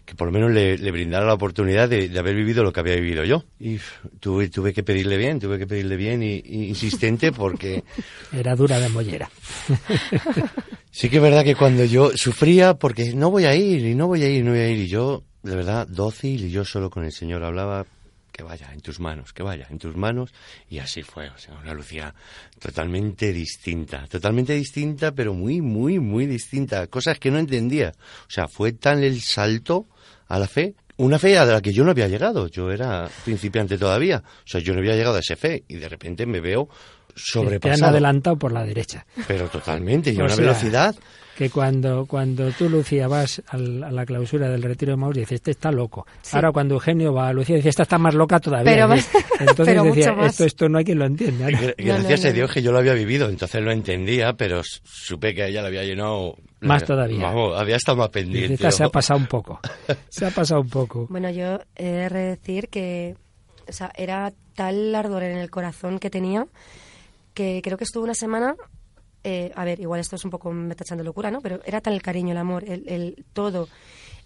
que 0.04 0.14
por 0.14 0.28
lo 0.28 0.32
menos 0.32 0.52
le, 0.52 0.90
brindara 0.90 1.26
la 1.26 1.34
oportunidad 1.34 1.88
de, 1.88 2.16
haber 2.18 2.34
vivido 2.34 2.62
lo 2.62 2.72
que 2.72 2.80
había 2.80 2.94
vivido 2.94 3.24
yo. 3.24 3.44
Y 3.58 3.78
tuve, 4.20 4.48
tuve 4.48 4.72
que 4.72 4.82
pedirle 4.82 5.16
bien, 5.16 5.40
tuve 5.40 5.58
que 5.58 5.66
pedirle 5.66 5.96
bien 5.96 6.22
y, 6.22 6.42
insistente 6.68 7.32
porque... 7.32 7.82
Era 8.32 8.54
dura 8.54 8.78
de 8.78 8.88
mollera. 8.88 9.28
sí 10.90 11.08
que 11.08 11.16
es 11.16 11.22
verdad 11.22 11.44
que 11.44 11.56
cuando 11.56 11.84
yo 11.84 12.10
sufría 12.16 12.74
porque 12.74 13.14
no 13.14 13.30
voy 13.30 13.44
a 13.44 13.54
ir 13.54 13.84
y 13.84 13.94
no 13.94 14.06
voy 14.06 14.22
a 14.22 14.28
ir, 14.28 14.44
no 14.44 14.52
voy 14.52 14.60
a 14.60 14.68
ir 14.68 14.78
y 14.78 14.86
yo, 14.86 15.24
de 15.42 15.56
verdad, 15.56 15.86
dócil 15.88 16.44
y 16.44 16.50
yo 16.50 16.64
solo 16.64 16.90
con 16.90 17.04
el 17.04 17.12
Señor 17.12 17.42
hablaba 17.42 17.86
que 18.36 18.42
vaya 18.42 18.70
en 18.70 18.82
tus 18.82 19.00
manos, 19.00 19.32
que 19.32 19.42
vaya 19.42 19.66
en 19.70 19.78
tus 19.78 19.96
manos. 19.96 20.34
Y 20.68 20.78
así 20.78 21.02
fue, 21.02 21.30
o 21.30 21.38
sea, 21.38 21.54
una 21.54 21.72
Lucía 21.72 22.14
totalmente 22.58 23.32
distinta, 23.32 24.06
totalmente 24.08 24.52
distinta, 24.52 25.12
pero 25.12 25.32
muy, 25.32 25.62
muy, 25.62 25.98
muy 25.98 26.26
distinta. 26.26 26.86
Cosas 26.88 27.18
que 27.18 27.30
no 27.30 27.38
entendía. 27.38 27.94
O 28.28 28.30
sea, 28.30 28.46
fue 28.46 28.72
tan 28.72 29.02
el 29.02 29.22
salto 29.22 29.86
a 30.28 30.38
la 30.38 30.46
fe, 30.46 30.74
una 30.98 31.18
fe 31.18 31.38
a 31.38 31.46
la 31.46 31.62
que 31.62 31.72
yo 31.72 31.82
no 31.82 31.92
había 31.92 32.08
llegado. 32.08 32.48
Yo 32.48 32.70
era 32.70 33.08
principiante 33.24 33.78
todavía. 33.78 34.22
O 34.22 34.48
sea, 34.48 34.60
yo 34.60 34.74
no 34.74 34.80
había 34.80 34.96
llegado 34.96 35.16
a 35.16 35.20
esa 35.20 35.36
fe 35.36 35.64
y 35.66 35.76
de 35.76 35.88
repente 35.88 36.26
me 36.26 36.40
veo 36.40 36.68
sobrepasado. 37.16 37.78
Te 37.78 37.84
han 37.84 37.90
adelantado 37.90 38.36
por 38.36 38.52
la 38.52 38.64
derecha. 38.64 39.04
Pero 39.26 39.48
totalmente, 39.48 40.12
y 40.12 40.20
a 40.20 40.24
una 40.24 40.36
velocidad 40.36 40.94
que 41.36 41.50
cuando, 41.50 42.06
cuando 42.06 42.50
tú, 42.52 42.68
Lucía, 42.70 43.08
vas 43.08 43.42
a 43.48 43.58
la 43.58 44.06
clausura 44.06 44.48
del 44.48 44.62
retiro 44.62 44.92
de 44.92 44.96
Maús, 44.96 45.16
dices, 45.16 45.32
este 45.32 45.50
está 45.50 45.70
loco. 45.70 46.06
Ahora 46.32 46.50
cuando 46.50 46.76
Eugenio 46.76 47.12
va 47.12 47.28
a 47.28 47.32
Lucía, 47.34 47.56
dice, 47.56 47.68
esta 47.68 47.82
está 47.82 47.98
más 47.98 48.14
loca 48.14 48.40
todavía. 48.40 48.72
Pero 48.72 48.94
entonces 49.40 49.82
decía, 49.82 50.16
esto, 50.24 50.44
esto 50.46 50.68
no 50.70 50.78
hay 50.78 50.84
quien 50.84 50.98
lo 50.98 51.04
entienda. 51.04 51.48
Gracias 51.76 52.24
a 52.24 52.32
Dios 52.32 52.50
que 52.50 52.62
yo 52.62 52.72
lo 52.72 52.78
había 52.78 52.94
vivido, 52.94 53.28
entonces 53.28 53.62
lo 53.62 53.70
entendía, 53.70 54.32
pero 54.32 54.62
supe 54.64 55.34
que 55.34 55.42
a 55.42 55.48
ella 55.48 55.60
le 55.60 55.68
había 55.68 55.84
llenado... 55.84 56.36
Más 56.60 56.84
todavía. 56.84 57.28
había 57.28 57.76
estado 57.76 57.98
más 57.98 58.08
pendiente. 58.08 58.70
se 58.70 58.84
ha 58.84 58.88
pasado 58.88 59.20
un 59.20 59.26
poco. 59.26 59.60
Se 60.08 60.24
ha 60.24 60.30
pasado 60.30 60.62
un 60.62 60.70
poco. 60.70 61.06
Bueno, 61.10 61.30
yo 61.30 61.58
he 61.76 62.08
de 62.08 62.08
decir 62.08 62.68
que 62.68 63.14
o 63.68 63.72
sea, 63.72 63.92
era 63.94 64.32
tal 64.54 64.94
ardor 64.94 65.22
en 65.22 65.36
el 65.36 65.50
corazón 65.50 65.98
que 65.98 66.08
tenía 66.08 66.46
que 67.36 67.60
creo 67.62 67.76
que 67.76 67.84
estuve 67.84 68.04
una 68.04 68.14
semana 68.14 68.56
eh, 69.28 69.50
a 69.56 69.64
ver, 69.64 69.80
igual 69.80 69.98
esto 69.98 70.14
es 70.14 70.24
un 70.24 70.30
poco 70.30 70.52
me 70.52 70.76
tachando 70.76 71.02
locura, 71.02 71.32
¿no? 71.32 71.40
Pero 71.40 71.58
era 71.66 71.80
tal 71.80 71.94
el 71.94 72.02
cariño, 72.02 72.30
el 72.30 72.38
amor, 72.38 72.62
el, 72.64 73.24
todo. 73.32 73.68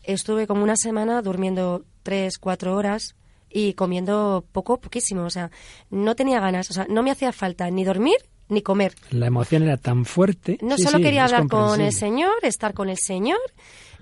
Estuve 0.02 0.46
como 0.46 0.62
una 0.62 0.76
semana 0.76 1.22
durmiendo 1.22 1.86
tres, 2.02 2.36
cuatro 2.38 2.76
horas 2.76 3.16
y 3.48 3.72
comiendo 3.72 4.44
poco, 4.52 4.78
poquísimo. 4.78 5.22
O 5.22 5.30
sea, 5.30 5.50
no 5.88 6.14
tenía 6.16 6.38
ganas, 6.38 6.68
o 6.68 6.74
sea, 6.74 6.86
no 6.90 7.02
me 7.02 7.10
hacía 7.10 7.32
falta 7.32 7.70
ni 7.70 7.82
dormir 7.82 8.18
ni 8.50 8.60
comer. 8.60 8.94
La 9.08 9.28
emoción 9.28 9.62
era 9.62 9.78
tan 9.78 10.04
fuerte. 10.04 10.58
No 10.60 10.76
solo 10.76 10.98
quería 10.98 11.24
hablar 11.24 11.48
con 11.48 11.80
el 11.80 11.94
Señor, 11.94 12.34
estar 12.42 12.74
con 12.74 12.90
el 12.90 12.98
Señor. 12.98 13.40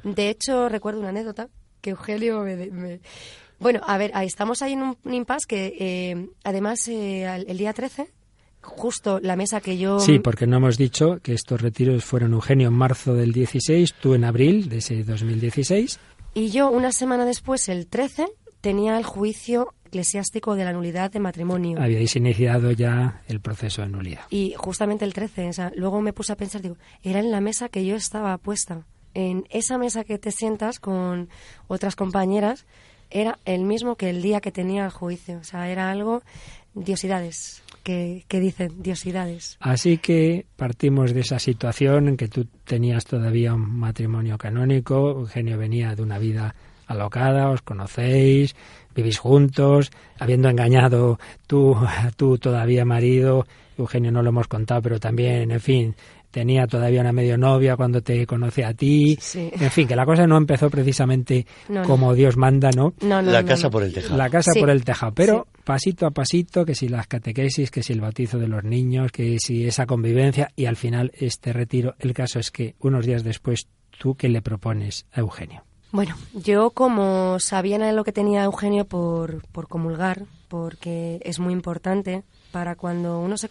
De 0.02 0.30
hecho, 0.30 0.68
recuerdo 0.68 0.98
una 0.98 1.10
anécdota 1.10 1.48
que 1.80 1.90
Eugelio 1.90 2.40
me... 2.40 2.98
Bueno, 3.60 3.82
a 3.86 3.98
ver, 3.98 4.10
ahí 4.14 4.26
estamos 4.26 4.62
ahí 4.62 4.72
en 4.72 4.82
un, 4.82 5.14
impasse 5.14 5.46
que 5.46 5.76
eh, 5.78 6.28
además 6.42 6.88
eh, 6.88 7.24
el 7.24 7.56
día 7.56 7.72
13 7.72 8.17
justo 8.68 9.18
la 9.20 9.36
mesa 9.36 9.60
que 9.60 9.78
yo... 9.78 10.00
Sí, 10.00 10.18
porque 10.18 10.46
no 10.46 10.58
hemos 10.58 10.78
dicho 10.78 11.18
que 11.22 11.34
estos 11.34 11.60
retiros 11.60 12.04
fueron 12.04 12.32
Eugenio 12.32 12.68
en 12.68 12.74
marzo 12.74 13.14
del 13.14 13.32
16, 13.32 13.94
tú 14.00 14.14
en 14.14 14.24
abril 14.24 14.68
de 14.68 14.78
ese 14.78 15.02
2016. 15.02 15.98
Y 16.34 16.50
yo 16.50 16.70
una 16.70 16.92
semana 16.92 17.24
después, 17.24 17.68
el 17.68 17.86
13, 17.86 18.26
tenía 18.60 18.98
el 18.98 19.04
juicio 19.04 19.74
eclesiástico 19.86 20.54
de 20.54 20.64
la 20.64 20.72
nulidad 20.72 21.10
de 21.10 21.18
matrimonio. 21.18 21.80
Habíais 21.80 22.14
iniciado 22.16 22.70
ya 22.72 23.22
el 23.26 23.40
proceso 23.40 23.82
de 23.82 23.88
nulidad. 23.88 24.20
Y 24.30 24.54
justamente 24.56 25.04
el 25.04 25.14
13, 25.14 25.48
o 25.48 25.52
sea, 25.52 25.72
luego 25.74 26.00
me 26.00 26.12
puse 26.12 26.32
a 26.32 26.36
pensar, 26.36 26.60
digo, 26.60 26.76
era 27.02 27.20
en 27.20 27.30
la 27.30 27.40
mesa 27.40 27.68
que 27.68 27.84
yo 27.84 27.96
estaba 27.96 28.36
puesta. 28.38 28.86
En 29.14 29.44
esa 29.50 29.78
mesa 29.78 30.04
que 30.04 30.18
te 30.18 30.30
sientas 30.30 30.78
con 30.78 31.28
otras 31.66 31.96
compañeras, 31.96 32.66
era 33.10 33.38
el 33.44 33.62
mismo 33.62 33.96
que 33.96 34.10
el 34.10 34.22
día 34.22 34.40
que 34.40 34.52
tenía 34.52 34.84
el 34.84 34.90
juicio. 34.90 35.38
O 35.38 35.44
sea, 35.44 35.68
era 35.70 35.90
algo, 35.90 36.22
diosidades 36.84 37.62
que, 37.82 38.40
dicen 38.40 38.82
diosidades. 38.82 39.56
Así 39.60 39.98
que 39.98 40.46
partimos 40.56 41.14
de 41.14 41.20
esa 41.20 41.38
situación 41.38 42.08
en 42.08 42.16
que 42.16 42.28
tú 42.28 42.46
tenías 42.64 43.04
todavía 43.04 43.54
un 43.54 43.78
matrimonio 43.78 44.36
canónico, 44.36 45.10
Eugenio 45.10 45.56
venía 45.56 45.94
de 45.94 46.02
una 46.02 46.18
vida 46.18 46.54
alocada, 46.86 47.50
os 47.50 47.62
conocéis, 47.62 48.54
vivís 48.94 49.18
juntos, 49.18 49.90
habiendo 50.18 50.48
engañado 50.48 51.18
tú, 51.46 51.76
tú 52.16 52.38
todavía 52.38 52.84
marido, 52.84 53.46
Eugenio 53.78 54.10
no 54.10 54.22
lo 54.22 54.30
hemos 54.30 54.48
contado, 54.48 54.82
pero 54.82 55.00
también, 55.00 55.50
en 55.50 55.60
fin, 55.60 55.94
tenía 56.30 56.66
todavía 56.66 57.00
una 57.00 57.12
medio 57.12 57.38
novia 57.38 57.76
cuando 57.76 58.02
te 58.02 58.26
conoce 58.26 58.64
a 58.64 58.74
ti. 58.74 59.18
En 59.34 59.70
fin, 59.70 59.88
que 59.88 59.96
la 59.96 60.04
cosa 60.04 60.26
no 60.26 60.36
empezó 60.36 60.70
precisamente 60.70 61.46
como 61.84 62.14
Dios 62.14 62.36
manda, 62.36 62.70
¿no? 62.70 62.94
la 63.00 63.44
casa 63.44 63.70
por 63.70 63.82
el 63.82 63.92
tejado. 63.92 64.16
La 64.16 64.30
casa 64.30 64.52
por 64.58 64.70
el 64.70 64.84
tejado, 64.84 65.12
pero 65.14 65.46
pasito 65.64 66.06
a 66.06 66.10
pasito, 66.10 66.64
que 66.64 66.74
si 66.74 66.88
las 66.88 67.06
catequesis, 67.06 67.70
que 67.70 67.82
si 67.82 67.92
el 67.92 68.00
bautizo 68.00 68.38
de 68.38 68.48
los 68.48 68.64
niños, 68.64 69.12
que 69.12 69.38
si 69.38 69.66
esa 69.66 69.86
convivencia 69.86 70.50
y 70.56 70.66
al 70.66 70.76
final 70.76 71.12
este 71.14 71.52
retiro. 71.52 71.94
El 71.98 72.14
caso 72.14 72.38
es 72.38 72.50
que 72.50 72.74
unos 72.80 73.06
días 73.06 73.24
después, 73.24 73.68
¿tú 73.98 74.14
qué 74.14 74.28
le 74.28 74.42
propones 74.42 75.06
a 75.12 75.20
Eugenio? 75.20 75.64
Bueno, 75.90 76.16
yo 76.34 76.70
como 76.70 77.40
sabía 77.40 77.78
lo 77.92 78.04
que 78.04 78.12
tenía 78.12 78.44
Eugenio 78.44 78.84
por, 78.84 79.46
por 79.48 79.68
comulgar, 79.68 80.24
porque 80.48 81.20
es 81.22 81.38
muy 81.38 81.52
importante, 81.52 82.24
para 82.58 82.74
cuando 82.74 83.20
uno 83.20 83.38
se 83.38 83.48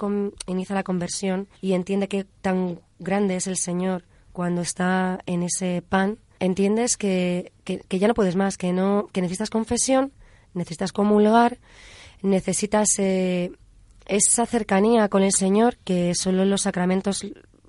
inicia 0.47 0.75
la 0.75 0.83
conversión 0.83 1.47
y 1.61 1.71
entiende 1.71 2.09
que 2.09 2.25
tan 2.41 2.81
grande 2.99 3.37
es 3.37 3.47
el 3.47 3.55
Señor 3.55 4.03
cuando 4.33 4.59
está 4.61 5.19
en 5.25 5.43
ese 5.43 5.81
pan, 5.81 6.17
entiendes 6.41 6.97
que, 6.97 7.53
que, 7.63 7.99
ya 7.99 8.09
no 8.09 8.13
puedes 8.13 8.35
más, 8.35 8.57
que 8.57 8.73
no, 8.73 9.07
que 9.13 9.21
necesitas 9.21 9.49
confesión, 9.49 10.11
necesitas 10.53 10.91
comulgar, 10.91 11.57
necesitas 12.21 12.89
eh, 12.97 13.53
esa 14.07 14.45
cercanía 14.45 15.07
con 15.07 15.23
el 15.23 15.31
Señor 15.31 15.77
que 15.85 16.13
solo 16.13 16.43
los 16.43 16.63
sacramentos 16.63 17.25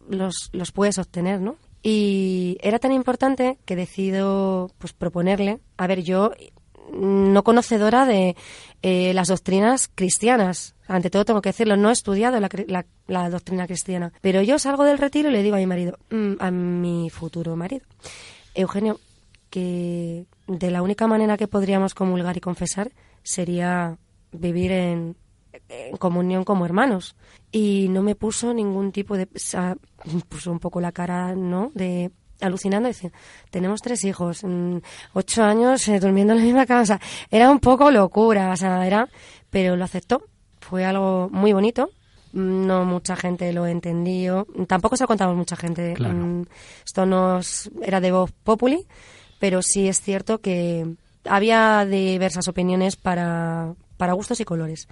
los, 0.09 0.51
los 0.51 0.73
puedes 0.73 0.99
obtener, 0.99 1.41
¿no? 1.41 1.55
Y 1.85 2.59
era 2.63 2.81
tan 2.81 2.91
importante 2.91 3.59
que 3.65 3.77
decido 3.77 4.73
pues 4.79 4.93
proponerle, 4.93 5.61
a 5.77 5.87
ver, 5.87 6.03
yo 6.03 6.33
no 6.93 7.43
conocedora 7.45 8.07
de 8.07 8.37
eh, 8.83 9.13
las 9.15 9.29
doctrinas 9.29 9.91
cristianas. 9.95 10.75
Ante 10.87 11.11
todo 11.11 11.25
tengo 11.25 11.43
que 11.43 11.51
decirlo, 11.51 11.77
no 11.77 11.91
he 11.91 11.93
estudiado 11.93 12.39
la, 12.41 13.31
doctrina 13.31 13.67
cristiana. 13.67 14.13
Pero 14.21 14.43
yo 14.43 14.59
salgo 14.59 14.85
del 14.85 14.99
retiro 14.99 15.29
y 15.29 15.33
le 15.33 15.43
digo 15.43 15.57
a 15.57 15.59
mi 15.59 15.67
marido, 15.67 15.99
mm, 16.11 16.35
a 16.39 16.51
mi 16.51 17.11
futuro 17.11 17.57
marido, 17.57 17.85
Eugenio, 18.55 19.01
que 19.51 20.27
de 20.47 20.71
la 20.71 20.83
única 20.83 21.07
manera 21.07 21.37
que 21.37 21.49
podríamos 21.49 21.95
comulgar 21.95 22.37
y 22.37 22.41
confesar 22.41 22.93
sería 23.23 23.99
vivir 24.33 24.73
en, 24.73 25.17
comunión 25.99 26.45
como 26.45 26.65
hermanos. 26.65 27.17
Y 27.51 27.89
no 27.91 28.03
me 28.03 28.15
puso 28.15 28.55
ningún 28.55 28.93
tipo 28.93 29.17
de... 29.17 29.27
puso 30.29 30.53
un 30.53 30.61
poco 30.61 30.81
la 30.81 30.93
cara, 30.93 31.35
¿no? 31.35 31.71
De 31.75 32.11
alucinando, 32.41 32.89
dice, 32.89 33.13
tenemos 33.51 33.81
tres 33.81 34.05
hijos, 34.05 34.45
mm, 34.45 34.79
ocho 35.15 35.43
años 35.43 35.87
eh, 35.89 36.01
durmiendo 36.01 36.33
en 36.33 36.39
la 36.41 36.45
misma 36.45 36.67
casa. 36.67 37.01
era 37.31 37.51
un 37.51 37.61
poco 37.61 37.91
locura, 37.91 38.53
o 38.53 38.57
sea, 38.57 38.87
era... 38.87 39.09
Pero 39.51 39.77
lo 39.77 39.85
aceptó. 39.85 40.23
Fue 40.61 40.85
algo 40.85 41.31
muy 41.33 41.55
bonito. 41.55 41.91
No 42.35 42.85
mucha 42.85 43.17
gente 43.17 43.51
lo 43.55 43.67
entendió. 43.67 44.47
Tampoco 44.67 44.97
se 44.97 45.05
lo 45.05 45.09
contamos 45.09 45.37
mucha 45.37 45.57
gente. 45.57 45.95
Mm, 45.99 46.43
esto 46.85 47.07
nos 47.07 47.71
era 47.83 48.01
de 48.01 48.13
voz 48.13 48.31
populi 48.45 48.87
pero 49.39 49.63
sí 49.63 49.89
es 49.89 50.01
cierto 50.01 50.39
que 50.39 50.87
había 51.25 51.85
diversas 51.85 52.49
opiniones 52.49 52.97
para, 52.97 53.75
para 53.97 54.13
gustos 54.13 54.41
y 54.41 54.45
colores. 54.45 54.89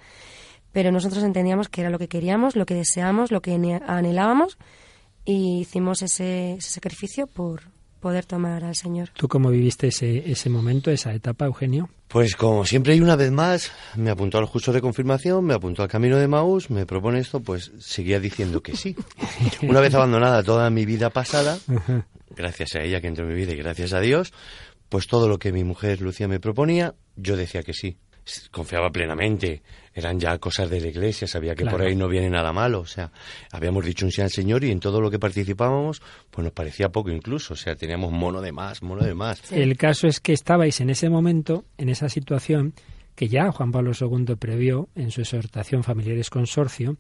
Pero 0.72 0.92
nosotros 0.92 1.24
entendíamos 1.24 1.68
que 1.68 1.80
era 1.80 1.90
lo 1.90 1.98
que 1.98 2.08
queríamos, 2.08 2.54
lo 2.54 2.66
que 2.66 2.74
deseamos, 2.74 3.30
lo 3.30 3.40
que 3.40 3.54
anhelábamos 3.86 4.58
y 5.26 5.58
hicimos 5.60 6.00
ese, 6.02 6.56
sacrificio 6.60 7.26
por 7.26 7.64
poder 8.00 8.24
tomar 8.24 8.64
al 8.64 8.76
Señor. 8.76 9.10
¿Tú 9.14 9.26
cómo 9.26 9.50
viviste 9.50 9.88
ese, 9.88 10.30
ese 10.30 10.48
momento, 10.48 10.90
esa 10.90 11.12
etapa, 11.12 11.46
Eugenio? 11.46 11.90
Pues 12.08 12.36
como 12.36 12.64
siempre 12.64 12.94
y 12.94 13.00
una 13.00 13.16
vez 13.16 13.32
más, 13.32 13.72
me 13.96 14.10
apuntó 14.10 14.38
al 14.38 14.44
justo 14.44 14.72
de 14.72 14.80
confirmación, 14.80 15.44
me 15.44 15.54
apuntó 15.54 15.82
al 15.82 15.88
camino 15.88 16.16
de 16.16 16.28
Maús, 16.28 16.70
me 16.70 16.86
propone 16.86 17.18
esto, 17.18 17.40
pues 17.40 17.72
seguía 17.80 18.20
diciendo 18.20 18.62
que 18.62 18.76
sí. 18.76 18.94
una 19.62 19.80
vez 19.80 19.92
abandonada 19.94 20.44
toda 20.44 20.70
mi 20.70 20.86
vida 20.86 21.10
pasada, 21.10 21.58
gracias 22.30 22.76
a 22.76 22.82
ella 22.82 23.00
que 23.00 23.08
entró 23.08 23.24
en 23.24 23.30
mi 23.30 23.36
vida 23.36 23.52
y 23.52 23.56
gracias 23.56 23.92
a 23.92 24.00
Dios, 24.00 24.32
pues 24.88 25.08
todo 25.08 25.28
lo 25.28 25.38
que 25.38 25.50
mi 25.50 25.64
mujer 25.64 26.00
Lucía 26.00 26.28
me 26.28 26.38
proponía, 26.38 26.94
yo 27.16 27.36
decía 27.36 27.62
que 27.62 27.72
sí. 27.72 27.98
Confiaba 28.50 28.90
plenamente, 28.90 29.62
eran 29.96 30.20
ya 30.20 30.36
cosas 30.36 30.68
de 30.68 30.78
la 30.78 30.88
iglesia, 30.88 31.26
sabía 31.26 31.54
que 31.54 31.64
por 31.64 31.80
ahí 31.80 31.96
no 31.96 32.06
viene 32.06 32.28
nada 32.28 32.52
malo, 32.52 32.80
o 32.80 32.86
sea, 32.86 33.10
habíamos 33.50 33.82
dicho 33.82 34.04
un 34.04 34.12
sí 34.12 34.20
al 34.20 34.30
Señor 34.30 34.62
y 34.62 34.70
en 34.70 34.78
todo 34.78 35.00
lo 35.00 35.10
que 35.10 35.18
participábamos, 35.18 36.02
pues 36.30 36.44
nos 36.44 36.52
parecía 36.52 36.90
poco 36.90 37.10
incluso, 37.10 37.54
o 37.54 37.56
sea, 37.56 37.74
teníamos 37.76 38.12
mono 38.12 38.42
de 38.42 38.52
más, 38.52 38.82
mono 38.82 39.02
de 39.02 39.14
más. 39.14 39.50
El 39.50 39.78
caso 39.78 40.06
es 40.06 40.20
que 40.20 40.34
estabais 40.34 40.82
en 40.82 40.90
ese 40.90 41.08
momento, 41.08 41.64
en 41.78 41.88
esa 41.88 42.10
situación, 42.10 42.74
que 43.14 43.28
ya 43.28 43.50
Juan 43.50 43.72
Pablo 43.72 43.92
II 43.98 44.36
previó 44.38 44.90
en 44.94 45.10
su 45.10 45.22
exhortación 45.22 45.82
Familiares 45.82 46.28
Consorcio, 46.28 46.98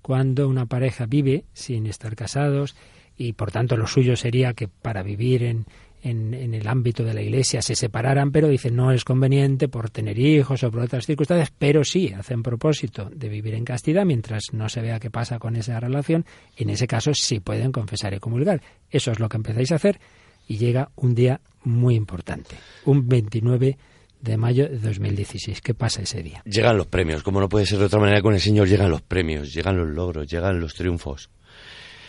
cuando 0.00 0.48
una 0.48 0.64
pareja 0.64 1.04
vive 1.04 1.44
sin 1.52 1.86
estar 1.86 2.16
casados 2.16 2.76
y 3.14 3.34
por 3.34 3.50
tanto 3.50 3.76
lo 3.76 3.86
suyo 3.86 4.16
sería 4.16 4.54
que 4.54 4.68
para 4.68 5.02
vivir 5.02 5.42
en, 5.42 5.66
en, 6.02 6.54
el 6.54 6.66
ámbito 6.66 7.04
de 7.04 7.14
la 7.14 7.22
Iglesia 7.22 7.62
se 7.62 7.74
separaran, 7.74 8.30
pero 8.30 8.48
dicen 8.48 8.76
no 8.76 8.92
es 8.92 9.04
conveniente 9.04 9.68
por 9.68 9.90
tener 9.90 10.18
hijos 10.18 10.62
o 10.62 10.70
por 10.70 10.82
otras 10.82 11.06
circunstancias, 11.06 11.52
pero 11.58 11.84
sí 11.84 12.12
hacen 12.16 12.42
propósito 12.42 13.10
de 13.10 13.28
vivir 13.28 13.54
en 13.54 13.64
castidad 13.64 14.04
mientras 14.04 14.44
no 14.52 14.68
se 14.68 14.80
vea 14.80 15.00
qué 15.00 15.10
pasa 15.10 15.38
con 15.38 15.56
esa 15.56 15.78
relación. 15.80 16.24
En 16.56 16.70
ese 16.70 16.86
caso 16.86 17.12
sí 17.14 17.40
pueden 17.40 17.72
confesar 17.72 18.14
y 18.14 18.18
comulgar. 18.18 18.62
Eso 18.90 19.10
es 19.12 19.20
lo 19.20 19.28
que 19.28 19.36
empezáis 19.36 19.72
a 19.72 19.76
hacer 19.76 20.00
y 20.46 20.56
llega 20.56 20.90
un 20.96 21.14
día 21.14 21.40
muy 21.64 21.94
importante, 21.94 22.56
un 22.84 23.08
29 23.08 23.76
de 24.20 24.36
mayo 24.36 24.68
de 24.68 24.78
2016. 24.78 25.60
¿Qué 25.60 25.74
pasa 25.74 26.02
ese 26.02 26.22
día? 26.22 26.42
Llegan 26.44 26.76
los 26.76 26.86
premios, 26.86 27.22
como 27.22 27.40
no 27.40 27.48
puede 27.48 27.66
ser 27.66 27.78
de 27.78 27.84
otra 27.84 28.00
manera 28.00 28.22
con 28.22 28.34
el 28.34 28.40
Señor, 28.40 28.68
llegan 28.68 28.90
los 28.90 29.02
premios, 29.02 29.52
llegan 29.52 29.76
los 29.76 29.88
logros, 29.88 30.26
llegan 30.26 30.60
los 30.60 30.74
triunfos. 30.74 31.30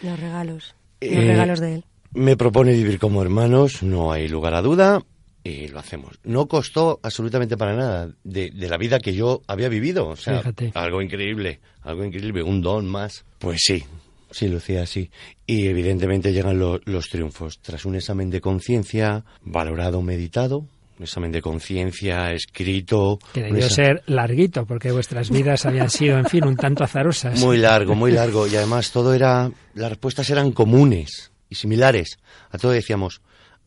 Los 0.01 0.19
regalos. 0.19 0.75
Los 1.01 1.11
eh, 1.11 1.27
regalos 1.27 1.59
de 1.59 1.75
él. 1.75 1.85
Me 2.13 2.35
propone 2.35 2.73
vivir 2.73 2.99
como 2.99 3.21
hermanos, 3.21 3.83
no 3.83 4.11
hay 4.11 4.27
lugar 4.27 4.55
a 4.55 4.61
duda, 4.61 5.01
y 5.43 5.67
lo 5.67 5.79
hacemos. 5.79 6.19
No 6.23 6.47
costó 6.47 6.99
absolutamente 7.03 7.57
para 7.57 7.75
nada 7.75 8.09
de, 8.23 8.51
la 8.53 8.77
vida 8.77 8.99
que 8.99 9.13
yo 9.13 9.41
había 9.47 9.69
vivido. 9.69 10.07
O 10.07 10.15
sea, 10.15 10.41
algo 10.73 11.01
increíble, 11.01 11.59
algo 11.81 12.03
increíble, 12.03 12.43
un 12.43 12.61
don 12.61 12.87
más. 12.87 13.25
Pues 13.37 13.61
sí, 13.63 13.83
sí, 14.31 14.47
Lucía, 14.47 14.85
sí. 14.85 15.09
Y 15.45 15.67
evidentemente 15.67 16.33
llegan 16.33 16.59
los 16.59 17.09
triunfos. 17.09 17.59
Tras 17.59 17.85
un 17.85 17.95
examen 17.95 18.29
de 18.29 18.41
conciencia, 18.41 19.23
valorado, 19.43 20.01
meditado, 20.01 20.59
un 20.97 21.03
examen 21.03 21.31
de 21.31 21.41
conciencia 21.41 22.31
escrito. 22.33 23.19
Que 23.33 23.43
debió 23.43 23.69
ser 23.69 24.03
larguito, 24.07 24.65
porque 24.65 24.91
vuestras 24.91 25.29
vidas 25.29 25.65
habían 25.65 25.89
sido, 25.89 26.17
en 26.17 26.25
fin, 26.25 26.45
un 26.45 26.57
tanto 26.57 26.83
azarosas. 26.83 27.39
Muy 27.39 27.57
largo, 27.57 27.95
muy 27.95 28.11
largo. 28.11 28.47
Y 28.47 28.55
además 28.55 28.91
todo 28.91 29.13
era, 29.13 29.49
las 29.75 29.89
respuestas 29.89 30.29
eran 30.29 30.51
comunes 30.51 31.31
y 31.49 31.55
similares. 31.55 32.19
A 32.51 32.57
todo 32.57 32.71
decíamos, 32.71 33.21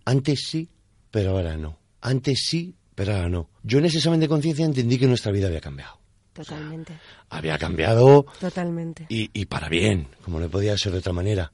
antes 0.05 0.47
sí, 0.49 0.71
pero 1.11 1.31
ahora 1.31 1.57
no. 1.57 1.79
Antes 2.01 2.47
sí, 2.49 2.75
pero 2.95 3.15
ahora 3.15 3.29
no. 3.29 3.51
Yo 3.63 3.79
en 3.79 3.87
ese 3.87 3.99
examen 3.99 4.21
de 4.21 4.29
conciencia 4.29 4.65
entendí 4.65 4.99
que 4.99 5.07
nuestra 5.07 5.33
vida 5.33 5.49
había 5.49 5.61
cambiado. 5.61 5.99
Totalmente. 6.33 6.95
había 7.29 7.59
cambiado. 7.59 8.25
Totalmente. 8.41 9.05
Y, 9.11 9.31
y 9.35 9.45
para 9.45 9.69
bien, 9.69 10.09
como 10.25 10.41
no 10.41 10.49
podía 10.49 10.77
ser 10.79 10.93
de 10.93 10.99
otra 10.99 11.13
manera. 11.13 11.53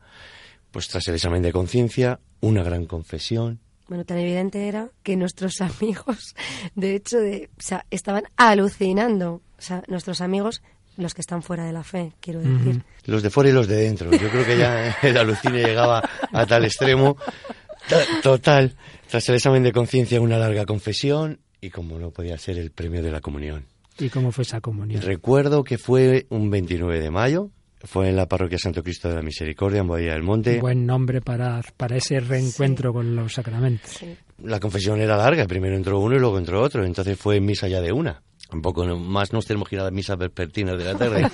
Pues 0.71 0.87
tras 0.87 1.09
el 1.09 1.17
examen 1.17 1.43
de 1.43 1.53
conciencia, 1.53 2.21
una 2.41 2.63
gran 2.63 2.85
confesión, 2.87 3.61
bueno, 3.89 4.05
tan 4.05 4.19
evidente 4.19 4.69
era 4.69 4.91
que 5.03 5.17
nuestros 5.17 5.61
amigos, 5.61 6.35
de 6.75 6.95
hecho, 6.95 7.19
de, 7.19 7.51
o 7.59 7.63
sea, 7.63 7.87
estaban 7.91 8.25
alucinando. 8.37 9.43
O 9.59 9.63
sea, 9.63 9.83
nuestros 9.89 10.21
amigos, 10.21 10.63
los 10.99 11.15
que 11.15 11.23
están 11.23 11.43
fuera 11.43 11.65
de 11.65 11.73
la 11.73 11.85
fe, 11.85 12.13
quiero 12.21 12.41
decir. 12.41 12.83
Los 13.07 13.23
de 13.23 13.31
fuera 13.31 13.49
y 13.49 13.53
los 13.53 13.69
de 13.69 13.77
dentro. 13.77 14.11
Yo 14.11 14.29
creo 14.29 14.45
que 14.45 14.59
ya 14.59 14.97
el 15.03 15.17
alucine 15.17 15.63
llegaba 15.63 16.03
a 16.33 16.45
tal 16.45 16.65
extremo. 16.65 17.17
Total. 18.23 18.75
Tras 19.09 19.29
el 19.29 19.37
examen 19.37 19.63
de 19.63 19.73
conciencia, 19.73 20.21
una 20.21 20.37
larga 20.37 20.67
confesión 20.67 21.39
y 21.61 21.71
como 21.71 21.99
no 21.99 22.11
podía 22.11 22.37
ser 22.37 22.59
el 22.59 22.73
premio 22.73 23.03
de 23.03 23.11
la 23.11 23.21
comunión. 23.21 23.65
¿Y 23.99 24.11
cómo 24.11 24.33
fue 24.33 24.43
esa 24.43 24.61
comunión? 24.61 25.01
Recuerdo 25.01 25.65
que 25.65 25.79
fue 25.79 26.27
un 26.31 26.51
29 26.51 27.01
de 27.01 27.11
mayo, 27.11 27.51
fue 27.83 28.09
en 28.09 28.17
la 28.17 28.27
parroquia 28.27 28.59
Santo 28.59 28.83
Cristo 28.83 29.09
de 29.09 29.15
la 29.15 29.23
Misericordia, 29.23 29.81
en 29.81 29.89
Boadilla 29.89 30.13
del 30.13 30.23
Monte. 30.23 30.61
buen 30.61 30.85
nombre 30.85 31.21
para, 31.21 31.63
para 31.77 31.97
ese 31.97 32.21
reencuentro 32.21 32.93
con 32.93 33.15
los 33.15 33.33
sacramentos. 33.33 34.01
La 34.43 34.61
confesión 34.61 35.01
era 35.01 35.17
larga, 35.17 35.47
primero 35.47 35.77
entró 35.77 35.99
uno 35.99 36.17
y 36.17 36.19
luego 36.19 36.39
entró 36.39 36.61
otro, 36.61 36.85
entonces 36.85 37.19
fue 37.19 37.41
misa 37.41 37.67
ya 37.69 37.81
de 37.81 37.93
una. 37.93 38.23
Un 38.51 38.63
poco 38.63 38.85
más 38.97 39.33
nos 39.33 39.47
tenemos 39.47 39.69
que 39.69 39.77
ir 39.77 39.81
a 39.81 39.85
la 39.85 39.91
misa 39.91 40.17
vespertina 40.17 40.75
de 40.75 40.85
la 40.85 40.97
tarde. 40.97 41.31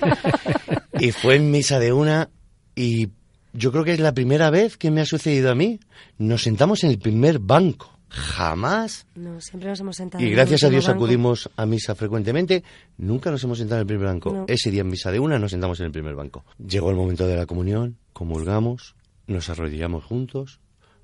y 0.98 1.12
fue 1.12 1.36
en 1.36 1.50
misa 1.50 1.78
de 1.78 1.92
una 1.92 2.30
y 2.74 3.08
yo 3.52 3.70
creo 3.70 3.84
que 3.84 3.92
es 3.92 4.00
la 4.00 4.12
primera 4.12 4.50
vez 4.50 4.76
que 4.76 4.90
me 4.90 5.00
ha 5.00 5.06
sucedido 5.06 5.50
a 5.50 5.54
mí. 5.54 5.78
Nos 6.18 6.42
sentamos 6.42 6.82
en 6.82 6.90
el 6.90 6.98
primer 6.98 7.38
banco. 7.38 7.90
Jamás. 8.08 9.06
No, 9.14 9.40
siempre 9.40 9.70
nos 9.70 9.80
hemos 9.80 9.96
sentado. 9.96 10.22
Y 10.22 10.30
gracias 10.30 10.64
a 10.64 10.68
Dios 10.68 10.88
acudimos 10.88 11.50
a 11.56 11.66
misa 11.66 11.94
frecuentemente. 11.94 12.62
Nunca 12.98 13.30
nos 13.30 13.42
hemos 13.44 13.58
sentado 13.58 13.80
en 13.80 13.82
el 13.82 13.86
primer 13.86 14.06
banco. 14.06 14.44
Ese 14.48 14.70
día 14.70 14.82
en 14.82 14.88
misa 14.88 15.10
de 15.10 15.18
una 15.20 15.38
nos 15.38 15.52
sentamos 15.52 15.80
en 15.80 15.86
el 15.86 15.92
primer 15.92 16.14
banco. 16.14 16.44
Llegó 16.58 16.90
el 16.90 16.96
momento 16.96 17.26
de 17.26 17.36
la 17.36 17.46
comunión, 17.46 17.96
comulgamos, 18.12 18.94
nos 19.26 19.48
arrodillamos 19.48 20.04
juntos, 20.04 20.60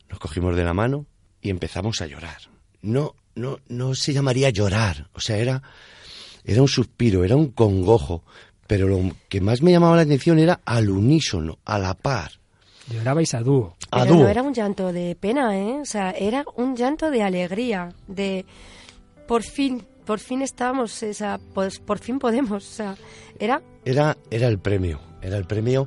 nos 0.08 0.18
cogimos 0.18 0.56
de 0.56 0.64
la 0.64 0.74
mano 0.74 1.06
y 1.40 1.50
empezamos 1.50 2.00
a 2.00 2.06
llorar. 2.06 2.38
No, 2.82 3.14
no, 3.34 3.58
no 3.68 3.94
se 3.94 4.12
llamaría 4.12 4.50
llorar. 4.50 5.08
O 5.12 5.20
sea, 5.20 5.38
era, 5.38 5.62
era 6.52 6.62
un 6.62 6.68
suspiro, 6.68 7.22
era 7.22 7.36
un 7.36 7.48
congojo. 7.52 8.24
Pero 8.66 8.88
lo 8.88 8.98
que 9.28 9.40
más 9.40 9.62
me 9.62 9.70
llamaba 9.70 9.96
la 9.96 10.02
atención 10.02 10.38
era 10.38 10.60
al 10.64 10.90
unísono, 10.90 11.58
a 11.64 11.78
la 11.78 11.94
par. 11.94 12.32
Llorabais 12.92 13.34
a 13.34 13.40
dúo. 13.40 13.76
Pero 13.90 14.16
no 14.16 14.28
era 14.28 14.42
un 14.42 14.52
llanto 14.52 14.92
de 14.92 15.14
pena, 15.14 15.56
¿eh? 15.56 15.78
O 15.80 15.84
sea, 15.84 16.10
era 16.10 16.44
un 16.56 16.74
llanto 16.74 17.10
de 17.10 17.22
alegría, 17.22 17.90
de 18.08 18.44
por 19.28 19.44
fin, 19.44 19.84
por 20.04 20.18
fin 20.18 20.42
estamos, 20.42 21.02
o 21.02 21.14
sea, 21.14 21.38
pues 21.54 21.78
por 21.78 21.98
fin 22.00 22.18
podemos, 22.18 22.66
o 22.66 22.72
sea, 22.72 22.96
era... 23.38 23.62
Era, 23.84 24.16
era 24.28 24.48
el 24.48 24.58
premio, 24.58 25.00
era 25.22 25.36
el 25.36 25.46
premio, 25.46 25.86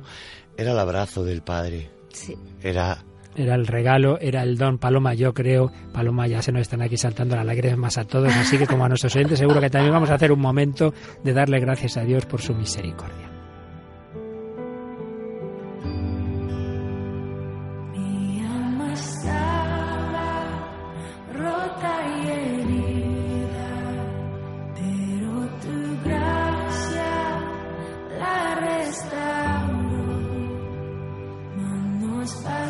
era 0.56 0.72
el 0.72 0.78
abrazo 0.78 1.24
del 1.24 1.42
Padre. 1.42 1.90
Sí. 2.10 2.36
Era... 2.62 3.04
Era 3.36 3.54
el 3.54 3.66
regalo, 3.66 4.18
era 4.20 4.42
el 4.42 4.56
don. 4.56 4.78
Paloma, 4.78 5.14
yo 5.14 5.34
creo, 5.34 5.72
Paloma, 5.92 6.26
ya 6.26 6.42
se 6.42 6.52
nos 6.52 6.62
están 6.62 6.82
aquí 6.82 6.96
saltando 6.96 7.36
las 7.36 7.46
lágrimas 7.46 7.98
a 7.98 8.04
todos, 8.04 8.34
así 8.34 8.58
que 8.58 8.66
como 8.66 8.84
a 8.84 8.88
nuestros 8.88 9.14
oyentes 9.16 9.38
seguro 9.38 9.60
que 9.60 9.70
también 9.70 9.92
vamos 9.92 10.10
a 10.10 10.14
hacer 10.14 10.32
un 10.32 10.40
momento 10.40 10.94
de 11.22 11.32
darle 11.32 11.60
gracias 11.60 11.96
a 11.96 12.02
Dios 12.02 12.26
por 12.26 12.40
su 12.40 12.54
misericordia. 12.54 13.34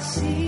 vacías 0.04 0.43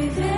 always 0.00 0.29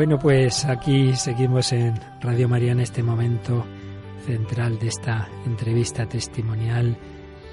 Bueno, 0.00 0.18
pues 0.18 0.64
aquí 0.64 1.14
seguimos 1.14 1.74
en 1.74 1.92
Radio 2.22 2.48
María 2.48 2.72
en 2.72 2.80
este 2.80 3.02
momento 3.02 3.66
central 4.24 4.78
de 4.78 4.88
esta 4.88 5.28
entrevista 5.44 6.06
testimonial 6.08 6.96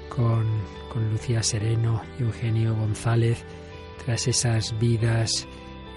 con, 0.08 0.46
con 0.90 1.10
Lucía 1.10 1.42
Sereno 1.42 2.00
y 2.18 2.22
Eugenio 2.22 2.74
González 2.74 3.44
tras 4.02 4.26
esas 4.28 4.78
vidas 4.78 5.46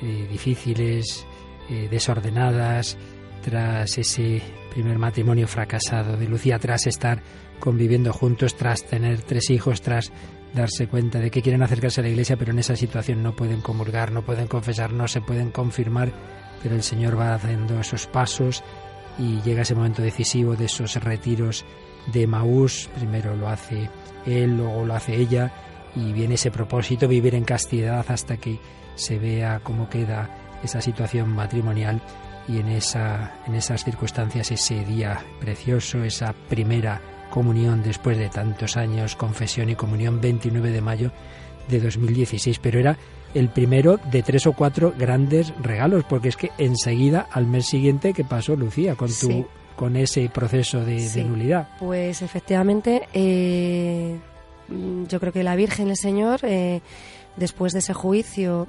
eh, 0.02 0.28
difíciles, 0.30 1.26
eh, 1.70 1.88
desordenadas, 1.90 2.98
tras 3.42 3.98
ese 3.98 4.42
primer 4.74 5.00
matrimonio 5.00 5.48
fracasado 5.48 6.18
de 6.18 6.28
Lucía, 6.28 6.60
tras 6.60 6.86
estar 6.86 7.24
conviviendo 7.62 8.12
juntos, 8.12 8.58
tras 8.58 8.84
tener 8.84 9.22
tres 9.22 9.50
hijos, 9.52 9.82
tras 9.82 10.12
darse 10.54 10.88
cuenta 10.88 11.20
de 11.20 11.32
que 11.32 11.42
quieren 11.42 11.64
acercarse 11.64 12.02
a 12.02 12.04
la 12.04 12.10
iglesia, 12.10 12.36
pero 12.36 12.52
en 12.52 12.60
esa 12.60 12.76
situación 12.76 13.24
no 13.24 13.38
pueden 13.38 13.62
comulgar, 13.62 14.12
no 14.12 14.24
pueden 14.24 14.48
confesar, 14.48 14.92
no 14.92 15.08
se 15.08 15.22
pueden 15.22 15.52
confirmar, 15.52 16.12
pero 16.62 16.76
el 16.76 16.84
Señor 16.84 17.20
va 17.20 17.34
haciendo 17.34 17.80
esos 17.80 18.08
pasos 18.08 18.64
y 19.18 19.42
llega 19.42 19.64
ese 19.64 19.76
momento 19.76 20.02
decisivo 20.02 20.56
de 20.56 20.66
esos 20.66 20.96
retiros 20.96 21.66
de 22.08 22.28
Maús, 22.28 22.90
primero 22.96 23.36
lo 23.36 23.50
hace 23.50 23.90
él, 24.26 24.58
luego 24.58 24.86
lo 24.86 24.96
hace 24.96 25.16
ella, 25.16 25.52
y 25.96 26.14
viene 26.14 26.36
ese 26.36 26.52
propósito, 26.52 27.08
vivir 27.08 27.36
en 27.36 27.44
castidad 27.44 28.06
hasta 28.08 28.38
que 28.38 28.60
se 28.96 29.20
vea 29.20 29.60
cómo 29.64 29.90
queda 29.90 30.30
esa 30.64 30.82
situación 30.82 31.30
matrimonial 31.30 32.02
y 32.48 32.60
en, 32.60 32.70
esa, 32.70 33.36
en 33.48 33.56
esas 33.56 33.84
circunstancias 33.84 34.52
ese 34.52 34.84
día 34.86 35.24
precioso, 35.40 36.04
esa 36.04 36.34
primera 36.50 37.02
comunión 37.30 37.82
después 37.84 38.18
de 38.18 38.30
tantos 38.30 38.78
años, 38.78 39.16
confesión 39.16 39.70
y 39.70 39.76
comunión 39.76 40.20
29 40.22 40.72
de 40.72 40.82
mayo 40.82 41.12
de 41.68 41.80
2016, 41.80 42.60
pero 42.60 42.80
era 42.80 42.98
el 43.34 43.50
primero 43.50 43.98
de 44.12 44.24
tres 44.24 44.48
o 44.48 44.54
cuatro 44.54 44.94
grandes 44.98 45.54
regalos, 45.62 46.04
porque 46.04 46.30
es 46.30 46.38
que 46.38 46.52
enseguida 46.58 47.28
al 47.32 47.48
mes 47.48 47.68
siguiente 47.68 48.14
que 48.14 48.24
pasó 48.24 48.56
Lucía 48.56 48.96
con 48.96 49.10
tu 49.10 49.46
con 49.76 49.96
ese 49.96 50.30
proceso 50.30 50.86
de, 50.86 51.24
nulidad. 51.24 51.70
Pues 51.80 52.22
efectivamente, 52.22 53.08
eh, 53.14 54.20
yo 55.08 55.20
creo 55.20 55.34
que 55.34 55.44
la 55.44 55.56
Virgen, 55.56 55.90
el 55.90 55.98
Señor, 55.98 56.42
eh, 56.44 56.82
después 57.36 57.74
de 57.74 57.80
ese 57.80 57.94
juicio 57.94 58.68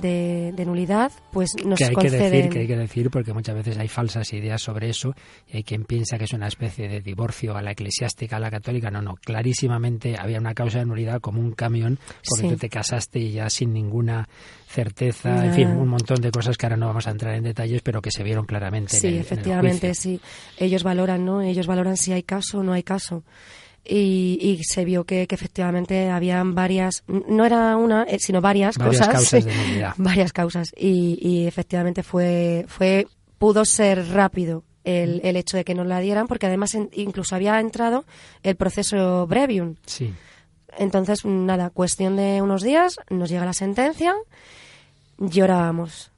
de, 0.00 0.64
nulidad, 0.64 1.12
pues 1.32 1.50
nos 1.64 1.78
que 1.78 1.84
hay 1.84 1.94
que 1.94 2.10
decir 2.10 2.48
que 2.48 2.58
hay 2.60 2.66
que 2.66 2.76
decir 2.76 3.10
porque 3.10 3.32
muchas 3.32 3.54
veces 3.54 3.78
hay 3.78 3.88
falsas 3.88 4.32
ideas 4.32 4.62
sobre 4.62 4.88
eso 4.88 5.14
y 5.48 5.58
hay 5.58 5.62
quien 5.62 5.84
piensa 5.84 6.18
que 6.18 6.24
es 6.24 6.32
una 6.32 6.48
especie 6.48 6.88
de 6.88 7.00
divorcio 7.00 7.56
a 7.56 7.62
la 7.62 7.72
eclesiástica, 7.72 8.36
a 8.36 8.40
la 8.40 8.50
católica. 8.50 8.90
No, 8.90 9.02
no, 9.02 9.14
clarísimamente 9.16 10.16
había 10.18 10.38
una 10.38 10.54
causa 10.54 10.78
de 10.78 10.86
nulidad 10.86 11.20
como 11.20 11.40
un 11.40 11.52
camión 11.52 11.98
porque 12.28 12.48
tú 12.48 12.56
te 12.56 12.68
casaste 12.68 13.18
y 13.18 13.32
ya 13.32 13.50
sin 13.50 13.72
ninguna 13.72 14.28
certeza, 14.66 15.44
en 15.44 15.54
fin, 15.54 15.68
un 15.68 15.88
montón 15.88 16.20
de 16.20 16.30
cosas 16.30 16.56
que 16.56 16.66
ahora 16.66 16.76
no 16.76 16.86
vamos 16.86 17.06
a 17.06 17.10
entrar 17.10 17.34
en 17.34 17.44
detalles, 17.44 17.80
pero 17.82 18.02
que 18.02 18.10
se 18.10 18.24
vieron 18.24 18.44
claramente. 18.44 18.96
Sí, 18.96 19.16
efectivamente, 19.16 19.94
sí. 19.94 20.20
Ellos 20.58 20.82
valoran, 20.82 21.24
¿no? 21.24 21.42
Ellos 21.42 21.66
valoran 21.66 21.96
si 21.96 22.12
hay 22.12 22.24
caso 22.24 22.58
o 22.58 22.62
no 22.62 22.72
hay 22.72 22.82
caso 22.82 23.22
y, 23.84 24.60
se 24.64 24.84
vio 24.84 25.04
que, 25.04 25.26
efectivamente 25.28 26.08
habían 26.10 26.54
varias, 26.54 27.04
no 27.06 27.44
era 27.44 27.76
una, 27.76 28.04
eh, 28.04 28.18
sino 28.18 28.40
varias, 28.40 28.78
varias 28.78 29.08
causas. 29.08 29.44
de 29.44 29.92
varias 29.96 30.32
causas. 30.32 30.72
Y, 30.76 31.46
efectivamente 31.46 32.02
fue, 32.02 32.64
fue, 32.68 33.06
pudo 33.38 33.64
ser 33.64 34.08
rápido 34.08 34.64
el, 34.84 35.20
el, 35.24 35.36
hecho 35.36 35.56
de 35.56 35.64
que 35.64 35.74
nos 35.74 35.86
la 35.86 36.00
dieran, 36.00 36.26
porque 36.26 36.46
además 36.46 36.76
incluso 36.92 37.34
había 37.34 37.60
entrado 37.60 38.04
el 38.42 38.56
proceso 38.56 39.26
brevium. 39.26 39.76
Sí. 39.86 40.12
Entonces, 40.78 41.24
nada, 41.24 41.70
cuestión 41.70 42.16
de 42.16 42.42
unos 42.42 42.62
días, 42.62 42.98
nos 43.10 43.28
llega 43.30 43.44
la 43.44 43.52
sentencia, 43.52 44.14
llorábamos. 45.18 46.10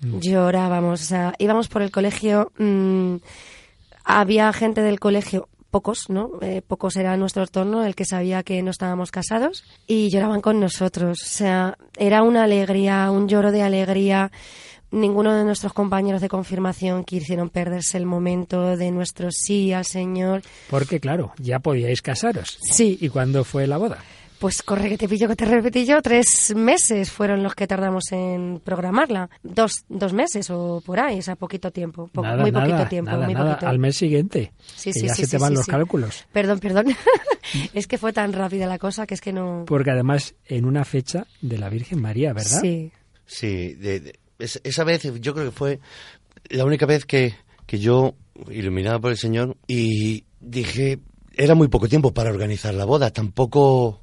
Mm. 0.00 0.18
Llorábamos, 0.20 1.02
o 1.02 1.04
sea, 1.04 1.34
íbamos 1.38 1.68
por 1.68 1.82
el 1.82 1.90
colegio, 1.90 2.52
mm, 2.58 3.16
había 4.04 4.52
gente 4.52 4.80
del 4.80 5.00
colegio 5.00 5.48
pocos, 5.72 6.10
¿no? 6.10 6.30
Eh, 6.42 6.60
pocos 6.64 6.96
era 6.96 7.16
nuestro 7.16 7.42
entorno 7.42 7.84
el 7.84 7.96
que 7.96 8.04
sabía 8.04 8.42
que 8.42 8.62
no 8.62 8.70
estábamos 8.70 9.10
casados 9.10 9.64
y 9.86 10.10
lloraban 10.10 10.42
con 10.42 10.60
nosotros. 10.60 11.18
O 11.22 11.26
sea, 11.26 11.78
era 11.96 12.22
una 12.22 12.44
alegría, 12.44 13.10
un 13.10 13.26
lloro 13.26 13.50
de 13.50 13.62
alegría. 13.62 14.30
Ninguno 14.90 15.34
de 15.34 15.44
nuestros 15.44 15.72
compañeros 15.72 16.20
de 16.20 16.28
confirmación 16.28 17.04
quisieron 17.04 17.48
perderse 17.48 17.96
el 17.96 18.04
momento 18.04 18.76
de 18.76 18.90
nuestro 18.90 19.30
sí 19.32 19.72
al 19.72 19.86
Señor. 19.86 20.42
Porque, 20.68 21.00
claro, 21.00 21.32
ya 21.38 21.60
podíais 21.60 22.02
casaros. 22.02 22.58
Sí. 22.60 22.98
¿Y 23.00 23.08
cuándo 23.08 23.42
fue 23.42 23.66
la 23.66 23.78
boda? 23.78 23.98
Pues 24.42 24.60
corre 24.64 24.88
que 24.88 24.98
te 24.98 25.08
pillo 25.08 25.28
que 25.28 25.36
te 25.36 25.44
repetí 25.44 25.86
yo, 25.86 26.02
tres 26.02 26.52
meses 26.56 27.12
fueron 27.12 27.44
los 27.44 27.54
que 27.54 27.68
tardamos 27.68 28.10
en 28.10 28.60
programarla. 28.64 29.30
Dos, 29.44 29.84
dos 29.88 30.12
meses 30.12 30.50
o 30.50 30.82
por 30.84 30.98
ahí, 30.98 31.20
o 31.20 31.22
sea, 31.22 31.36
poquito 31.36 31.70
tiempo. 31.70 32.10
muy 32.12 32.50
poquito 32.50 32.88
tiempo. 32.88 33.12
muy 33.18 33.36
Poquito. 33.36 33.68
Al 33.68 33.78
mes 33.78 33.94
siguiente. 33.94 34.52
Sí, 34.74 34.92
sí, 34.92 35.06
ya 35.06 35.14
se 35.14 35.28
te 35.28 35.38
van 35.38 35.54
los 35.54 35.64
cálculos. 35.64 36.26
Perdón, 36.32 36.58
perdón. 36.58 36.86
es 37.72 37.86
que 37.86 37.98
fue 37.98 38.12
tan 38.12 38.32
rápida 38.32 38.66
la 38.66 38.78
cosa 38.78 39.06
que 39.06 39.14
es 39.14 39.20
que 39.20 39.32
no. 39.32 39.62
Porque 39.64 39.92
además 39.92 40.34
en 40.46 40.64
una 40.64 40.84
fecha 40.84 41.24
de 41.40 41.58
la 41.58 41.68
Virgen 41.68 42.02
María, 42.02 42.32
¿verdad? 42.32 42.60
Sí. 42.60 42.90
Sí, 43.24 43.78
esa 44.40 44.82
vez 44.82 45.04
yo 45.20 45.34
creo 45.34 45.46
que 45.46 45.56
fue 45.56 45.78
la 46.48 46.64
única 46.64 46.84
vez 46.84 47.04
que, 47.04 47.36
que 47.64 47.78
yo, 47.78 48.16
iluminado 48.50 49.00
por 49.00 49.12
el 49.12 49.18
Señor, 49.18 49.56
y 49.68 50.24
dije, 50.40 50.98
era 51.36 51.54
muy 51.54 51.68
poco 51.68 51.88
tiempo 51.88 52.12
para 52.12 52.30
organizar 52.30 52.74
la 52.74 52.84
boda, 52.84 53.12
tampoco 53.12 54.01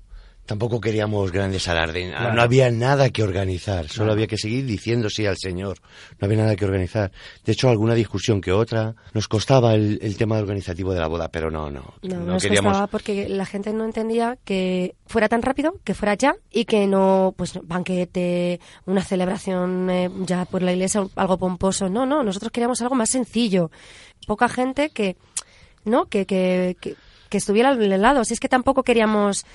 tampoco 0.49 0.81
queríamos 0.81 1.31
grandes 1.31 1.67
alardes. 1.67 2.11
No 2.11 2.41
había 2.41 2.71
nada 2.71 3.11
que 3.11 3.21
organizar, 3.21 3.87
solo 3.87 4.13
había 4.13 4.25
que 4.25 4.35
seguir 4.35 4.65
diciendo 4.65 5.07
sí 5.07 5.27
al 5.27 5.37
Señor. 5.37 5.77
No 6.19 6.25
había 6.25 6.39
nada 6.39 6.55
que 6.55 6.65
organizar. 6.65 7.11
De 7.45 7.51
hecho, 7.51 7.69
alguna 7.69 7.93
discusión 7.93 8.41
que 8.41 8.51
otra 8.51 8.95
nos 9.13 9.27
costaba 9.27 9.75
el, 9.75 10.17
tema 10.17 10.39
organizativo 10.39 10.91
de 10.91 11.01
la 11.01 11.07
boda, 11.07 11.27
pero 11.27 11.51
no, 11.51 11.69
no. 11.69 11.93
No, 12.01 12.19
nos 12.21 12.43
costaba 12.43 12.87
porque 12.87 13.29
la 13.29 13.45
gente 13.45 13.71
no 13.73 13.85
entendía 13.85 14.39
que 14.43 14.95
fuera 15.05 15.29
tan 15.29 15.43
rápido, 15.43 15.75
que 15.83 15.93
fuera 15.93 16.15
ya 16.15 16.35
y 16.49 16.65
que 16.65 16.87
no, 16.87 17.35
pues, 17.37 17.59
banquete, 17.61 18.59
una 18.87 19.03
celebración 19.03 19.87
eh, 19.91 20.09
ya 20.25 20.45
por 20.45 20.63
la 20.63 20.73
iglesia, 20.73 21.05
algo 21.15 21.37
pomposo. 21.37 21.89
No, 21.89 22.07
no, 22.07 22.23
nosotros 22.23 22.51
queríamos 22.51 22.81
algo 22.81 22.95
más 22.95 23.11
sencillo. 23.11 23.69
Poca 24.25 24.49
gente 24.49 24.89
que, 24.89 25.15
¿no? 25.85 26.07
Que, 26.07 26.25
que, 26.25 26.75
que, 26.81 26.95
que 27.29 27.37
estuviera 27.37 27.69
al 27.69 28.01
lado. 28.01 28.25
Si 28.25 28.33
es 28.33 28.39
que 28.39 28.49
tampoco 28.49 28.81
queríamos 28.81 29.45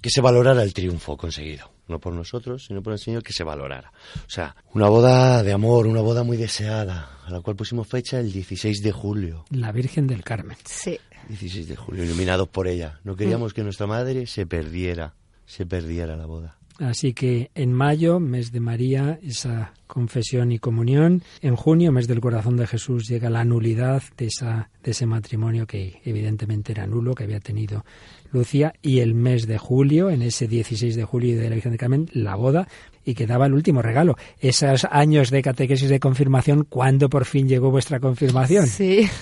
que 0.00 0.10
se 0.10 0.20
valorara 0.20 0.62
el 0.62 0.72
triunfo 0.72 1.16
conseguido. 1.16 1.70
No 1.88 1.98
por 1.98 2.12
nosotros, 2.12 2.66
sino 2.66 2.82
por 2.82 2.92
el 2.92 2.98
Señor, 2.98 3.22
que 3.22 3.32
se 3.32 3.42
valorara. 3.42 3.92
O 4.26 4.30
sea, 4.30 4.54
una 4.74 4.88
boda 4.88 5.42
de 5.42 5.52
amor, 5.52 5.86
una 5.86 6.00
boda 6.00 6.22
muy 6.22 6.36
deseada, 6.36 7.18
a 7.26 7.30
la 7.30 7.40
cual 7.40 7.56
pusimos 7.56 7.88
fecha 7.88 8.20
el 8.20 8.32
16 8.32 8.82
de 8.82 8.92
julio. 8.92 9.44
La 9.50 9.72
Virgen 9.72 10.06
del 10.06 10.22
Carmen. 10.22 10.56
Sí. 10.64 10.98
16 11.28 11.68
de 11.68 11.76
julio, 11.76 12.04
iluminados 12.04 12.48
por 12.48 12.66
ella. 12.68 13.00
No 13.04 13.16
queríamos 13.16 13.54
que 13.54 13.62
nuestra 13.62 13.86
madre 13.86 14.26
se 14.26 14.46
perdiera, 14.46 15.14
se 15.46 15.66
perdiera 15.66 16.16
la 16.16 16.26
boda. 16.26 16.59
Así 16.80 17.12
que 17.12 17.50
en 17.54 17.74
mayo, 17.74 18.20
mes 18.20 18.52
de 18.52 18.60
María, 18.60 19.18
esa 19.22 19.74
confesión 19.86 20.50
y 20.50 20.58
comunión. 20.58 21.22
En 21.42 21.54
junio, 21.54 21.92
mes 21.92 22.08
del 22.08 22.20
corazón 22.20 22.56
de 22.56 22.66
Jesús, 22.66 23.06
llega 23.06 23.28
la 23.28 23.44
nulidad 23.44 24.02
de, 24.16 24.26
esa, 24.26 24.70
de 24.82 24.92
ese 24.92 25.04
matrimonio 25.04 25.66
que 25.66 26.00
evidentemente 26.04 26.72
era 26.72 26.86
nulo, 26.86 27.14
que 27.14 27.24
había 27.24 27.40
tenido 27.40 27.84
Lucía. 28.32 28.72
Y 28.80 29.00
el 29.00 29.14
mes 29.14 29.46
de 29.46 29.58
julio, 29.58 30.08
en 30.08 30.22
ese 30.22 30.48
16 30.48 30.96
de 30.96 31.04
julio 31.04 31.36
de 31.36 31.50
la 31.50 31.54
Virgen 31.54 31.72
de 31.72 31.78
Carmen, 31.78 32.08
la 32.12 32.34
boda 32.34 32.66
y 33.04 33.14
que 33.14 33.26
daba 33.26 33.46
el 33.46 33.54
último 33.54 33.82
regalo. 33.82 34.16
Esos 34.38 34.86
años 34.90 35.30
de 35.30 35.42
catequesis 35.42 35.88
de 35.88 36.00
confirmación, 36.00 36.64
¿cuándo 36.64 37.08
por 37.08 37.24
fin 37.24 37.48
llegó 37.48 37.70
vuestra 37.70 38.00
confirmación? 38.00 38.66
Sí. 38.66 39.08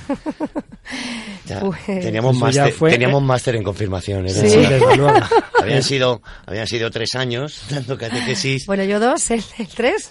Pues 1.61 1.83
teníamos, 1.87 2.37
máster, 2.37 2.75
teníamos 2.75 3.23
máster 3.23 3.57
en 3.57 3.63
confirmación. 3.63 4.27
¿eh? 4.27 4.31
Sí, 4.31 4.57
desde 4.57 4.81
luego. 4.97 5.19
habían, 5.61 5.83
sido, 5.83 6.21
habían 6.45 6.67
sido 6.67 6.91
tres 6.91 7.15
años 7.15 7.63
dando 7.71 7.97
catequesis. 7.97 8.67
Bueno, 8.67 8.85
yo 8.85 9.01
dos, 9.01 9.31
el, 9.31 9.43
tres. 9.75 10.11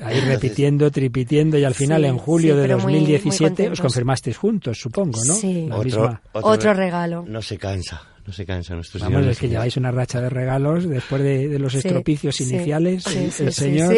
Ahí 0.00 0.20
repitiendo, 0.20 0.90
tripitiendo 0.90 1.58
y 1.58 1.64
al 1.64 1.74
final 1.74 2.04
en 2.04 2.16
julio 2.18 2.56
de 2.56 2.68
2017 2.68 3.70
os 3.70 3.80
confirmasteis 3.80 4.36
juntos, 4.36 4.78
supongo, 4.78 5.18
¿no? 5.26 5.34
Sí. 5.34 5.68
Otro, 5.72 6.20
otro 6.32 6.72
regalo. 6.72 7.24
No 7.26 7.42
se 7.42 7.58
cansa 7.58 8.15
no 8.26 8.32
se 8.32 8.44
cansa 8.44 8.74
nuestro 8.74 9.00
Vamos, 9.00 9.26
es 9.26 9.38
que 9.38 9.48
lleváis 9.48 9.76
una 9.76 9.92
racha 9.92 10.20
de 10.20 10.28
regalos 10.28 10.88
después 10.88 11.22
de, 11.22 11.58
los 11.58 11.74
estropicios 11.74 12.40
iniciales. 12.40 13.06
el 13.06 13.52
Señor 13.52 13.94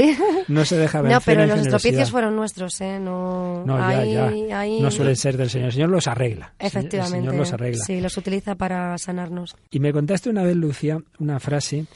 no 0.48 0.64
se 0.64 0.76
deja 0.76 1.00
ver. 1.00 1.12
No, 1.12 1.20
pero 1.20 1.46
los 1.46 1.60
estropicios 1.60 2.10
fueron 2.10 2.36
nuestros, 2.36 2.80
¿eh? 2.80 2.98
No, 3.00 3.64
no 3.64 4.90
suelen 4.90 5.16
ser 5.16 5.36
del 5.36 5.50
Señor. 5.50 5.66
El 5.66 5.72
Señor 5.72 5.88
los 5.90 6.06
arregla. 6.06 6.52
Efectivamente. 6.58 7.18
El 7.18 7.24
Señor 7.24 7.34
los 7.36 7.52
arregla. 7.52 7.84
Sí, 7.84 8.00
los 8.00 8.16
utiliza 8.16 8.54
para 8.54 8.98
sanarnos. 8.98 9.56
Y 9.70 9.80
me 9.80 9.92
contaste 9.92 10.28
una 10.28 10.42
vez, 10.42 10.56
Lucia, 10.56 10.98
una 11.18 11.40
frase 11.40 11.86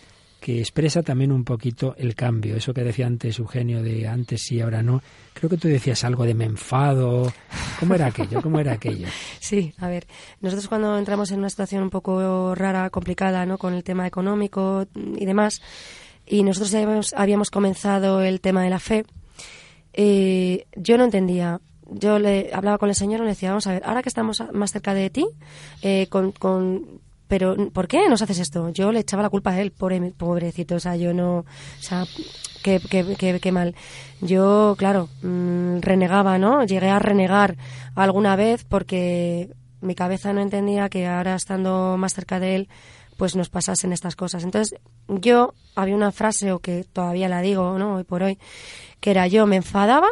que 0.43 0.59
expresa 0.59 1.05
también 1.05 1.31
un 1.31 1.45
poquito 1.45 1.95
el 1.97 2.17
cambio. 2.17 2.57
Eso 2.57 2.75
que 2.75 2.83
decía 2.83 3.07
antes 3.07 3.39
Eugenio 3.39 3.81
de 3.81 4.09
antes 4.09 4.43
sí, 4.43 4.61
ahora 4.61 4.83
no. 4.83 5.01
Creo 5.33 5.49
que 5.49 5.57
tú 5.57 5.69
decías 5.69 6.03
algo 6.03 6.25
de 6.25 6.35
me 6.35 6.45
enfado. 6.45 7.33
¿Cómo 7.79 7.95
era 7.95 8.07
aquello? 8.07 8.43
¿Cómo 8.43 8.59
era 8.59 8.73
aquello? 8.73 9.07
Sí, 9.39 9.73
a 9.79 9.89
ver, 9.89 10.07
nosotros 10.41 10.69
cuando 10.69 10.99
entramos 10.99 11.31
en 11.31 11.39
una 11.39 11.51
situación 11.51 11.83
un 11.83 11.91
poco 11.91 12.55
rara, 12.55 12.91
complicada, 12.91 13.47
¿no? 13.47 13.57
Con 13.57 13.75
el 13.75 13.85
tema 13.85 14.07
económico 14.07 14.87
y 14.95 15.25
demás, 15.27 15.63
y 16.27 16.43
nosotros 16.43 16.75
habíamos, 16.75 17.13
habíamos 17.13 17.51
comenzado 17.51 18.23
el 18.23 18.41
tema 18.41 18.65
de 18.65 18.71
la 18.71 18.79
fe, 18.79 19.05
eh, 19.93 20.67
yo 20.75 20.99
no 20.99 21.05
entendía. 21.05 21.61
Yo 21.89 22.19
le 22.19 22.51
hablaba 22.53 22.79
con 22.79 22.89
el 22.89 22.95
Señor 22.95 23.21
y 23.21 23.25
le 23.25 23.31
decía, 23.31 23.51
vamos 23.51 23.67
a 23.67 23.73
ver, 23.73 23.83
ahora 23.85 24.03
que 24.03 24.09
estamos 24.09 24.43
más 24.53 24.73
cerca 24.73 24.95
de 24.95 25.11
ti, 25.11 25.27
eh, 25.83 26.07
con, 26.09 26.33
con 26.33 27.02
pero 27.33 27.57
¿por 27.73 27.89
qué 27.89 28.11
nos 28.11 28.21
haces 28.21 28.41
esto? 28.41 28.69
Yo 28.69 28.93
le 28.93 29.01
echaba 29.01 29.23
la 29.23 29.31
culpa 29.31 29.53
a 29.53 29.59
él, 29.63 29.73
pobre, 29.73 29.99
pobrecito, 30.15 30.75
o 30.75 30.79
sea, 30.79 30.97
yo 30.97 31.15
no, 31.15 31.39
o 31.39 31.47
sea, 31.81 32.05
qué, 32.63 32.79
qué, 32.79 33.41
qué, 33.41 33.53
mal. 33.53 33.75
Yo, 34.21 34.75
claro, 34.77 35.09
mm, 35.23 35.79
renegaba, 35.81 36.37
¿no? 36.37 36.63
Llegué 36.65 36.91
a 36.91 36.99
renegar 36.99 37.57
alguna 37.95 38.37
vez 38.37 38.65
porque 38.65 39.49
mi 39.81 39.95
cabeza 39.95 40.35
no 40.35 40.43
entendía 40.43 40.91
que 40.91 41.07
ahora 41.07 41.35
estando 41.35 41.97
más 41.97 42.13
cerca 42.13 42.39
de 42.39 42.55
él, 42.55 42.69
pues 43.17 43.35
nos 43.35 43.49
pasasen 43.49 43.95
estas 43.95 44.15
cosas. 44.15 44.45
Entonces, 44.45 44.79
yo 45.09 45.55
había 45.75 45.97
una 45.97 46.13
frase, 46.13 46.53
o 46.53 46.59
que 46.59 46.85
todavía 46.85 47.31
la 47.31 47.41
digo, 47.41 47.79
¿no? 47.79 47.95
Hoy 47.95 48.05
por 48.05 48.23
hoy, 48.23 48.39
que 49.01 49.11
era 49.11 49.27
yo 49.27 49.47
me 49.47 49.57
enfadaba, 49.57 50.09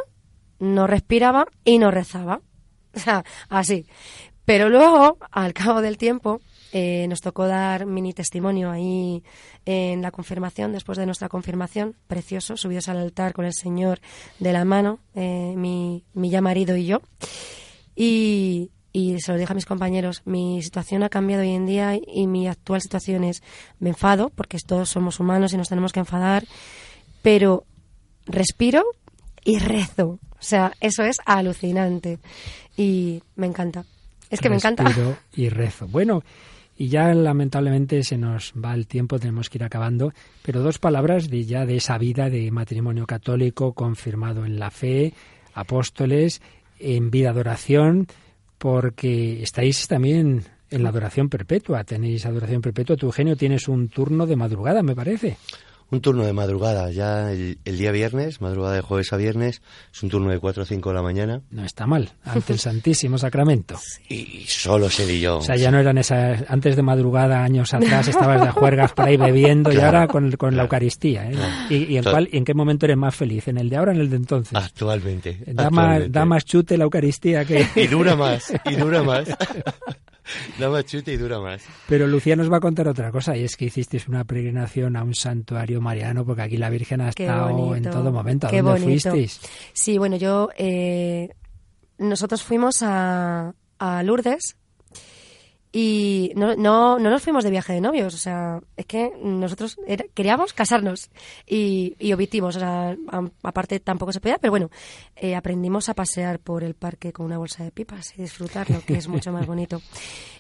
no 0.59 0.87
respiraba 0.87 1.49
y 1.67 1.77
no 1.77 1.91
rezaba. 1.91 2.41
O 2.93 2.99
sea, 2.99 3.25
así. 3.51 3.87
Pero 4.47 4.69
luego, 4.69 5.19
al 5.31 5.53
cabo 5.53 5.81
del 5.81 5.97
tiempo, 5.97 6.41
eh, 6.73 7.07
nos 7.09 7.21
tocó 7.21 7.47
dar 7.47 7.87
mini 7.87 8.13
testimonio 8.13 8.71
ahí 8.71 9.23
en 9.65 10.03
la 10.03 10.11
confirmación, 10.11 10.73
después 10.73 10.99
de 10.99 11.07
nuestra 11.07 11.29
confirmación, 11.29 11.97
precioso, 12.07 12.57
subidos 12.57 12.89
al 12.89 12.99
altar 12.99 13.33
con 13.33 13.45
el 13.45 13.55
Señor 13.55 14.01
de 14.39 14.53
la 14.53 14.65
mano, 14.65 15.01
eh, 15.15 15.55
mi, 15.57 16.05
mi 16.15 16.31
ya 16.31 16.41
marido 16.41 16.77
y 16.77 16.87
yo. 16.87 17.03
Y, 17.97 18.71
y 18.93 19.21
se 19.21 19.33
lo 19.33 19.39
dije 19.39 19.53
a 19.53 19.55
mis 19.55 19.67
compañeros, 19.67 20.23
mi 20.25 20.63
situación 20.63 21.03
ha 21.03 21.09
cambiado 21.09 21.43
hoy 21.43 21.51
en 21.51 21.67
día 21.67 21.99
y 22.07 22.27
mi 22.27 22.49
actual 22.49 22.81
situación 22.81 23.25
es, 23.25 23.43
me 23.79 23.91
enfado, 23.91 24.31
porque 24.31 24.59
todos 24.65 24.89
somos 24.89 25.21
humanos 25.21 25.53
y 25.53 25.57
nos 25.57 25.69
tenemos 25.69 25.93
que 25.93 26.01
enfadar, 26.01 26.45
pero 27.23 27.65
respiro 28.27 28.85
y 29.45 29.59
rezo. 29.59 30.19
O 30.39 30.43
sea, 30.43 30.73
eso 30.81 31.03
es 31.05 31.19
alucinante 31.27 32.19
y 32.77 33.23
me 33.37 33.47
encanta. 33.47 33.85
Es 34.31 34.41
que 34.41 34.49
me 34.49 34.57
encanta. 34.57 34.85
y 35.35 35.49
rezo. 35.49 35.89
Bueno, 35.89 36.23
y 36.81 36.89
ya 36.89 37.13
lamentablemente 37.13 38.03
se 38.05 38.17
nos 38.17 38.55
va 38.55 38.73
el 38.73 38.87
tiempo, 38.87 39.19
tenemos 39.19 39.51
que 39.51 39.59
ir 39.59 39.65
acabando, 39.65 40.15
pero 40.43 40.63
dos 40.63 40.79
palabras 40.79 41.29
de 41.29 41.45
ya 41.45 41.67
de 41.67 41.77
esa 41.77 41.99
vida 41.99 42.31
de 42.31 42.51
matrimonio 42.51 43.07
católico 43.07 43.75
confirmado 43.75 44.47
en 44.47 44.59
la 44.59 44.71
fe, 44.71 45.13
apóstoles, 45.53 46.41
en 46.79 47.11
vida 47.11 47.35
de 47.35 48.07
porque 48.57 49.43
estáis 49.43 49.89
también 49.89 50.45
en 50.71 50.83
la 50.83 50.89
adoración 50.89 51.29
perpetua, 51.29 51.85
tenéis 51.85 52.25
adoración 52.25 52.63
perpetua. 52.63 52.97
Tu 52.97 53.05
Eugenio 53.05 53.37
tienes 53.37 53.69
un 53.69 53.91
turno 53.91 54.27
de 54.27 54.37
madrugada, 54.37 54.83
me 54.83 54.97
parece 54.97 55.37
un 55.91 56.01
turno 56.01 56.25
de 56.25 56.33
madrugada, 56.33 56.91
ya 56.91 57.33
el, 57.33 57.57
día 57.65 57.91
viernes, 57.91 58.41
madrugada 58.41 58.77
de 58.77 58.81
jueves 58.81 59.13
a 59.13 59.17
viernes, 59.17 59.63
es 59.93 60.03
un 60.03 60.09
turno 60.09 60.31
de 60.31 60.39
4 60.39 60.63
o 60.63 60.67
5 60.67 60.89
de 60.89 60.95
la 60.95 61.03
mañana. 61.03 61.43
No 61.51 61.65
está 61.65 61.87
mal, 61.87 62.11
ante 62.25 62.53
el 62.53 62.59
Santísimo 62.61 63.19
Sacramento. 63.19 63.79
Y 64.09 64.45
solo 64.47 64.89
y 65.09 65.21
yo. 65.21 65.39
O 65.39 65.43
sea, 65.43 65.57
ya 65.57 65.71
no 65.71 65.79
eran 65.79 65.99
esas, 65.99 66.45
antes 66.49 66.77
de 66.77 66.83
madrugada, 66.83 67.43
años 67.43 67.75
atrás, 67.75 68.09
estabas 68.09 68.41
de 68.41 68.51
juergas 68.51 68.93
por 68.93 69.07
ahí 69.07 69.17
bebiendo 69.17 69.73
y 69.73 69.79
ahora 69.79 70.07
con, 70.07 70.31
con 70.33 70.57
la 70.57 70.63
Eucaristía. 70.63 71.31
¿eh? 71.31 71.37
¿Y, 71.71 71.97
en, 71.97 72.05
cuál, 72.05 72.29
en 72.33 72.45
qué 72.45 72.55
momento 72.55 72.87
eres 72.87 72.97
más 72.97 73.15
feliz? 73.15 73.49
¿En 73.49 73.59
el 73.59 73.69
de 73.69 73.77
ahora 73.77 73.93
o 73.93 73.95
en 73.95 74.01
el 74.01 74.11
de 74.11 74.17
entonces? 74.17 74.55
Actualmente. 74.55 75.39
Da, 75.47 75.71
Más, 75.71 76.11
da 76.11 76.25
más 76.25 76.45
chute 76.45 76.77
la 76.77 76.85
Eucaristía 76.85 77.45
que... 77.45 77.67
y 77.77 77.87
dura 77.87 78.15
más, 78.17 78.53
y 78.65 78.75
dura 78.77 79.03
más. 79.03 79.29
Da 80.59 80.69
más 80.69 80.85
chute 80.85 81.13
y 81.13 81.17
dura 81.17 81.41
más. 81.41 81.63
Pero 81.89 82.07
Lucía 82.07 82.37
nos 82.37 82.51
va 82.51 82.59
a 82.59 82.61
contar 82.61 82.89
otra 82.89 83.11
cosa, 83.11 83.37
y 83.37 83.45
es 83.45 83.57
que 83.57 83.67
hicisteis 83.67 84.09
una 84.09 84.25
peregrinación 84.25 84.97
a 84.97 85.03
un 85.03 85.15
santuario 85.15 85.81
mariano, 85.81 86.25
porque 86.25 86.43
aquí 86.43 86.57
la 86.57 86.71
Virgen 86.71 87.01
ha 87.01 87.11
estado 87.11 87.75
en 87.75 87.85
todo 87.85 88.13
momento. 88.13 88.49
¿A 88.49 88.53
dónde 88.53 88.81
fuisteis? 88.81 89.41
Sí, 89.73 89.99
bueno, 89.99 90.17
yo... 90.17 90.49
Eh, 90.57 91.29
nosotros 92.01 92.43
fuimos 92.43 92.83
a, 92.83 93.55
a 93.79 94.03
Lourdes, 94.03 94.57
y 95.73 96.33
no, 96.35 96.57
no, 96.57 96.99
no 96.99 97.11
nos 97.11 97.23
fuimos 97.23 97.45
de 97.45 97.51
viaje 97.51 97.73
de 97.73 97.81
novios, 97.81 98.13
o 98.15 98.19
sea, 98.19 98.61
es 98.77 98.87
que 98.87 99.13
nosotros 99.23 99.77
queríamos 100.15 100.53
casarnos 100.53 101.11
y, 101.47 101.95
y 102.01 102.13
obitimos, 102.13 102.57
o 102.57 102.61
sea, 102.61 102.97
aparte 103.45 103.79
tampoco 103.79 104.13
se 104.13 104.21
podía, 104.21 104.39
pero 104.39 104.51
bueno, 104.51 104.71
eh, 105.15 105.37
aprendimos 105.37 105.89
a 105.89 105.95
pasear 105.95 106.41
por 106.41 106.65
el 106.65 106.75
parque 106.75 107.13
con 107.13 107.27
una 107.27 107.39
bolsa 107.39 107.63
de 107.63 107.71
pipas 107.71 108.13
y 108.19 108.23
disfrutarlo, 108.23 108.83
que 108.85 108.95
es 108.95 109.07
mucho 109.07 109.31
más 109.31 109.47
bonito. 109.47 109.81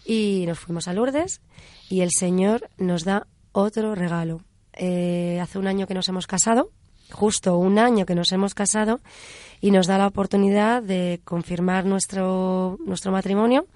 Y 0.04 0.44
nos 0.48 0.58
fuimos 0.58 0.88
a 0.88 0.94
Lourdes 0.94 1.40
y 1.88 2.00
el 2.00 2.10
Señor 2.10 2.68
nos 2.76 3.04
da 3.04 3.28
otro 3.52 3.94
regalo. 3.94 4.42
Eh, 4.72 5.38
hace 5.40 5.58
un 5.58 5.68
año 5.68 5.86
que 5.86 5.94
nos 5.94 6.08
hemos 6.08 6.26
casado, 6.26 6.70
justo 7.12 7.56
un 7.56 7.78
año 7.78 8.04
que 8.04 8.16
nos 8.16 8.32
hemos 8.32 8.54
casado, 8.54 9.00
y 9.60 9.70
nos 9.70 9.86
da 9.86 9.98
la 9.98 10.08
oportunidad 10.08 10.82
de 10.82 11.20
confirmar 11.24 11.84
nuestro, 11.84 12.78
nuestro 12.84 13.12
matrimonio 13.12 13.66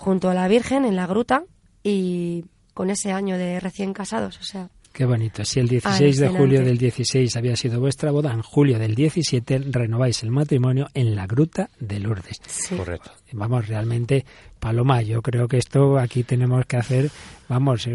junto 0.00 0.30
a 0.30 0.34
la 0.34 0.48
Virgen 0.48 0.86
en 0.86 0.96
la 0.96 1.06
gruta 1.06 1.44
y 1.82 2.46
con 2.72 2.88
ese 2.88 3.12
año 3.12 3.36
de 3.36 3.60
recién 3.60 3.92
casados, 3.92 4.38
o 4.38 4.42
sea. 4.42 4.70
Qué 4.94 5.04
bonito. 5.04 5.44
Si 5.44 5.60
el 5.60 5.68
16 5.68 6.18
de 6.18 6.28
julio 6.28 6.64
del 6.64 6.78
16 6.78 7.36
había 7.36 7.54
sido 7.54 7.78
vuestra 7.78 8.10
boda, 8.10 8.32
en 8.32 8.42
julio 8.42 8.78
del 8.78 8.94
17 8.94 9.58
renováis 9.70 10.22
el 10.24 10.30
matrimonio 10.30 10.88
en 10.94 11.14
la 11.14 11.26
gruta 11.26 11.68
de 11.78 12.00
Lourdes. 12.00 12.40
Correcto. 12.76 13.10
Vamos, 13.32 13.68
realmente, 13.68 14.24
Paloma, 14.58 15.02
yo 15.02 15.22
creo 15.22 15.46
que 15.46 15.58
esto 15.58 15.96
aquí 15.96 16.24
tenemos 16.24 16.64
que 16.66 16.78
hacer, 16.78 17.10
vamos, 17.48 17.86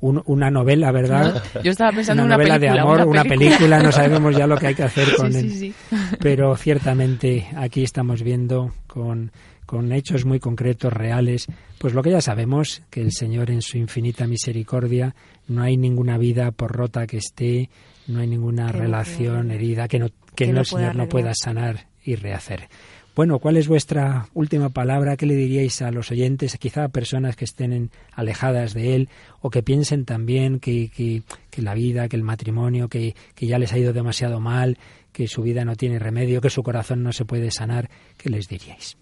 una 0.00 0.50
novela, 0.50 0.90
¿verdad? 0.92 1.42
Yo 1.62 1.72
estaba 1.72 1.90
pensando 1.90 2.22
una, 2.22 2.36
novela 2.36 2.58
de 2.58 2.68
amor, 2.70 3.04
una 3.04 3.24
película. 3.24 3.82
no 3.82 3.92
sabemos 3.92 4.34
ya 4.34 4.46
lo 4.46 4.56
que 4.56 4.68
hay 4.68 4.74
que 4.74 4.84
hacer 4.84 5.08
con 5.16 5.34
él. 5.34 5.74
Pero 6.20 6.56
ciertamente 6.56 7.48
aquí 7.56 7.82
estamos 7.82 8.22
viendo 8.22 8.72
con 8.86 9.32
con 9.68 9.92
hechos 9.92 10.24
muy 10.24 10.40
concretos, 10.40 10.90
reales, 10.90 11.46
pues 11.76 11.92
lo 11.92 12.02
que 12.02 12.10
ya 12.10 12.22
sabemos, 12.22 12.80
que 12.88 13.02
el 13.02 13.12
Señor 13.12 13.50
en 13.50 13.60
su 13.60 13.76
infinita 13.76 14.26
misericordia 14.26 15.14
no 15.46 15.60
hay 15.60 15.76
ninguna 15.76 16.16
vida 16.16 16.52
por 16.52 16.72
rota 16.72 17.06
que 17.06 17.18
esté, 17.18 17.68
no 18.06 18.20
hay 18.20 18.28
ninguna 18.28 18.72
relación 18.72 19.50
herida 19.50 19.86
que 19.86 19.98
no, 19.98 20.08
que, 20.34 20.46
no, 20.46 20.60
el 20.60 20.66
Señor 20.66 20.96
no 20.96 21.06
pueda 21.06 21.32
sanar 21.34 21.88
y 22.02 22.14
rehacer. 22.14 22.70
Bueno, 23.14 23.40
¿cuál 23.40 23.58
es 23.58 23.68
vuestra 23.68 24.30
última 24.32 24.70
palabra? 24.70 25.18
¿Qué 25.18 25.26
le 25.26 25.34
diríais 25.34 25.82
a 25.82 25.90
los 25.90 26.10
oyentes, 26.10 26.56
quizá 26.56 26.84
a 26.84 26.88
personas 26.88 27.36
que 27.36 27.44
estén 27.44 27.90
alejadas 28.14 28.72
de 28.72 28.94
Él 28.94 29.10
o 29.42 29.50
que 29.50 29.62
piensen 29.62 30.06
también 30.06 30.60
que, 30.60 30.88
que, 30.88 31.24
que 31.50 31.60
la 31.60 31.74
vida, 31.74 32.08
que 32.08 32.16
el 32.16 32.22
matrimonio, 32.22 32.88
que, 32.88 33.14
que 33.34 33.46
ya 33.46 33.58
les 33.58 33.74
ha 33.74 33.78
ido 33.78 33.92
demasiado 33.92 34.40
mal, 34.40 34.78
que 35.12 35.28
su 35.28 35.42
vida 35.42 35.66
no 35.66 35.76
tiene 35.76 35.98
remedio, 35.98 36.40
que 36.40 36.48
su 36.48 36.62
corazón 36.62 37.02
no 37.02 37.12
se 37.12 37.26
puede 37.26 37.50
sanar? 37.50 37.90
¿Qué 38.16 38.30
les 38.30 38.48
diríais? 38.48 38.96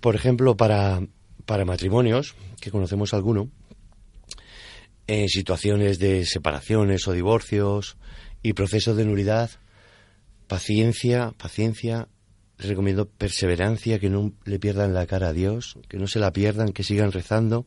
Por 0.00 0.14
ejemplo, 0.14 0.56
para, 0.56 1.00
para 1.44 1.64
matrimonios, 1.64 2.34
que 2.60 2.70
conocemos 2.70 3.14
alguno, 3.14 3.50
en 5.06 5.28
situaciones 5.28 5.98
de 5.98 6.24
separaciones 6.26 7.08
o 7.08 7.12
divorcios 7.12 7.96
y 8.42 8.52
procesos 8.52 8.96
de 8.96 9.06
nulidad, 9.06 9.50
paciencia, 10.46 11.32
paciencia, 11.36 12.08
les 12.58 12.68
recomiendo 12.68 13.08
perseverancia, 13.08 13.98
que 13.98 14.10
no 14.10 14.32
le 14.44 14.58
pierdan 14.58 14.94
la 14.94 15.06
cara 15.06 15.28
a 15.28 15.32
Dios, 15.32 15.78
que 15.88 15.96
no 15.96 16.06
se 16.06 16.18
la 16.18 16.32
pierdan, 16.32 16.72
que 16.72 16.82
sigan 16.82 17.12
rezando. 17.12 17.66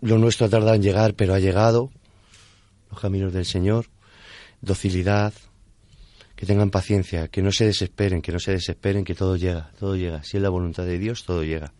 Lo 0.00 0.18
nuestro 0.18 0.48
tarda 0.48 0.74
en 0.74 0.82
llegar, 0.82 1.14
pero 1.14 1.34
ha 1.34 1.40
llegado, 1.40 1.90
los 2.90 3.00
caminos 3.00 3.32
del 3.32 3.44
Señor, 3.44 3.86
docilidad, 4.60 5.34
que 6.38 6.46
tengan 6.46 6.70
paciencia, 6.70 7.26
que 7.26 7.42
no 7.42 7.50
se 7.50 7.64
desesperen, 7.64 8.22
que 8.22 8.30
no 8.30 8.38
se 8.38 8.52
desesperen, 8.52 9.02
que 9.02 9.16
todo 9.16 9.34
llega, 9.34 9.72
todo 9.76 9.96
llega. 9.96 10.22
Si 10.22 10.36
es 10.36 10.42
la 10.42 10.50
voluntad 10.50 10.84
de 10.84 10.96
Dios, 10.96 11.24
todo 11.24 11.42
llega. 11.42 11.72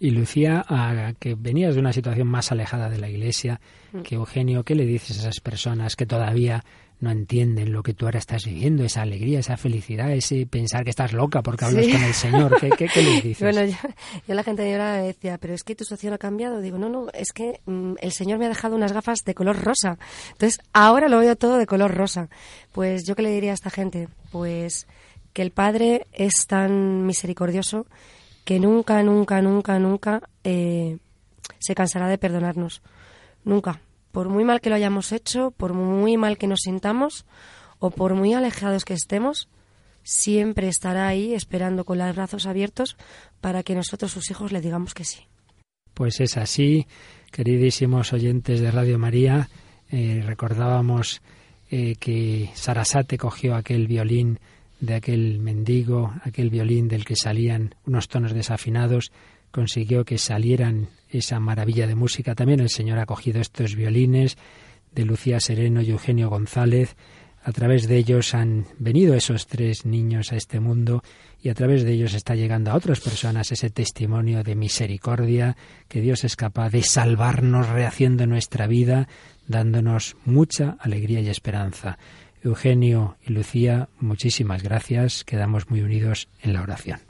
Y 0.00 0.10
Lucía, 0.10 0.64
a 0.68 1.12
que 1.20 1.36
venías 1.36 1.74
de 1.74 1.80
una 1.80 1.92
situación 1.92 2.26
más 2.26 2.50
alejada 2.50 2.90
de 2.90 2.98
la 2.98 3.08
Iglesia 3.08 3.60
mm. 3.92 4.00
que 4.00 4.16
Eugenio, 4.16 4.64
¿qué 4.64 4.74
le 4.74 4.86
dices 4.86 5.18
a 5.18 5.20
esas 5.20 5.38
personas 5.38 5.94
que 5.94 6.04
todavía 6.04 6.64
no 7.02 7.10
entienden 7.10 7.72
lo 7.72 7.82
que 7.82 7.94
tú 7.94 8.06
ahora 8.06 8.20
estás 8.20 8.44
viviendo, 8.44 8.84
esa 8.84 9.02
alegría, 9.02 9.40
esa 9.40 9.56
felicidad, 9.56 10.12
ese 10.12 10.46
pensar 10.46 10.84
que 10.84 10.90
estás 10.90 11.12
loca 11.12 11.42
porque 11.42 11.64
hablas 11.64 11.88
con 11.88 12.00
el 12.00 12.14
Señor. 12.14 12.60
¿Qué, 12.60 12.70
qué, 12.70 12.86
qué 12.86 13.02
les 13.02 13.22
dices? 13.24 13.40
Bueno, 13.42 13.68
yo, 13.68 13.76
yo, 14.28 14.34
la 14.34 14.44
gente 14.44 14.70
ahora 14.70 15.02
decía, 15.02 15.36
pero 15.38 15.52
es 15.52 15.64
que 15.64 15.74
tu 15.74 15.82
situación 15.82 16.14
ha 16.14 16.18
cambiado. 16.18 16.60
Digo, 16.60 16.78
no, 16.78 16.88
no, 16.88 17.08
es 17.12 17.32
que 17.32 17.60
mm, 17.66 17.94
el 18.00 18.12
Señor 18.12 18.38
me 18.38 18.46
ha 18.46 18.48
dejado 18.48 18.76
unas 18.76 18.92
gafas 18.92 19.24
de 19.24 19.34
color 19.34 19.60
rosa. 19.64 19.98
Entonces, 20.30 20.60
ahora 20.72 21.08
lo 21.08 21.18
veo 21.18 21.34
todo 21.34 21.58
de 21.58 21.66
color 21.66 21.92
rosa. 21.92 22.28
Pues 22.70 23.04
yo 23.04 23.16
qué 23.16 23.22
le 23.22 23.30
diría 23.30 23.50
a 23.50 23.54
esta 23.54 23.70
gente? 23.70 24.08
Pues 24.30 24.86
que 25.32 25.42
el 25.42 25.50
Padre 25.50 26.06
es 26.12 26.46
tan 26.46 27.04
misericordioso 27.04 27.86
que 28.44 28.60
nunca, 28.60 29.02
nunca, 29.02 29.42
nunca, 29.42 29.80
nunca 29.80 30.22
eh, 30.44 30.98
se 31.58 31.74
cansará 31.74 32.06
de 32.06 32.18
perdonarnos. 32.18 32.80
Nunca 33.44 33.80
por 34.12 34.28
muy 34.28 34.44
mal 34.44 34.60
que 34.60 34.70
lo 34.70 34.76
hayamos 34.76 35.10
hecho, 35.10 35.50
por 35.50 35.72
muy 35.72 36.16
mal 36.16 36.38
que 36.38 36.46
nos 36.46 36.60
sintamos 36.60 37.24
o 37.78 37.90
por 37.90 38.14
muy 38.14 38.34
alejados 38.34 38.84
que 38.84 38.94
estemos, 38.94 39.48
siempre 40.04 40.68
estará 40.68 41.08
ahí 41.08 41.34
esperando 41.34 41.84
con 41.84 41.98
los 41.98 42.14
brazos 42.14 42.46
abiertos 42.46 42.96
para 43.40 43.62
que 43.62 43.74
nosotros, 43.74 44.12
sus 44.12 44.30
hijos, 44.30 44.52
le 44.52 44.60
digamos 44.60 44.94
que 44.94 45.04
sí. 45.04 45.20
Pues 45.94 46.20
es 46.20 46.36
así, 46.36 46.86
queridísimos 47.30 48.12
oyentes 48.12 48.60
de 48.60 48.70
Radio 48.70 48.98
María, 48.98 49.48
eh, 49.90 50.22
recordábamos 50.24 51.20
eh, 51.70 51.96
que 51.98 52.50
Sarasate 52.54 53.18
cogió 53.18 53.54
aquel 53.54 53.86
violín 53.86 54.38
de 54.80 54.94
aquel 54.94 55.38
mendigo, 55.38 56.14
aquel 56.24 56.50
violín 56.50 56.88
del 56.88 57.04
que 57.04 57.16
salían 57.16 57.74
unos 57.86 58.08
tonos 58.08 58.34
desafinados, 58.34 59.12
consiguió 59.50 60.04
que 60.04 60.18
salieran 60.18 60.88
esa 61.18 61.40
maravilla 61.40 61.86
de 61.86 61.94
música. 61.94 62.34
También 62.34 62.60
el 62.60 62.70
Señor 62.70 62.98
ha 62.98 63.06
cogido 63.06 63.40
estos 63.40 63.74
violines 63.74 64.36
de 64.94 65.04
Lucía 65.04 65.40
Sereno 65.40 65.80
y 65.82 65.90
Eugenio 65.90 66.28
González. 66.28 66.96
A 67.44 67.50
través 67.52 67.88
de 67.88 67.96
ellos 67.96 68.34
han 68.34 68.66
venido 68.78 69.14
esos 69.14 69.46
tres 69.46 69.84
niños 69.84 70.32
a 70.32 70.36
este 70.36 70.60
mundo 70.60 71.02
y 71.42 71.48
a 71.48 71.54
través 71.54 71.82
de 71.82 71.92
ellos 71.92 72.14
está 72.14 72.36
llegando 72.36 72.70
a 72.70 72.74
otras 72.74 73.00
personas 73.00 73.50
ese 73.50 73.68
testimonio 73.68 74.44
de 74.44 74.54
misericordia, 74.54 75.56
que 75.88 76.00
Dios 76.00 76.22
es 76.22 76.36
capaz 76.36 76.70
de 76.70 76.82
salvarnos 76.82 77.68
rehaciendo 77.68 78.26
nuestra 78.26 78.68
vida, 78.68 79.08
dándonos 79.48 80.16
mucha 80.24 80.76
alegría 80.78 81.20
y 81.20 81.28
esperanza. 81.30 81.98
Eugenio 82.44 83.16
y 83.26 83.32
Lucía, 83.32 83.88
muchísimas 83.98 84.62
gracias. 84.62 85.24
Quedamos 85.24 85.68
muy 85.68 85.80
unidos 85.80 86.28
en 86.42 86.52
la 86.52 86.62
oración. 86.62 87.00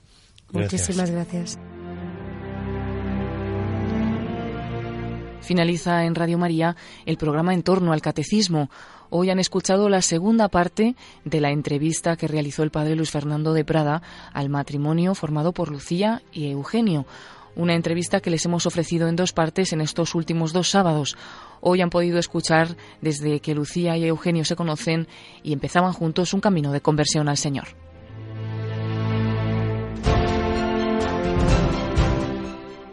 Muchísimas 0.50 1.11
gracias. 1.11 1.59
Finaliza 5.43 6.05
en 6.05 6.14
Radio 6.14 6.38
María 6.38 6.76
el 7.05 7.16
programa 7.16 7.53
en 7.53 7.62
torno 7.62 7.93
al 7.93 8.01
catecismo. 8.01 8.70
Hoy 9.11 9.28
han 9.28 9.40
escuchado 9.40 9.88
la 9.88 10.01
segunda 10.01 10.49
parte 10.49 10.95
de 11.24 11.40
la 11.40 11.51
entrevista 11.51 12.16
que 12.16 12.28
realizó 12.28 12.62
el 12.62 12.70
padre 12.70 12.95
Luis 12.95 13.11
Fernando 13.11 13.53
de 13.53 13.64
Prada 13.64 14.03
al 14.32 14.49
matrimonio 14.49 15.14
formado 15.14 15.53
por 15.53 15.70
Lucía 15.70 16.22
y 16.32 16.49
Eugenio. 16.49 17.07
Una 17.57 17.74
entrevista 17.74 18.20
que 18.20 18.30
les 18.30 18.47
hemos 18.47 18.64
ofrecido 18.66 19.09
en 19.09 19.16
dos 19.16 19.32
partes 19.32 19.72
en 19.72 19.82
estos 19.82 20.14
últimos 20.14 20.53
dos 20.53 20.70
sábados. 20.70 21.16
Hoy 21.61 21.82
han 21.82 21.90
podido 21.90 22.18
escuchar 22.18 22.76
desde 23.03 23.40
que 23.40 23.55
Lucía 23.55 23.97
y 23.97 24.07
Eugenio 24.07 24.45
se 24.45 24.57
conocen 24.57 25.09
y 25.43 25.53
empezaban 25.53 25.93
juntos 25.93 26.32
un 26.32 26.40
camino 26.40 26.72
de 26.72 26.80
conversión 26.80 27.28
al 27.28 27.36
Señor. 27.36 27.82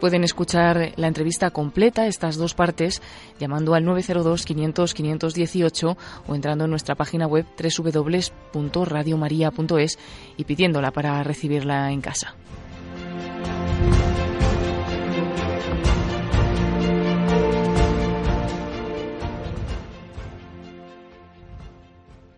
Pueden 0.00 0.24
escuchar 0.24 0.92
la 0.96 1.06
entrevista 1.08 1.50
completa, 1.50 2.06
estas 2.06 2.36
dos 2.36 2.54
partes, 2.54 3.02
llamando 3.38 3.74
al 3.74 3.84
902-500-518 3.84 5.96
o 6.26 6.34
entrando 6.34 6.64
en 6.64 6.70
nuestra 6.70 6.94
página 6.94 7.26
web 7.26 7.44
www.radiomaria.es 7.62 9.98
y 10.38 10.44
pidiéndola 10.44 10.90
para 10.90 11.22
recibirla 11.22 11.92
en 11.92 12.00
casa. 12.00 12.34